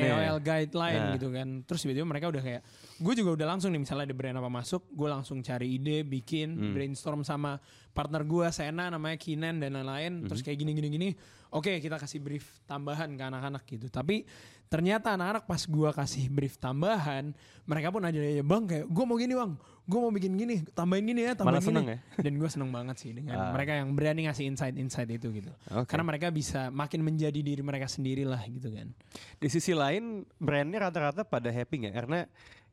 ya? 0.00 0.16
KOL 0.16 0.38
guideline 0.40 1.02
Ah. 1.04 1.12
gitu 1.12 1.28
kan. 1.28 1.48
Terus 1.68 1.80
tiba-tiba 1.84 2.06
mereka 2.08 2.26
udah 2.32 2.40
kayak 2.40 2.62
gue 2.96 3.14
juga 3.14 3.30
udah 3.36 3.46
langsung 3.52 3.68
nih 3.76 3.84
misalnya 3.84 4.08
ada 4.08 4.16
brand 4.16 4.36
apa 4.40 4.48
masuk, 4.48 4.88
gue 4.88 5.08
langsung 5.12 5.44
cari 5.44 5.76
ide, 5.76 6.08
bikin 6.08 6.48
Hmm. 6.56 6.72
brainstorm 6.72 7.20
sama 7.20 7.60
partner 7.92 8.24
gue 8.24 8.48
Sena 8.48 8.88
namanya 8.88 9.20
Kinan 9.20 9.60
dan 9.60 9.76
lain-lain. 9.76 10.24
Terus 10.24 10.40
Hmm. 10.40 10.46
kayak 10.48 10.58
gini-gini 10.64 10.88
gini. 10.88 11.08
Oke, 11.52 11.76
kita 11.78 12.00
kasih 12.00 12.24
brief 12.24 12.64
tambahan 12.64 13.12
ke 13.12 13.22
anak-anak 13.22 13.62
gitu. 13.68 13.92
Tapi 13.92 14.24
ternyata 14.66 15.14
anak-anak 15.14 15.44
pas 15.44 15.62
gue 15.62 15.90
kasih 15.92 16.24
brief 16.26 16.56
tambahan, 16.56 17.30
mereka 17.64 17.88
pun 17.88 18.02
aja 18.02 18.18
ya 18.18 18.42
bang 18.42 18.62
kayak 18.64 18.84
gue 18.86 19.04
mau 19.04 19.14
gini 19.14 19.34
bang, 19.34 19.52
gue 19.82 19.98
mau 19.98 20.10
bikin 20.10 20.32
gini, 20.34 20.56
tambahin 20.70 21.06
gini 21.06 21.20
ya, 21.22 21.32
tambahin 21.34 21.58
Malah 21.58 21.64
seneng 21.64 21.86
gini. 21.86 21.94
ya? 21.94 22.22
Dan 22.22 22.32
gue 22.36 22.48
seneng 22.50 22.70
banget 22.70 22.96
sih 22.98 23.10
dengan 23.10 23.38
Ah. 23.38 23.52
mereka 23.54 23.72
yang 23.78 23.94
berani 23.94 24.26
ngasih 24.26 24.44
insight-insight 24.46 25.06
itu 25.08 25.30
gitu. 25.32 25.50
Oke. 25.70 25.86
Karena 25.86 26.04
mereka 26.04 26.28
bisa 26.28 26.68
makin 26.68 27.00
menjadi 27.00 27.38
diri 27.38 27.62
mereka 27.62 27.86
sendiri 27.86 28.22
lah 28.22 28.42
gitu 28.42 28.74
kan. 28.74 28.90
Di 29.38 29.46
sisi 29.46 29.70
lain 29.70 30.26
brandnya 30.36 30.82
rata-rata 30.82 31.22
pada 31.22 31.46
happy 31.48 31.86
nggak? 31.86 31.94
Karena 31.94 32.18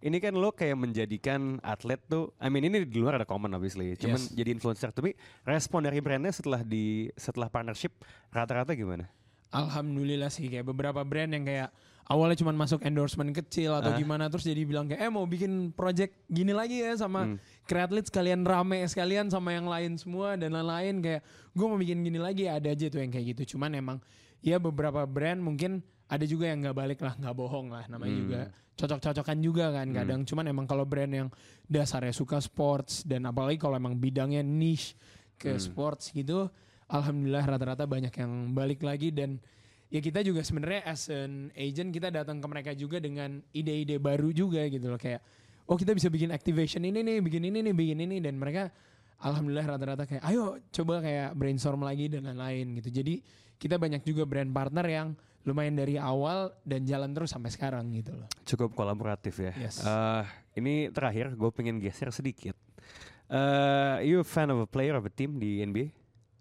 ini 0.04 0.20
kan 0.20 0.36
lo 0.36 0.52
kayak 0.52 0.76
menjadikan 0.76 1.64
atlet 1.64 2.02
tuh, 2.06 2.36
I 2.36 2.52
mean 2.52 2.66
ini 2.66 2.84
di 2.84 2.98
luar 2.98 3.16
ada 3.16 3.24
common 3.24 3.54
obviously, 3.54 3.96
cuman 3.96 4.20
Yes. 4.20 4.34
jadi 4.34 4.50
influencer. 4.52 4.92
Tapi 4.92 5.16
respon 5.44 5.86
dari 5.86 6.02
brandnya 6.02 6.34
setelah 6.34 6.60
di 6.60 7.08
setelah 7.16 7.48
partnership 7.48 8.02
rata-rata 8.28 8.74
gimana? 8.74 9.08
Alhamdulillah 9.54 10.28
sih 10.28 10.50
kayak 10.50 10.66
beberapa 10.66 11.02
brand 11.02 11.30
yang 11.30 11.46
kayak 11.46 11.70
awalnya 12.04 12.36
cuma 12.36 12.52
masuk 12.52 12.84
endorsement 12.84 13.32
kecil 13.32 13.72
atau 13.74 13.94
Ah. 13.94 13.96
gimana 13.96 14.28
terus 14.28 14.44
jadi 14.44 14.60
bilang 14.62 14.86
kayak 14.86 15.00
eh 15.00 15.08
mau 15.08 15.24
bikin 15.24 15.72
project 15.72 16.26
gini 16.26 16.52
lagi 16.52 16.82
ya 16.82 16.98
sama 16.98 17.24
Hmm. 17.24 17.38
Sekalian 18.04 18.44
rame 18.44 18.84
sekalian 18.84 19.30
sama 19.30 19.54
yang 19.54 19.66
lain 19.66 19.96
semua 19.96 20.36
dan 20.36 20.52
lain-lain 20.52 21.00
kayak 21.00 21.22
gue 21.50 21.64
mau 21.64 21.78
bikin 21.78 22.02
gini 22.02 22.20
lagi 22.20 22.44
ada 22.46 22.68
aja 22.68 22.86
tuh 22.88 23.00
yang 23.00 23.08
kayak 23.08 23.26
gitu 23.34 23.56
cuman 23.56 23.72
emang 23.74 23.98
ya 24.42 24.60
beberapa 24.60 25.06
brand 25.06 25.40
mungkin 25.40 25.80
ada 26.06 26.26
juga 26.26 26.52
yang 26.52 26.60
nggak 26.60 26.76
balik 26.76 27.00
lah 27.00 27.16
nggak 27.16 27.32
bohong 27.32 27.72
lah 27.72 27.88
namanya 27.88 28.12
Hmm. 28.12 28.22
juga 28.22 28.40
cocok-cocokan 28.74 29.38
juga 29.40 29.66
kan 29.72 29.88
kadang 29.94 30.20
cuman 30.24 30.46
emang 30.46 30.66
kalau 30.66 30.84
brand 30.84 31.08
yang 31.10 31.30
dasarnya 31.64 32.12
suka 32.12 32.42
sports 32.42 33.06
dan 33.06 33.24
apalagi 33.24 33.56
kalau 33.56 33.78
emang 33.78 33.96
bidangnya 33.96 34.42
niche 34.42 34.98
ke 35.38 35.56
Hmm. 35.56 35.62
sports 35.62 36.12
gitu 36.12 36.52
alhamdulillah 36.90 37.46
rata-rata 37.46 37.84
banyak 37.86 38.14
yang 38.16 38.52
balik 38.52 38.84
lagi 38.84 39.12
dan 39.12 39.40
ya 39.94 40.02
kita 40.02 40.26
juga 40.26 40.42
sebenarnya 40.42 40.82
as 40.90 41.08
an 41.14 41.54
agent 41.54 41.94
kita 41.94 42.10
datang 42.10 42.42
ke 42.42 42.48
mereka 42.50 42.72
juga 42.74 42.98
dengan 42.98 43.40
ide-ide 43.54 44.02
baru 44.02 44.34
juga 44.34 44.66
gitu 44.68 44.90
loh 44.90 44.98
kayak 44.98 45.22
oh 45.70 45.78
kita 45.78 45.94
bisa 45.94 46.10
bikin 46.10 46.34
activation 46.34 46.82
ini 46.84 47.06
nih 47.06 47.22
bikin 47.22 47.44
ini 47.46 47.62
nih 47.62 47.74
bikin 47.78 48.00
ini 48.04 48.18
dan 48.20 48.36
mereka 48.36 48.74
alhamdulillah 49.22 49.78
rata-rata 49.78 50.04
kayak 50.10 50.24
ayo 50.28 50.58
coba 50.74 51.00
kayak 51.00 51.38
brainstorm 51.38 51.86
lagi 51.86 52.10
dan 52.10 52.28
lain-lain 52.28 52.82
gitu 52.82 52.90
jadi 52.90 53.22
kita 53.62 53.80
banyak 53.80 54.04
juga 54.04 54.28
brand 54.28 54.52
partner 54.52 54.86
yang 54.90 55.08
lumayan 55.44 55.76
dari 55.76 56.00
awal 56.00 56.52
dan 56.64 56.88
jalan 56.88 57.12
terus 57.12 57.32
sampai 57.32 57.52
sekarang 57.52 57.92
gitu 57.96 58.16
loh 58.16 58.28
Cukup 58.48 58.76
kolaboratif 58.76 59.40
ya. 59.40 59.54
Yes. 59.56 59.80
Eh, 59.84 60.24
ini 60.60 60.88
terakhir 60.92 61.36
gue 61.36 61.50
pengen 61.52 61.80
geser 61.80 62.12
sedikit. 62.16 62.56
Eh, 63.28 64.08
you 64.08 64.24
a 64.24 64.28
fan 64.28 64.52
of 64.52 64.60
a 64.64 64.68
player 64.68 64.96
of 64.96 65.04
a 65.04 65.12
team 65.12 65.40
di 65.40 65.64
NBA? 65.64 65.92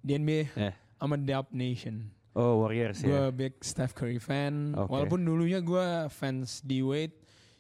Di 0.03 0.13
NBA 0.13 0.43
Eh. 0.55 0.75
I'm 0.99 1.11
a 1.11 1.19
Dub 1.19 1.47
Nation 1.51 2.11
Oh 2.33 2.61
Warriors 2.61 3.01
gue 3.01 3.11
ya. 3.11 3.29
big 3.29 3.55
Steph 3.61 3.93
Curry 3.93 4.17
fan 4.17 4.73
Oke. 4.73 4.89
walaupun 4.89 5.21
dulunya 5.21 5.59
gue 5.59 5.87
fans 6.09 6.61
D 6.61 6.81
Wade 6.81 7.13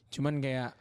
cuman 0.09 0.39
kayak 0.39 0.73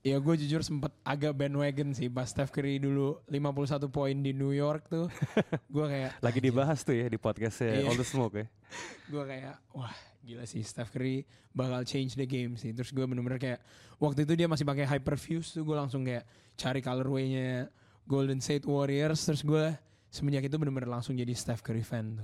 ya 0.00 0.16
gue 0.16 0.34
jujur 0.36 0.60
sempet 0.60 0.92
agak 1.00 1.32
bandwagon 1.32 1.90
sih 1.90 2.06
pas 2.06 2.24
Steph 2.24 2.48
Curry 2.48 2.76
dulu 2.76 3.18
51 3.26 3.88
poin 3.88 4.12
di 4.14 4.30
New 4.30 4.52
York 4.52 4.86
tuh 4.86 5.08
gue 5.74 5.86
kayak 5.86 6.20
Lagi 6.20 6.40
dibahas 6.40 6.80
tuh 6.80 6.92
ya 6.92 7.06
di 7.06 7.16
podcastnya 7.16 7.80
Iya. 7.80 7.88
All 7.88 7.96
the 7.96 8.04
Smoke 8.04 8.36
ya. 8.36 8.46
gue 9.12 9.22
kayak 9.24 9.54
wah 9.72 9.92
gila 10.20 10.44
sih 10.44 10.60
Steph 10.60 10.88
Curry 10.90 11.24
bakal 11.50 11.82
change 11.82 12.14
the 12.14 12.24
game 12.24 12.54
sih 12.54 12.70
terus 12.70 12.90
gue 12.90 13.02
bener-bener 13.02 13.36
kayak 13.36 13.60
waktu 13.96 14.22
itu 14.22 14.36
dia 14.36 14.46
masih 14.46 14.62
pakai 14.62 14.84
hyperfuse 14.84 15.52
tuh 15.52 15.64
gue 15.64 15.74
langsung 15.74 16.04
kayak 16.04 16.22
cari 16.54 16.78
colorway-nya 16.78 17.66
Golden 18.04 18.38
State 18.38 18.64
Warriors 18.64 19.20
terus 19.20 19.40
gue 19.40 19.72
semenjak 20.14 20.46
itu 20.46 20.54
bener-bener 20.54 20.86
langsung 20.88 21.12
jadi 21.12 21.34
Steph 21.34 21.60
Curry 21.60 21.82
fan 21.82 22.22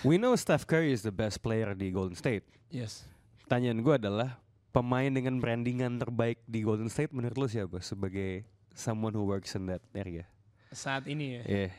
We 0.00 0.16
know 0.16 0.32
Steph 0.34 0.64
Curry 0.64 0.90
is 0.90 1.02
the 1.02 1.12
best 1.12 1.38
player 1.38 1.72
di 1.72 1.90
Golden 1.90 2.14
State. 2.14 2.48
yes 2.68 3.04
Pertanyaan 3.40 3.78
gue 3.78 3.94
adalah 3.94 4.40
pemain 4.70 5.08
dengan 5.08 5.36
brandingan 5.36 5.96
terbaik 5.96 6.40
di 6.42 6.60
Golden 6.60 6.88
State 6.88 7.10
menurut 7.10 7.36
lo 7.36 7.46
siapa 7.46 7.78
sebagai 7.78 8.44
someone 8.70 9.12
who 9.12 9.24
works 9.24 9.52
in 9.52 9.66
that 9.66 9.84
area? 9.92 10.24
saat 10.68 11.04
ini 11.04 11.36
ya 11.36 11.42
Eh, 11.44 11.70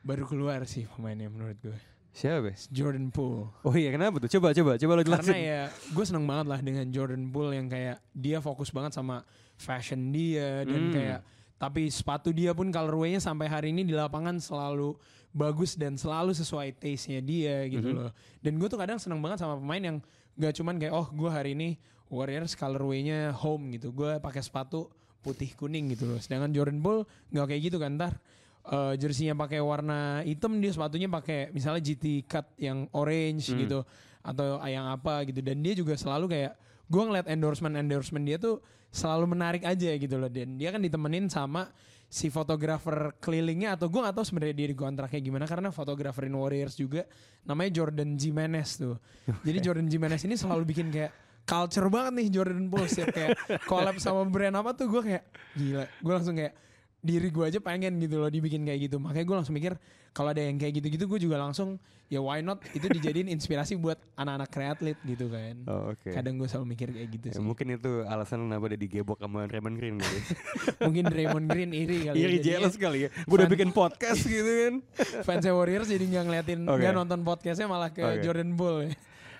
baru 0.00 0.22
keluar 0.24 0.62
sih 0.64 0.86
pemainnya 0.88 1.26
menurut 1.26 1.54
gue 1.60 1.78
siapa? 2.10 2.50
Jordan 2.68 3.06
Poole 3.08 3.50
Oh 3.62 3.70
iya 3.72 3.90
kenapa 3.90 4.18
tuh? 4.18 4.26
Coba 4.28 4.50
coba 4.50 4.74
coba 4.76 4.92
lo 4.92 5.02
karena 5.02 5.18
jelasin. 5.22 5.34
ya 5.36 5.62
gue 5.70 6.04
seneng 6.04 6.26
banget 6.26 6.46
lah 6.46 6.58
dengan 6.58 6.86
Jordan 6.88 7.26
Poole 7.28 7.54
yang 7.54 7.66
kayak 7.66 8.02
dia 8.10 8.38
fokus 8.38 8.70
banget 8.70 8.90
sama 8.92 9.22
fashion 9.54 10.10
dia 10.10 10.62
dan 10.62 10.82
Hmm. 10.84 10.92
kayak 10.92 11.20
tapi 11.60 11.92
sepatu 11.92 12.32
dia 12.32 12.50
pun 12.50 12.72
colorway-nya 12.72 13.20
sampai 13.20 13.44
hari 13.46 13.68
ini 13.70 13.84
di 13.84 13.92
lapangan 13.92 14.40
selalu 14.40 14.96
bagus 15.30 15.76
dan 15.76 15.94
selalu 15.94 16.32
sesuai 16.32 16.72
taste-nya 16.74 17.20
dia 17.20 17.68
gitu 17.68 17.84
Mhm. 17.86 17.96
loh. 18.00 18.10
Dan 18.40 18.56
gue 18.56 18.66
tuh 18.66 18.80
kadang 18.80 18.96
seneng 18.96 19.20
banget 19.20 19.38
sama 19.38 19.54
pemain 19.54 19.78
yang 19.78 19.96
gak 20.34 20.56
cuman 20.56 20.80
kayak 20.80 20.90
oh 20.90 21.06
gue 21.06 21.28
hari 21.28 21.52
ini 21.52 21.76
Warriors 22.08 22.56
colorway-nya 22.56 23.36
home 23.36 23.70
gitu. 23.70 23.92
Gue 23.92 24.18
pakai 24.18 24.40
sepatu 24.40 24.88
putih 25.20 25.52
kuning 25.52 25.92
gitu 25.92 26.08
loh. 26.08 26.18
Sedangkan 26.18 26.50
Jordan 26.50 26.80
Poole 26.80 27.04
nggak 27.28 27.46
kayak 27.46 27.62
gitu 27.62 27.76
kan 27.76 27.94
ntar 27.94 28.16
eh, 28.62 28.94
jersinya 28.96 29.36
pakai 29.38 29.60
warna 29.60 30.20
hitam 30.20 30.58
dia 30.58 30.68
sepatunya 30.68 31.06
pakai 31.06 31.48
misalnya 31.50 31.80
GT 31.80 32.24
cut 32.24 32.44
yang 32.56 32.88
orange 32.90 33.48
Hmm. 33.48 33.60
gitu 33.60 33.78
atau 34.20 34.60
yang 34.64 34.84
apa 34.86 35.24
gitu 35.24 35.40
dan 35.40 35.60
dia 35.60 35.72
juga 35.72 35.96
selalu 35.96 36.28
kayak 36.28 36.52
gue 36.84 37.02
ngeliat 37.02 37.24
endorsement 37.26 37.72
endorsement 37.72 38.20
dia 38.20 38.36
tuh 38.36 38.60
selalu 38.90 39.38
menarik 39.38 39.62
aja 39.62 39.94
gitu 39.94 40.18
loh 40.18 40.26
dan 40.26 40.58
dia 40.58 40.74
kan 40.74 40.82
ditemenin 40.82 41.30
sama 41.30 41.70
si 42.10 42.26
fotografer 42.26 43.14
kelilingnya 43.22 43.78
atau 43.78 43.86
gue 43.86 44.02
gak 44.02 44.18
tahu 44.18 44.26
sebenarnya 44.26 44.56
dia 44.58 44.68
di 44.74 44.74
kontraknya 44.74 45.20
gimana 45.22 45.46
karena 45.46 45.70
fotograferin 45.70 46.34
Warriors 46.34 46.74
juga 46.74 47.06
namanya 47.46 47.70
Jordan 47.70 48.18
Jimenez 48.18 48.82
tuh. 48.82 48.98
Jadi 49.46 49.58
Jordan 49.62 49.86
Jimenez 49.86 50.26
ini 50.26 50.34
selalu 50.34 50.66
bikin 50.66 50.90
kayak 50.90 51.14
culture 51.46 51.86
banget 51.86 52.12
nih 52.18 52.28
Jordan 52.34 52.66
Poole 52.66 52.90
setiap 52.90 53.14
kayak 53.14 53.38
collab 53.70 53.96
sama 54.02 54.26
brand 54.26 54.58
apa 54.58 54.74
tuh 54.74 54.90
gue 54.90 55.02
kayak 55.06 55.24
gila. 55.54 55.86
Gue 56.02 56.12
langsung 56.12 56.34
kayak 56.34 56.52
diri 57.00 57.28
gue 57.28 57.44
aja 57.46 57.58
pengen 57.58 57.96
gitu 57.96 58.16
loh 58.16 58.28
dibikin 58.28 58.60
kayak 58.60 58.80
gitu 58.84 58.96
makanya 58.96 59.24
gue 59.24 59.36
langsung 59.36 59.52
mikir 59.52 59.72
kalau 60.10 60.30
ada 60.30 60.40
yang 60.40 60.54
kayak 60.54 60.76
gitu-gitu 60.76 61.04
gue 61.06 61.20
juga 61.22 61.36
langsung 61.36 61.80
ya 62.06 62.18
why 62.18 62.38
not 62.38 62.60
itu 62.70 62.84
dijadiin 62.84 63.24
inspirasi 63.32 63.74
buat 63.74 63.96
anak-anak 64.14 64.48
kreatlet 64.48 64.98
gitu 65.02 65.26
kan 65.26 65.56
Oh, 65.64 65.90
oke. 65.90 66.10
kadang 66.10 66.36
gue 66.36 66.44
selalu 66.44 66.66
mikir 66.70 66.88
kayak 66.90 67.08
gitu 67.10 67.24
Ya, 67.26 67.32
sih 67.32 67.40
mungkin 67.40 67.66
itu 67.72 68.04
alasan 68.04 68.42
kenapa 68.42 68.68
dia 68.68 68.78
digebok 68.78 69.16
sama 69.16 69.44
Raymond 69.44 69.76
Green 69.76 69.96
kali. 69.96 70.20
mungkin 70.86 71.04
Draymond 71.06 71.46
Green 71.48 71.70
iri 71.72 71.98
kali 72.04 72.16
ya, 72.16 72.20
Iri 72.20 72.36
jadinya 72.36 72.44
jealous 72.60 72.76
kali 72.76 72.98
ya. 73.00 73.08
Udah 73.24 73.44
fan- 73.44 73.52
bikin 73.54 73.70
podcast 73.70 74.20
gitu 74.28 74.44
kan. 74.50 74.74
fans 75.22 75.46
Warriors 75.46 75.88
jadi 75.88 76.04
nggak 76.06 76.24
ngeliatin 76.26 76.60
Oke. 76.64 76.80
nggak 76.80 76.94
nonton 76.94 77.20
podcastnya 77.22 77.64
malah 77.64 77.88
ke 77.88 78.02
Oke. 78.02 78.20
Jordan 78.20 78.52
Poole 78.54 78.82
ya. 78.86 78.94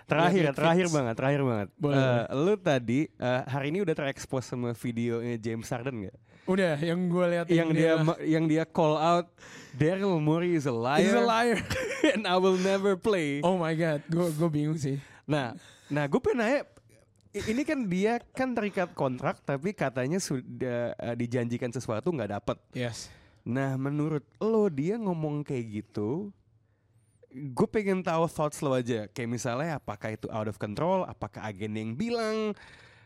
Terakhir, 0.07 0.43
Netflix. 0.43 0.59
terakhir 0.59 0.87
banget, 0.91 1.15
terakhir 1.15 1.43
banget. 1.45 1.69
Boleh, 1.77 1.95
Eh, 1.95 2.23
lu 2.35 2.55
tadi 2.57 3.01
eh, 3.07 3.43
hari 3.47 3.71
ini 3.71 3.79
udah 3.79 3.95
terekspos 3.95 4.43
sama 4.43 4.75
videonya 4.75 5.37
James 5.37 5.69
Harden 5.69 6.09
gak? 6.09 6.17
Udah 6.51 6.75
yang 6.83 7.01
gue 7.07 7.25
lihat 7.31 7.47
Yang 7.47 7.71
dia 7.79 7.93
yang 8.27 8.45
dia 8.51 8.65
call 8.67 8.99
out 8.99 9.31
Daryl 9.71 10.19
Morey 10.19 10.59
is 10.59 10.67
a 10.67 10.75
liar, 10.75 10.99
He's 10.99 11.15
a 11.15 11.23
liar. 11.23 11.63
And 12.15 12.27
I 12.27 12.37
will 12.43 12.59
never 12.59 12.99
play. 12.99 13.39
oh 13.41 13.55
my 13.55 13.73
god 13.79 14.03
gue 14.11 14.27
gue 14.35 14.49
bingung 14.51 14.79
sih. 14.79 14.99
Nah, 15.31 15.55
nah 15.87 16.11
gue 16.11 16.19
pengen 16.19 16.43
nanya, 16.43 16.61
ini 17.31 17.63
kan 17.63 17.87
dia 17.87 18.19
kan 18.35 18.51
terikat 18.51 18.91
kontrak 18.99 19.39
tapi 19.47 19.71
katanya 19.71 20.19
sudah 20.19 20.91
eh, 20.99 21.15
dijanjikan 21.15 21.71
sesuatu 21.71 22.11
nggak 22.11 22.35
dapet. 22.35 22.59
yes. 22.75 23.07
Nah, 23.41 23.79
menurut 23.81 24.27
lo 24.37 24.69
dia 24.69 25.01
ngomong 25.01 25.41
kayak 25.41 25.65
gitu, 25.81 26.29
gue 27.33 27.69
pengen 27.73 28.05
tahu 28.05 28.29
thoughts 28.29 28.61
lo 28.61 28.77
aja. 28.77 29.09
Kayak 29.09 29.31
misalnya 29.33 29.81
apakah 29.81 30.13
itu 30.13 30.27
out 30.29 30.51
of 30.51 30.61
control, 30.61 31.09
apakah 31.09 31.49
agen 31.49 31.73
yang 31.73 31.97
bilang, 31.97 32.53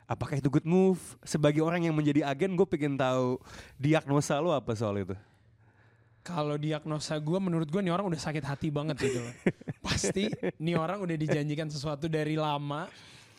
apakah 0.05 0.37
itu 0.37 0.49
good 0.49 0.67
move. 0.67 1.01
Sebagai 1.23 1.61
orang 1.61 1.85
yang 1.85 1.95
menjadi 1.97 2.27
agen, 2.27 2.55
gue 2.55 2.67
pengen 2.69 2.97
tahu 2.97 3.41
diagnosa 3.77 4.39
lo 4.39 4.53
apa 4.53 4.73
soal 4.75 5.01
itu. 5.01 5.17
kalau 6.25 6.57
diagnosa 6.57 7.21
gue 7.21 7.37
menurut 7.37 7.69
gue 7.69 7.85
nih 7.85 7.93
orang 7.93 8.09
udah 8.09 8.17
sakit 8.17 8.41
hati 8.41 8.73
banget 8.73 8.97
gitu 8.97 9.21
loh. 9.21 9.35
pasti 9.85 10.33
nih 10.57 10.73
orang 10.73 11.05
udah 11.05 11.13
dijanjikan 11.21 11.69
sesuatu 11.69 12.09
dari 12.09 12.33
lama 12.33 12.89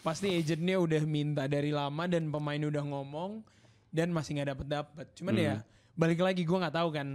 pasti 0.05 0.29
agentnya 0.29 0.77
udah 0.77 1.01
minta 1.01 1.49
dari 1.49 1.73
lama 1.73 2.05
dan 2.05 2.29
pemain 2.29 2.61
udah 2.61 2.85
ngomong 2.85 3.41
dan 3.89 4.13
masih 4.13 4.37
nggak 4.37 4.53
dapet 4.53 4.67
dapet 4.69 5.07
cuman 5.17 5.33
Hmm. 5.33 5.41
ya 5.41 5.55
balik 5.97 6.21
lagi 6.21 6.45
gue 6.45 6.57
nggak 6.61 6.75
tahu 6.77 6.89
kan 6.93 7.07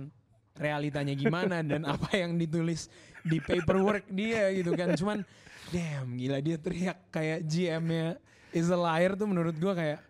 realitanya 0.59 1.15
gimana 1.15 1.63
dan 1.63 1.87
apa 1.95 2.19
yang 2.19 2.35
ditulis 2.35 2.91
di 3.23 3.39
paperwork 3.39 4.11
dia 4.11 4.51
gitu 4.51 4.75
kan 4.75 4.99
cuman 4.99 5.23
damn 5.71 6.19
gila 6.19 6.43
dia 6.43 6.59
teriak 6.59 6.99
kayak 7.15 7.47
GM-nya 7.47 8.19
is 8.53 8.69
a 8.71 8.79
liar 8.79 9.15
tuh 9.15 9.27
menurut 9.29 9.57
gue 9.57 9.73
kayak 9.73 10.01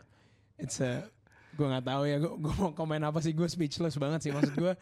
it's 0.60 0.80
a 0.80 1.04
gue 1.56 1.66
nggak 1.66 1.86
tahu 1.86 2.02
ya 2.06 2.16
gue 2.22 2.32
gue 2.38 2.54
mau 2.56 2.72
komen 2.72 3.02
apa 3.04 3.18
sih 3.20 3.34
gue 3.34 3.48
speechless 3.48 3.96
banget 4.00 4.28
sih. 4.28 4.32
Maksud 4.32 4.54
gue 4.56 4.72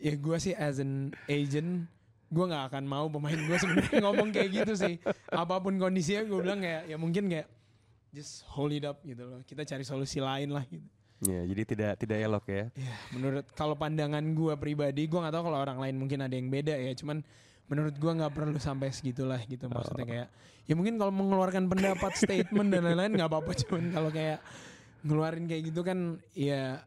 ya 0.00 0.14
gue 0.16 0.36
sih 0.40 0.52
as 0.56 0.80
an 0.82 1.14
agent 1.28 1.86
gue 2.30 2.44
nggak 2.46 2.70
akan 2.70 2.84
mau 2.86 3.06
pemain 3.10 3.36
gue 3.36 3.56
sebenarnya 3.58 3.98
ngomong 4.04 4.28
kayak 4.30 4.50
gitu 4.62 4.72
sih. 4.76 4.94
Apa 5.30 5.58
pun 5.58 5.76
kondisinya 5.78 6.22
gue 6.26 6.38
bilang 6.40 6.60
kayak 6.62 6.88
ya 6.88 6.96
mungkin 6.98 7.26
kayak 7.26 7.48
just 8.10 8.42
hold 8.50 8.74
it 8.74 8.86
up 8.86 9.00
gitu 9.06 9.22
loh. 9.22 9.40
Kita 9.46 9.62
cari 9.66 9.84
solusi 9.86 10.18
lain 10.18 10.50
lah 10.54 10.66
gitu. 10.66 10.86
Ya, 11.20 11.44
jadi 11.44 11.62
tidak 11.68 11.92
tidak 12.00 12.18
elok 12.24 12.44
ya. 12.48 12.64
ya 12.72 12.94
menurut 13.12 13.44
kalau 13.52 13.76
pandangan 13.76 14.24
gue 14.24 14.56
pribadi 14.56 15.04
gue 15.04 15.20
nggak 15.20 15.36
tahu 15.36 15.52
kalau 15.52 15.60
orang 15.60 15.76
lain 15.76 16.00
mungkin 16.00 16.24
ada 16.24 16.32
yang 16.32 16.48
beda 16.48 16.74
ya. 16.74 16.92
Cuman 16.96 17.20
menurut 17.70 17.94
gue 17.94 18.12
nggak 18.18 18.34
perlu 18.34 18.58
sampai 18.58 18.90
segitulah 18.90 19.38
gitu 19.46 19.70
maksudnya 19.70 20.06
kayak 20.06 20.28
ya 20.66 20.74
mungkin 20.74 20.98
kalau 20.98 21.14
mengeluarkan 21.14 21.70
pendapat 21.70 22.12
statement 22.26 22.74
dan 22.74 22.82
lain-lain 22.82 23.14
nggak 23.14 23.30
apa-apa 23.30 23.54
cuman 23.62 23.94
kalau 23.94 24.10
kayak 24.10 24.42
ngeluarin 25.06 25.46
kayak 25.46 25.62
gitu 25.70 25.80
kan 25.86 26.18
ya 26.34 26.82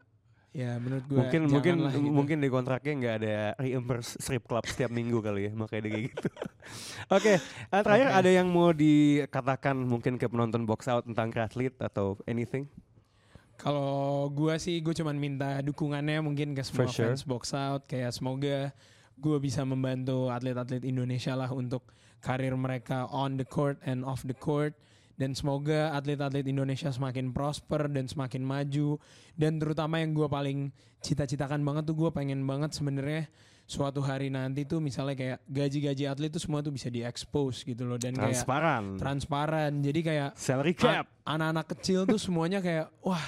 ya 0.54 0.78
menurut 0.78 1.02
gue 1.10 1.18
mungkin 1.18 1.42
mungkin 1.50 1.74
gitu. 1.82 1.98
mungkin 2.14 2.36
di 2.38 2.46
kontraknya 2.46 2.92
nggak 2.94 3.14
ada 3.18 3.36
reimburse 3.58 4.14
strip 4.22 4.46
club 4.46 4.62
setiap 4.70 4.86
minggu 4.86 5.18
kali 5.18 5.50
ya 5.50 5.52
makanya 5.56 5.90
kayak 5.90 6.04
gitu. 6.14 6.28
Oke, 7.18 7.42
eh, 7.42 7.82
terakhir 7.82 8.08
Oke. 8.14 8.18
ada 8.22 8.30
yang 8.30 8.48
mau 8.54 8.70
dikatakan 8.70 9.74
mungkin 9.74 10.14
ke 10.14 10.30
penonton 10.30 10.62
box 10.62 10.86
out 10.86 11.02
tentang 11.10 11.34
atlet 11.34 11.74
atau 11.82 12.22
anything? 12.30 12.70
Kalau 13.58 14.30
gua 14.30 14.54
sih 14.62 14.78
gue 14.78 14.94
cuman 14.94 15.18
minta 15.18 15.58
dukungannya 15.58 16.22
mungkin 16.22 16.54
ke 16.54 16.62
semua 16.62 16.86
For 16.86 17.02
sure. 17.02 17.10
fans 17.10 17.26
box 17.26 17.50
out 17.50 17.82
kayak 17.90 18.14
semoga 18.14 18.70
gue 19.18 19.38
bisa 19.38 19.62
membantu 19.62 20.28
atlet-atlet 20.30 20.82
Indonesia 20.84 21.34
lah 21.38 21.50
untuk 21.50 21.94
karir 22.24 22.56
mereka 22.56 23.06
on 23.12 23.36
the 23.36 23.46
court 23.46 23.78
and 23.84 24.02
off 24.02 24.24
the 24.24 24.36
court 24.36 24.74
dan 25.14 25.30
semoga 25.36 25.94
atlet-atlet 25.94 26.42
Indonesia 26.50 26.90
semakin 26.90 27.30
prosper 27.30 27.86
dan 27.86 28.10
semakin 28.10 28.42
maju 28.42 28.98
dan 29.38 29.62
terutama 29.62 30.02
yang 30.02 30.10
gue 30.10 30.26
paling 30.26 30.74
cita-citakan 31.04 31.62
banget 31.62 31.86
tuh 31.86 31.96
gue 31.96 32.10
pengen 32.10 32.42
banget 32.42 32.74
sebenarnya 32.74 33.30
suatu 33.64 34.04
hari 34.04 34.28
nanti 34.28 34.68
tuh 34.68 34.82
misalnya 34.82 35.16
kayak 35.16 35.38
gaji-gaji 35.48 36.04
atlet 36.04 36.28
tuh 36.28 36.42
semua 36.42 36.60
tuh 36.60 36.74
bisa 36.74 36.92
diekspos 36.92 37.64
gitu 37.64 37.88
loh 37.88 37.96
dan 37.96 38.12
kayak 38.12 38.44
Transparan. 38.44 38.84
transparan 39.00 39.72
jadi 39.80 40.00
kayak 40.04 40.30
Salary 40.36 40.74
cap. 40.76 41.08
anak-anak 41.24 41.66
kecil 41.72 42.04
tuh 42.04 42.20
semuanya 42.20 42.60
kayak 42.60 42.92
wah 43.00 43.24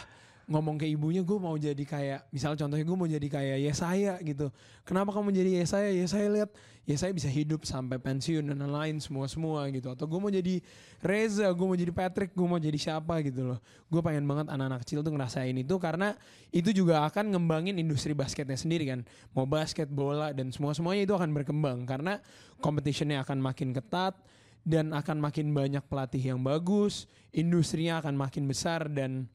ngomong 0.46 0.78
ke 0.78 0.86
ibunya 0.86 1.26
gue 1.26 1.38
mau 1.42 1.58
jadi 1.58 1.82
kayak 1.82 2.30
misal 2.30 2.54
contohnya 2.54 2.86
gue 2.86 2.96
mau 2.96 3.10
jadi 3.10 3.26
kayak 3.26 3.58
Yesaya 3.66 4.14
gitu. 4.22 4.54
Kenapa 4.86 5.10
kamu 5.10 5.34
jadi 5.34 5.58
Yesaya? 5.58 5.90
Yesaya 5.90 6.30
lihat 6.30 6.50
Yesaya 6.86 7.10
bisa 7.10 7.26
hidup 7.26 7.66
sampai 7.66 7.98
pensiun 7.98 8.46
dan 8.46 8.62
lain-lain 8.62 9.02
semua 9.02 9.26
semua 9.26 9.66
gitu. 9.74 9.90
Atau 9.90 10.06
gue 10.06 10.22
mau 10.22 10.30
jadi 10.30 10.62
Reza 11.02 11.50
gue 11.50 11.66
mau 11.66 11.74
jadi 11.74 11.90
Patrick 11.90 12.30
gue 12.30 12.46
mau 12.46 12.62
jadi 12.62 12.78
siapa 12.78 13.18
gitu 13.26 13.42
loh. 13.42 13.58
Gue 13.90 13.98
pengen 14.06 14.22
banget 14.22 14.46
anak-anak 14.46 14.86
kecil 14.86 15.02
tuh 15.02 15.10
ngerasain 15.10 15.58
itu 15.58 15.74
karena 15.82 16.14
itu 16.54 16.70
juga 16.70 17.02
akan 17.10 17.34
ngembangin 17.34 17.82
industri 17.82 18.14
basketnya 18.14 18.54
sendiri 18.54 18.86
kan. 18.86 19.02
Mau 19.34 19.50
basket 19.50 19.90
bola 19.90 20.30
dan 20.30 20.54
semua 20.54 20.78
semuanya 20.78 21.10
itu 21.10 21.14
akan 21.18 21.34
berkembang 21.34 21.90
karena 21.90 22.22
competitionnya 22.62 23.26
akan 23.26 23.42
makin 23.42 23.74
ketat 23.74 24.14
dan 24.62 24.94
akan 24.94 25.18
makin 25.18 25.50
banyak 25.50 25.82
pelatih 25.90 26.22
yang 26.22 26.42
bagus, 26.42 27.10
industrinya 27.34 27.98
akan 27.98 28.14
makin 28.14 28.46
besar 28.46 28.86
dan 28.90 29.26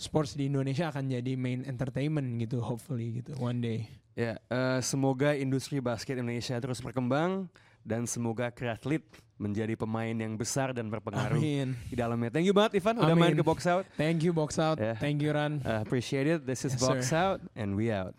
sports 0.00 0.32
di 0.34 0.48
Indonesia 0.48 0.88
akan 0.88 1.12
jadi 1.12 1.36
main 1.36 1.62
entertainment 1.68 2.26
gitu 2.40 2.64
hopefully 2.64 3.20
gitu 3.20 3.36
one 3.36 3.60
day. 3.60 3.86
Ya, 4.18 4.36
eh, 4.50 4.80
semoga 4.82 5.36
industri 5.36 5.78
basket 5.78 6.18
Indonesia 6.18 6.56
terus 6.58 6.82
berkembang 6.82 7.46
dan 7.86 8.04
semoga 8.04 8.52
Kreatlet 8.52 9.04
menjadi 9.40 9.72
pemain 9.72 10.12
yang 10.12 10.36
besar 10.36 10.76
dan 10.76 10.92
berpengaruh 10.92 11.40
Amin. 11.40 11.72
di 11.88 11.96
dalamnya. 11.96 12.28
Thank 12.28 12.44
you 12.44 12.52
banget 12.52 12.76
Ivan 12.76 13.00
udah 13.00 13.16
main 13.16 13.32
Amin. 13.32 13.40
ke 13.40 13.44
box 13.44 13.64
out. 13.64 13.88
Thank 13.96 14.20
you 14.20 14.36
box 14.36 14.60
out. 14.60 14.76
Yeah. 14.76 15.00
Thank 15.00 15.24
you 15.24 15.32
Ran. 15.32 15.64
Uh, 15.64 15.80
appreciate 15.80 16.28
it. 16.28 16.44
This 16.44 16.68
is 16.68 16.76
Yes, 16.76 16.82
box 16.84 16.98
sir. 17.08 17.16
out 17.16 17.40
and 17.56 17.72
we 17.72 17.88
out. 17.88 18.12